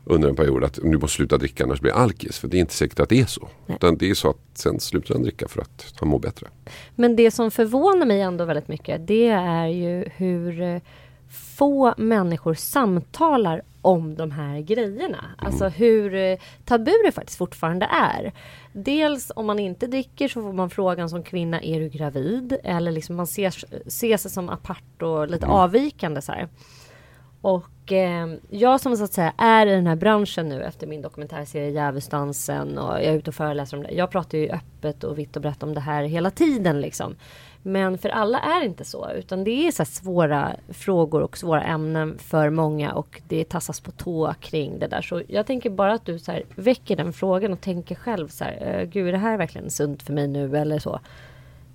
under 0.03 0.29
en 0.29 0.35
period 0.35 0.63
att 0.63 0.73
du 0.73 0.97
måste 0.97 1.15
sluta 1.15 1.37
dricka 1.37 1.63
annars 1.63 1.81
blir 1.81 1.91
alkis. 1.91 2.39
För 2.39 2.47
det 2.47 2.57
är 2.57 2.59
inte 2.59 2.73
säkert 2.73 2.99
att 2.99 3.09
det 3.09 3.19
är 3.19 3.25
så. 3.25 3.49
Nej. 3.65 3.75
Utan 3.75 3.97
det 3.97 4.09
är 4.09 4.13
så 4.13 4.29
att 4.29 4.37
sen 4.53 4.79
slutar 4.79 5.13
han 5.15 5.23
dricka 5.23 5.47
för 5.47 5.61
att 5.61 5.93
han 5.99 6.09
mår 6.09 6.19
bättre. 6.19 6.47
Men 6.95 7.15
det 7.15 7.31
som 7.31 7.51
förvånar 7.51 8.05
mig 8.05 8.21
ändå 8.21 8.45
väldigt 8.45 8.67
mycket 8.67 9.07
det 9.07 9.27
är 9.27 9.67
ju 9.67 10.05
hur 10.15 10.61
eh, 10.61 10.81
få 11.29 11.93
människor 11.97 12.53
samtalar 12.53 13.61
om 13.81 14.15
de 14.15 14.31
här 14.31 14.59
grejerna. 14.59 15.25
Alltså 15.37 15.67
hur 15.67 16.15
eh, 16.15 16.37
tabu 16.65 16.91
det 17.05 17.11
faktiskt 17.11 17.37
fortfarande 17.37 17.85
är. 17.85 18.31
Dels 18.73 19.31
om 19.35 19.45
man 19.45 19.59
inte 19.59 19.87
dricker 19.87 20.27
så 20.27 20.41
får 20.41 20.53
man 20.53 20.69
frågan 20.69 21.09
som 21.09 21.23
kvinna, 21.23 21.61
är 21.61 21.79
du 21.79 21.89
gravid? 21.89 22.57
Eller 22.63 22.91
liksom 22.91 23.15
man 23.15 23.27
ser, 23.27 23.53
ser 23.89 24.17
sig 24.17 24.31
som 24.31 24.49
apart 24.49 25.01
och 25.01 25.29
lite 25.29 25.47
avvikande 25.47 26.21
så 26.21 26.31
här. 26.31 26.47
Och 27.41 27.91
eh, 27.91 28.27
jag 28.49 28.81
som 28.81 28.97
så 28.97 29.03
att 29.03 29.13
säga 29.13 29.33
är 29.37 29.67
i 29.67 29.71
den 29.71 29.87
här 29.87 29.95
branschen 29.95 30.49
nu 30.49 30.63
efter 30.63 30.87
min 30.87 31.01
dokumentärserie 31.01 31.69
Djävulsdansen 31.69 32.77
och 32.77 32.93
jag 32.93 33.03
är 33.03 33.17
ute 33.17 33.29
och 33.29 33.35
föreläser 33.35 33.77
om 33.77 33.83
det. 33.83 33.91
Jag 33.91 34.11
pratar 34.11 34.37
ju 34.37 34.49
öppet 34.49 35.03
och 35.03 35.19
vitt 35.19 35.35
och 35.35 35.41
brett 35.41 35.63
om 35.63 35.73
det 35.73 35.79
här 35.79 36.03
hela 36.03 36.31
tiden 36.31 36.81
liksom. 36.81 37.15
Men 37.67 37.97
för 37.97 38.09
alla 38.09 38.39
är 38.39 38.59
det 38.59 38.65
inte 38.65 38.85
så 38.85 39.11
utan 39.11 39.43
det 39.43 39.67
är 39.67 39.71
så 39.71 39.83
här 39.83 39.87
svåra 39.87 40.55
frågor 40.69 41.21
och 41.21 41.37
svåra 41.37 41.63
ämnen 41.63 42.17
för 42.19 42.49
många 42.49 42.91
och 42.93 43.21
det 43.27 43.49
tassas 43.49 43.79
på 43.79 43.91
tå 43.91 44.33
kring 44.39 44.79
det 44.79 44.87
där. 44.87 45.01
Så 45.01 45.21
jag 45.27 45.45
tänker 45.45 45.69
bara 45.69 45.93
att 45.93 46.05
du 46.05 46.19
så 46.19 46.31
här, 46.31 46.43
väcker 46.55 46.95
den 46.95 47.13
frågan 47.13 47.53
och 47.53 47.61
tänker 47.61 47.95
själv 47.95 48.27
så 48.27 48.43
här, 48.43 48.57
"Eh, 48.81 48.89
gud 48.89 49.07
är 49.07 49.11
det 49.11 49.17
här 49.17 49.37
verkligen 49.37 49.69
sunt 49.69 50.03
för 50.03 50.13
mig 50.13 50.27
nu 50.27 50.57
eller 50.57 50.79
så. 50.79 50.99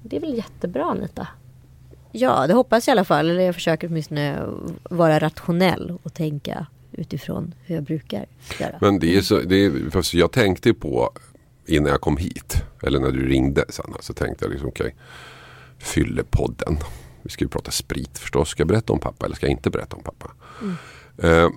Det 0.02 0.16
är 0.16 0.20
väl 0.20 0.35
jättebra 0.37 0.85
Anita? 0.85 1.28
Ja, 2.12 2.46
det 2.46 2.55
hoppas 2.55 2.88
jag 2.88 2.92
i 2.92 2.98
alla 2.98 3.05
fall. 3.05 3.31
Eller 3.31 3.42
jag 3.44 3.55
försöker 3.55 3.88
åtminstone 3.88 4.46
vara 4.90 5.18
rationell 5.18 5.98
och 6.02 6.14
tänka 6.14 6.66
utifrån 6.92 7.55
hur 7.64 7.74
jag 7.74 7.85
brukar 7.85 8.26
göra. 8.61 8.78
Men 8.81 8.98
det 8.98 9.16
är 9.16 9.20
så, 9.20 9.40
det 9.40 9.57
är, 9.57 10.16
jag 10.16 10.33
tänkte 10.33 10.74
på 10.74 11.11
innan 11.66 11.90
jag 11.90 12.00
kom 12.00 12.16
hit. 12.16 12.57
Eller 12.83 13.00
när 13.00 13.11
du 13.11 13.28
ringde 13.28 13.64
Sanna. 13.68 13.96
Så 14.00 14.12
tänkte 14.14 14.44
jag 14.44 14.52
liksom 14.52 14.68
okej. 14.68 14.94
Fyllepodden. 15.83 16.79
Vi 17.23 17.31
ska 17.31 17.45
ju 17.45 17.49
prata 17.49 17.71
sprit 17.71 18.18
förstås. 18.18 18.49
Ska 18.49 18.61
jag 18.61 18.68
berätta 18.68 18.92
om 18.92 18.99
pappa 18.99 19.27
eller 19.27 19.37
ska 19.37 19.47
jag 19.47 19.53
inte 19.53 19.71
berätta 19.71 19.97
om 19.97 20.03
pappa? 20.03 20.31
Eh, 21.18 21.49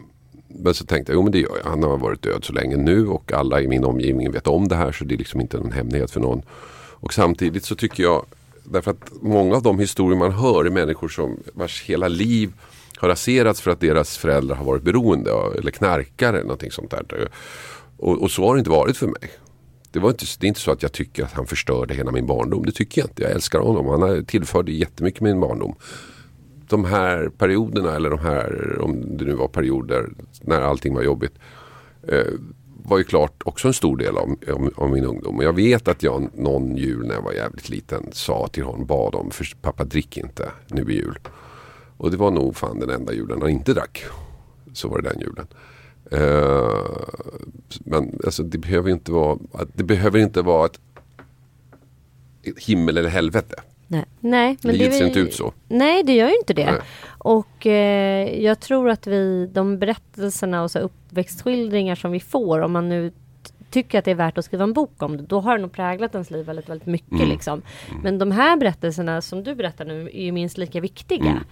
men 0.48 0.74
så 0.74 0.86
tänkte 0.86 1.12
jag, 1.12 1.18
jo 1.18 1.24
men 1.24 1.32
det 1.32 1.40
gör 1.40 1.58
jag. 1.64 1.70
Han 1.70 1.84
har 1.84 1.98
varit 1.98 2.22
död 2.22 2.44
så 2.44 2.54
länge 2.54 2.78
nu 2.78 3.08
och 3.08 3.34
alla 3.34 3.62
i 3.62 3.68
min 3.68 3.84
omgivning 3.84 4.32
vet 4.32 4.48
om 4.48 4.68
det 4.68 4.76
här 4.76 4.92
så 4.92 5.06
det 5.06 5.16
är 5.16 5.18
liksom 5.18 5.42
inte 5.42 5.58
någon 5.58 5.72
hemlighet 5.72 6.12
för 6.12 6.20
någon. 6.20 6.42
Och 7.06 7.14
samtidigt 7.14 7.66
så 7.66 7.76
tycker 7.76 8.04
jag, 8.04 8.26
därför 8.64 8.92
att 8.92 9.12
många 9.22 9.56
av 9.56 9.64
de 9.64 9.80
historier 9.80 10.20
man 10.20 10.32
hör 10.32 10.66
är 10.66 10.70
människor 10.70 11.10
som 11.10 11.40
vars 11.54 11.84
hela 11.84 12.08
liv 12.08 12.54
har 12.98 13.10
raserats 13.10 13.62
för 13.62 13.72
att 13.72 13.80
deras 13.80 14.18
föräldrar 14.18 14.56
har 14.56 14.66
varit 14.66 14.84
beroende 14.84 15.34
av, 15.34 15.56
eller 15.56 15.72
knarkare 15.72 16.38
eller 16.38 16.44
någonting 16.44 16.72
sånt 16.72 16.92
där. 16.92 17.30
Och, 17.98 18.22
och 18.22 18.32
så 18.32 18.48
har 18.48 18.56
det 18.56 18.60
inte 18.60 18.72
varit 18.72 18.98
för 18.98 19.08
mig. 19.08 19.32
Det, 19.96 20.02
var 20.02 20.10
inte, 20.10 20.26
det 20.40 20.46
är 20.46 20.48
inte 20.48 20.60
så 20.60 20.72
att 20.72 20.84
jag 20.84 20.92
tycker 20.92 21.24
att 21.24 21.32
han 21.32 21.48
förstörde 21.48 21.94
hela 21.94 22.12
min 22.12 22.26
barndom. 22.26 22.66
Det 22.66 22.72
tycker 22.72 23.02
jag 23.02 23.10
inte. 23.10 23.24
Jag 23.24 23.32
älskar 23.32 23.60
honom. 23.60 24.02
Han 24.02 24.26
tillförde 24.26 24.72
jättemycket 24.72 25.22
min 25.22 25.40
barndom. 25.40 25.76
De 26.68 26.86
här 26.86 27.30
perioderna, 27.30 27.96
eller 27.96 28.10
de 28.10 28.20
här, 28.20 28.78
om 28.82 29.18
det 29.18 29.26
nu 29.26 29.34
var 29.34 29.48
perioder 29.48 30.10
när 30.42 30.62
allting 30.62 30.94
var 30.94 31.04
jobbigt. 31.04 31.34
Eh, 32.08 32.34
var 32.84 32.98
ju 32.98 33.04
klart 33.04 33.42
också 33.46 33.68
en 33.68 33.74
stor 33.74 33.98
del 33.98 34.18
av, 34.18 34.36
av, 34.54 34.74
av, 34.76 34.90
min 34.90 35.06
ungdom. 35.06 35.38
Och 35.38 35.44
jag 35.44 35.54
vet 35.54 35.88
att 35.88 36.04
jag 36.04 36.30
någon 36.34 36.78
jul 36.78 37.08
när 37.08 37.16
jag 37.16 37.22
var 37.22 37.34
jävligt 37.34 37.70
liten 37.70 38.10
sa 38.12 38.48
till 38.48 38.64
honom, 38.64 38.86
bad 38.86 39.16
om, 39.16 39.32
för 39.32 39.48
pappa 39.62 39.84
drick 39.84 40.18
inte 40.18 40.52
nu 40.68 40.92
i 40.92 40.96
jul. 40.96 41.20
Och 41.98 42.12
det 42.12 42.18
var 42.18 42.32
nog 42.32 42.56
fan 42.56 42.80
den 42.80 42.90
enda 42.90 43.14
julen 43.14 43.42
han 43.42 43.50
inte 43.50 43.74
drack. 43.74 44.06
Så 44.74 44.88
var 44.88 45.02
det 45.02 45.10
den 45.10 45.20
julen. 45.20 45.48
Uh, 46.14 47.00
men 47.80 48.20
alltså, 48.26 48.44
det 48.44 48.58
behöver 48.58 48.92
inte 48.92 49.12
vara, 49.12 49.40
det 49.74 49.84
behöver 49.84 50.20
inte 50.20 50.42
vara 50.42 50.66
ett 50.66 50.80
himmel 52.58 52.98
eller 52.98 53.10
helvete. 53.10 53.56
Nej, 53.88 54.06
Nej 54.20 54.58
men 54.62 54.76
Livet 54.76 54.92
det 54.92 54.98
ser 54.98 55.08
inte 55.08 55.20
ut 55.20 55.34
så. 55.34 55.54
Nej, 55.68 56.04
det 56.04 56.16
gör 56.16 56.28
ju 56.28 56.36
inte 56.36 56.54
det. 56.54 56.72
Nej. 56.72 56.82
Och 57.18 57.68
eh, 57.68 58.44
jag 58.44 58.60
tror 58.60 58.90
att 58.90 59.08
vi, 59.08 59.50
de 59.54 59.80
berättelserna 59.80 60.64
och 60.64 60.72
så 60.72 60.80
uppväxtskildringar 60.80 61.96
som 61.96 62.12
vi 62.12 62.20
får, 62.20 62.60
om 62.60 62.72
man 62.72 62.90
nu 62.90 63.12
tycker 63.76 64.00
att 64.00 64.06
det 64.06 64.12
är 64.12 64.16
värt 64.16 64.38
att 64.38 64.46
skriva 64.46 64.64
en 64.64 64.74
bok 64.74 65.04
om 65.04 65.18
det, 65.18 65.24
då 65.24 65.40
har 65.40 65.56
det 65.56 65.62
nog 65.62 65.72
präglat 65.72 66.14
ens 66.14 66.32
liv 66.32 66.46
väldigt, 66.46 66.70
väldigt 66.70 66.88
mycket. 66.88 67.12
Mm. 67.12 67.30
Liksom. 67.30 67.62
Mm. 67.90 68.02
Men 68.02 68.18
de 68.18 68.32
här 68.32 68.58
berättelserna 68.58 69.22
som 69.22 69.44
du 69.44 69.56
berättar 69.56 69.86
nu 69.86 70.10
är 70.14 70.24
ju 70.24 70.32
minst 70.32 70.58
lika 70.58 70.82
viktiga. 70.82 71.32
Mm. 71.32 71.44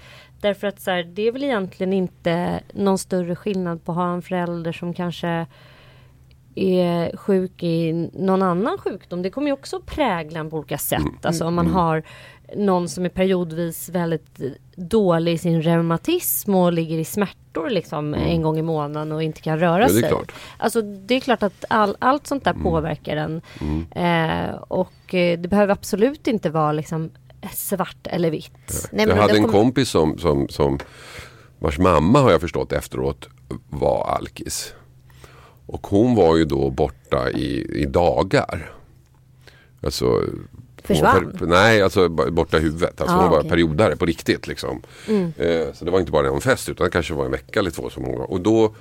Därför 0.42 0.68
att 0.68 0.82
så 0.82 0.92
här, 0.92 1.04
det 1.04 1.28
är 1.28 1.32
väl 1.32 1.44
egentligen 1.44 1.94
inte 1.94 2.60
någon 2.74 2.98
större 2.98 3.36
skillnad 3.36 3.84
på 3.84 3.92
att 3.92 3.98
ha 3.98 4.14
en 4.14 4.22
förälder 4.22 4.72
som 4.72 4.94
kanske 4.94 5.46
är 6.56 7.18
sjuk 7.18 7.64
i 7.64 8.10
någon 8.14 8.42
annan 8.42 8.78
sjukdom. 8.78 9.22
Det 9.22 9.30
kommer 9.30 9.48
ju 9.48 9.54
också 9.54 9.80
prägla 9.80 10.40
en 10.40 10.50
på 10.50 10.58
olika 10.58 10.78
sätt. 10.78 11.00
Mm. 11.00 11.18
Alltså 11.22 11.46
om 11.46 11.56
man 11.56 11.66
mm. 11.66 11.76
har 11.76 12.04
någon 12.56 12.90
som 12.90 13.06
är 13.06 13.10
periodvis 13.10 13.90
väldigt 13.90 14.40
dålig 14.76 15.34
i 15.34 15.38
sin 15.38 15.62
reumatism 15.62 16.56
och 16.56 16.74
ligger 16.74 16.98
i 16.98 17.06
smärtor 17.06 17.70
liksom 17.70 18.14
mm. 18.14 18.30
en 18.30 18.42
gång 18.42 18.58
i 18.58 18.62
månaden 18.62 19.12
och 19.12 19.24
inte 19.24 19.42
kan 19.42 19.60
röra 19.60 19.82
ja, 19.82 19.90
sig. 19.90 20.10
Klart. 20.10 20.32
Alltså 20.58 20.82
det 20.82 21.16
är 21.16 21.20
klart 21.20 21.44
att 21.44 21.66
all, 21.70 21.96
allt 22.00 22.28
sånt 22.28 22.44
där 22.44 22.52
mm. 22.52 22.64
påverkar 22.64 23.18
en. 23.18 23.42
Mm. 23.62 23.86
Eh, 23.92 24.56
och 24.56 25.14
eh, 25.14 25.40
det 25.40 25.48
behöver 25.48 25.74
absolut 25.74 26.28
inte 26.28 26.50
vara 26.50 26.72
liksom 26.72 27.12
svart 27.54 28.08
eller 28.08 28.32
vitt. 28.32 28.90
Nej, 28.92 29.08
jag 29.08 29.16
hade 29.16 29.38
en 29.38 29.44
kom... 29.44 29.52
kompis 29.52 29.90
som, 29.90 30.18
som, 30.18 30.48
som 30.50 30.80
vars 31.60 31.80
mamma 31.80 32.20
har 32.20 32.32
jag 32.32 32.42
förstått 32.42 32.72
efteråt 32.72 33.30
var 33.70 34.16
alkis. 34.18 34.74
Och 35.66 35.88
hon 35.88 36.16
var 36.16 36.38
ju 36.38 36.46
då 36.46 36.70
borta 36.70 37.32
i, 37.32 37.82
i 37.82 37.86
dagar. 37.86 38.72
Alltså 39.84 40.22
Försvann? 40.84 41.38
För, 41.38 41.46
nej, 41.46 41.82
alltså 41.82 42.10
borta 42.10 42.58
i 42.58 42.62
huvudet. 42.62 43.02
Alltså 43.02 43.16
ah, 43.16 43.22
hon 43.22 43.32
var 43.32 43.38
okay. 43.38 43.50
periodare 43.50 43.96
på 43.96 44.06
riktigt. 44.06 44.48
Liksom. 44.48 44.82
Mm. 45.08 45.34
Eh, 45.38 45.74
så 45.74 45.86
det 45.86 45.92
var 45.92 46.00
inte 46.00 46.12
bara 46.12 46.28
en 46.28 46.42
fest 46.42 46.70
utan 46.70 46.86
det 46.86 46.92
kanske 46.92 47.14
var 47.14 47.26
en 47.26 47.32
vecka 47.32 47.60
eller 47.60 47.72
två 47.72 47.90
som 47.90 48.04
hon 48.04 48.18
var. 48.18 48.32
Och 48.32 48.42
då 48.42 48.76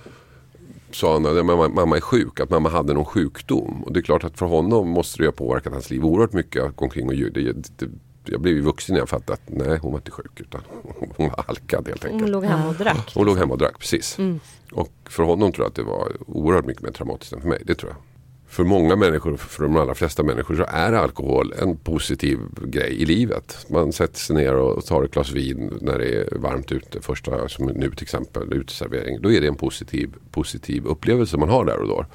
sa 0.91 1.13
han 1.13 1.27
att 1.27 1.47
mamma, 1.47 1.69
mamma 1.69 1.97
är 1.97 2.01
sjuk, 2.01 2.41
att 2.41 2.51
mamma 2.51 2.69
hade 2.69 2.95
någon 2.95 3.05
sjukdom. 3.05 3.83
Och 3.83 3.93
det 3.93 4.01
är 4.01 4.03
klart 4.03 4.25
att 4.25 4.39
för 4.39 4.47
honom 4.47 4.89
måste 4.89 5.23
det 5.23 5.27
ha 5.27 5.33
påverkat 5.33 5.73
hans 5.73 5.91
liv 5.91 6.05
oerhört 6.05 6.33
mycket 6.33 6.63
att 6.63 6.77
gå 6.77 6.85
omkring 6.85 7.09
och 7.09 7.15
det, 7.15 7.53
det, 7.53 7.89
jag 8.25 8.41
blev 8.41 8.55
ju 8.55 8.61
vuxen 8.61 8.93
när 8.93 9.01
jag 9.01 9.09
fattade 9.09 9.33
att 9.33 9.43
nej 9.47 9.79
hon 9.79 9.93
var 9.93 9.99
inte 9.99 10.11
sjuk 10.11 10.41
utan 10.41 10.61
hon 11.17 11.29
var 11.29 11.45
alkad 11.49 11.89
helt 11.89 12.05
enkelt. 12.05 12.23
Hon 12.23 12.31
låg 12.31 12.45
hemma 12.45 12.69
och 12.69 12.75
drack. 12.75 13.13
Hon 13.15 13.27
låg 13.27 13.39
hemma 13.39 13.53
och 13.53 13.59
drack, 13.59 13.79
precis. 13.79 14.19
Mm. 14.19 14.41
Och 14.73 14.93
för 15.05 15.23
honom 15.23 15.53
tror 15.53 15.65
jag 15.65 15.71
att 15.71 15.77
det 15.77 15.83
var 15.83 16.13
oerhört 16.27 16.65
mycket 16.65 16.83
mer 16.83 16.91
traumatiskt 16.91 17.33
än 17.33 17.41
för 17.41 17.49
mig. 17.49 17.63
Det 17.65 17.75
tror 17.75 17.91
jag 17.91 18.12
för 18.53 18.65
många 18.65 18.97
människor, 18.97 19.37
för 19.37 19.63
de 19.63 19.77
allra 19.77 19.95
flesta 19.95 20.23
människor 20.23 20.57
så 20.57 20.65
är 20.69 20.93
alkohol 20.93 21.55
en 21.63 21.77
positiv 21.77 22.39
grej 22.63 23.03
i 23.03 23.05
livet. 23.05 23.67
Man 23.71 23.93
sätter 23.93 24.19
sig 24.19 24.37
ner 24.37 24.55
och 24.55 24.85
tar 24.85 25.05
ett 25.05 25.11
glas 25.11 25.33
vin 25.33 25.79
när 25.81 25.99
det 25.99 26.15
är 26.15 26.39
varmt 26.39 26.73
ute. 26.73 27.01
Första, 27.01 27.49
som 27.49 27.67
nu 27.67 27.91
till 27.91 28.03
exempel, 28.03 28.53
uteservering. 28.53 29.23
Då 29.23 29.33
är 29.33 29.41
det 29.41 29.47
en 29.47 29.55
positiv, 29.55 30.15
positiv 30.31 30.87
upplevelse 30.87 31.37
man 31.37 31.49
har 31.49 31.65
där 31.65 31.79
och 31.79 31.89
då. 31.89 32.07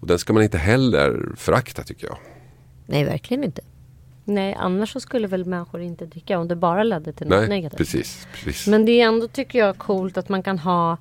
Och 0.00 0.06
den 0.06 0.18
ska 0.18 0.32
man 0.32 0.42
inte 0.42 0.58
heller 0.58 1.32
förakta 1.36 1.82
tycker 1.82 2.06
jag. 2.06 2.16
Nej, 2.86 3.04
verkligen 3.04 3.44
inte. 3.44 3.62
Nej, 4.24 4.56
annars 4.58 4.92
så 4.92 5.00
skulle 5.00 5.28
väl 5.28 5.44
människor 5.44 5.80
inte 5.80 6.06
dricka 6.06 6.38
om 6.38 6.48
det 6.48 6.56
bara 6.56 6.82
ledde 6.82 7.12
till 7.12 7.26
något 7.26 7.38
Nej, 7.38 7.48
negativt. 7.48 7.78
Precis, 7.78 8.28
precis. 8.32 8.66
Men 8.66 8.84
det 8.84 9.00
är 9.00 9.06
ändå 9.06 9.28
tycker 9.28 9.58
jag 9.58 9.78
coolt 9.78 10.16
att 10.16 10.28
man 10.28 10.42
kan 10.42 10.58
ha 10.58 10.96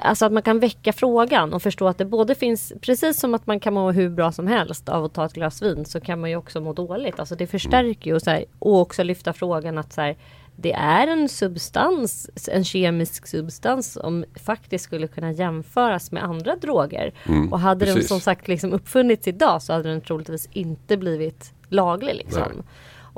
Alltså 0.00 0.26
att 0.26 0.32
man 0.32 0.42
kan 0.42 0.60
väcka 0.60 0.92
frågan 0.92 1.54
och 1.54 1.62
förstå 1.62 1.88
att 1.88 1.98
det 1.98 2.04
både 2.04 2.34
finns, 2.34 2.72
precis 2.80 3.20
som 3.20 3.34
att 3.34 3.46
man 3.46 3.60
kan 3.60 3.74
må 3.74 3.90
hur 3.90 4.10
bra 4.10 4.32
som 4.32 4.46
helst 4.46 4.88
av 4.88 5.04
att 5.04 5.14
ta 5.14 5.24
ett 5.24 5.32
glas 5.32 5.62
vin 5.62 5.84
så 5.84 6.00
kan 6.00 6.20
man 6.20 6.30
ju 6.30 6.36
också 6.36 6.60
må 6.60 6.72
dåligt. 6.72 7.18
Alltså 7.20 7.34
det 7.34 7.46
förstärker 7.46 8.10
ju 8.10 8.14
och, 8.14 8.22
så 8.22 8.30
här, 8.30 8.44
och 8.58 8.80
också 8.80 9.02
lyfta 9.02 9.32
frågan 9.32 9.78
att 9.78 9.92
så 9.92 10.00
här, 10.00 10.16
det 10.56 10.72
är 10.72 11.06
en 11.06 11.28
substans, 11.28 12.30
en 12.52 12.64
kemisk 12.64 13.26
substans 13.26 13.92
som 13.92 14.24
faktiskt 14.44 14.84
skulle 14.84 15.06
kunna 15.06 15.32
jämföras 15.32 16.12
med 16.12 16.24
andra 16.24 16.56
droger. 16.56 17.14
Mm, 17.26 17.52
och 17.52 17.60
hade 17.60 17.86
precis. 17.86 17.94
den 17.94 18.08
som 18.08 18.20
sagt 18.20 18.48
liksom 18.48 18.72
uppfunnits 18.72 19.28
idag 19.28 19.62
så 19.62 19.72
hade 19.72 19.88
den 19.88 20.00
troligtvis 20.00 20.48
inte 20.52 20.96
blivit 20.96 21.52
laglig. 21.68 22.14
Liksom. 22.14 22.62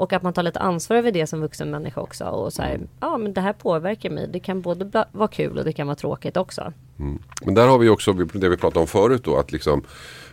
Och 0.01 0.13
att 0.13 0.23
man 0.23 0.33
tar 0.33 0.43
lite 0.43 0.59
ansvar 0.59 0.97
över 0.97 1.13
det 1.13 1.27
som 1.27 1.41
vuxen 1.41 1.71
människa 1.71 2.01
också. 2.01 2.25
Och 2.25 2.53
så 2.53 2.63
här, 2.63 2.75
mm. 2.75 2.89
ja 3.01 3.19
men 3.19 3.33
det 3.33 3.41
här 3.41 3.53
påverkar 3.53 4.11
mig. 4.11 4.29
Det 4.33 4.41
kan 4.41 4.61
både 4.61 5.05
vara 5.13 5.29
kul 5.29 5.59
och 5.59 5.65
det 5.65 5.73
kan 5.73 5.87
vara 5.87 5.97
tråkigt 5.97 6.37
också. 6.37 6.73
Mm. 6.99 7.19
Men 7.43 7.55
där 7.55 7.69
har 7.69 7.79
vi 7.79 7.89
också 7.89 8.13
det 8.13 8.49
vi 8.49 8.57
pratade 8.57 8.81
om 8.81 8.87
förut 8.87 9.25
då. 9.25 9.37
Att 9.37 9.53
liksom 9.53 9.85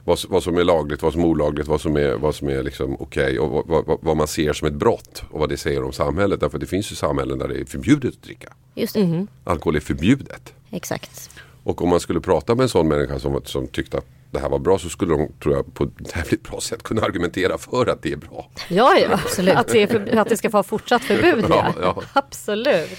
vad, 0.03 0.19
vad 0.30 0.43
som 0.43 0.58
är 0.58 0.63
lagligt, 0.63 1.01
vad 1.01 1.13
som 1.13 1.21
är 1.21 1.25
olagligt, 1.25 1.67
vad 1.67 1.82
som 1.82 1.97
är, 1.97 2.15
vad 2.15 2.36
som 2.36 2.49
är 2.49 2.63
liksom 2.63 2.93
okej 2.99 3.39
okay, 3.39 3.39
och 3.39 3.67
vad, 3.67 3.86
vad, 3.86 3.99
vad, 4.01 4.17
man 4.17 4.27
ser 4.27 4.53
som 4.53 4.67
ett 4.67 4.73
brott. 4.73 5.23
Och 5.32 5.39
vad 5.39 5.49
det 5.49 5.58
säger 5.58 5.84
om 5.84 5.93
samhället. 5.93 6.39
Därför 6.39 6.60
det 6.60 6.65
finns 6.65 6.91
ju 6.91 6.95
samhällen 6.95 7.39
där 7.39 7.47
det 7.47 7.60
är 7.60 7.65
förbjudet 7.65 8.13
att 8.13 8.23
dricka. 8.23 8.53
Just. 8.75 8.95
Mm. 8.95 9.27
Alkohol 9.43 9.75
är 9.75 9.80
förbjudet. 9.80 10.53
Exakt. 10.69 11.30
Och 11.63 11.82
om 11.82 11.89
man 11.89 11.99
skulle 11.99 12.19
prata 12.19 12.56
med 12.56 12.63
en 12.63 12.69
sån 12.69 12.88
människa 12.88 13.19
som, 13.19 13.41
som 13.45 13.67
tyckte 13.67 13.97
att 13.97 14.06
det 14.32 14.40
här 14.40 14.50
var 14.50 14.60
bra 14.60 14.80
så 14.80 14.90
skulle 14.90 15.13
de, 15.13 15.32
tror 15.44 15.56
jag, 15.56 15.74
på 15.74 15.84
ett 15.84 16.16
jävligt 16.16 16.44
bra 16.44 16.62
sätt 16.62 16.84
kunna 16.84 17.02
argumentera 17.02 17.58
för 17.58 17.86
att 17.86 18.02
det 18.02 18.12
är 18.12 18.18
bra. 18.18 18.50
Ja, 18.68 18.98
ja 18.98 19.13
absolut. 19.13 19.56
Att 19.56 19.68
det, 19.68 19.88
för, 19.88 20.18
att 20.18 20.30
det 20.30 20.38
ska 20.38 20.50
få 20.50 20.63
fortsatt 20.63 21.04
förbud. 21.04 21.46
Ja. 21.50 21.74
ja, 21.82 21.82
ja. 21.82 22.04
Absolut. 22.13 22.90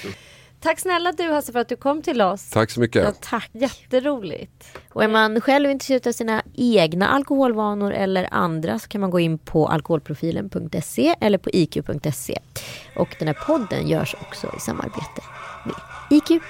Tack 0.60 0.80
snälla 0.80 1.12
du 1.12 1.30
Hasse 1.32 1.52
för 1.52 1.58
att 1.58 1.68
du 1.68 1.76
kom 1.76 2.02
till 2.02 2.22
oss. 2.22 2.50
Tack 2.50 2.70
så 2.70 2.80
mycket. 2.80 3.04
Ja, 3.04 3.12
tack. 3.20 3.50
Jätteroligt. 3.52 4.78
Och 4.92 5.04
är 5.04 5.08
man 5.08 5.40
själv 5.40 5.70
intresserad 5.70 6.06
av 6.06 6.12
sina 6.12 6.42
egna 6.54 7.08
alkoholvanor 7.08 7.92
eller 7.92 8.28
andra 8.30 8.78
så 8.78 8.88
kan 8.88 9.00
man 9.00 9.10
gå 9.10 9.20
in 9.20 9.38
på 9.38 9.68
alkoholprofilen.se 9.68 11.14
eller 11.20 11.38
på 11.38 11.50
iq.se. 11.52 12.38
Och 12.96 13.16
den 13.18 13.28
här 13.28 13.38
podden 13.46 13.88
görs 13.88 14.14
också 14.20 14.54
i 14.56 14.60
samarbete 14.60 15.22
med 15.64 15.74
IQ. 16.10 16.42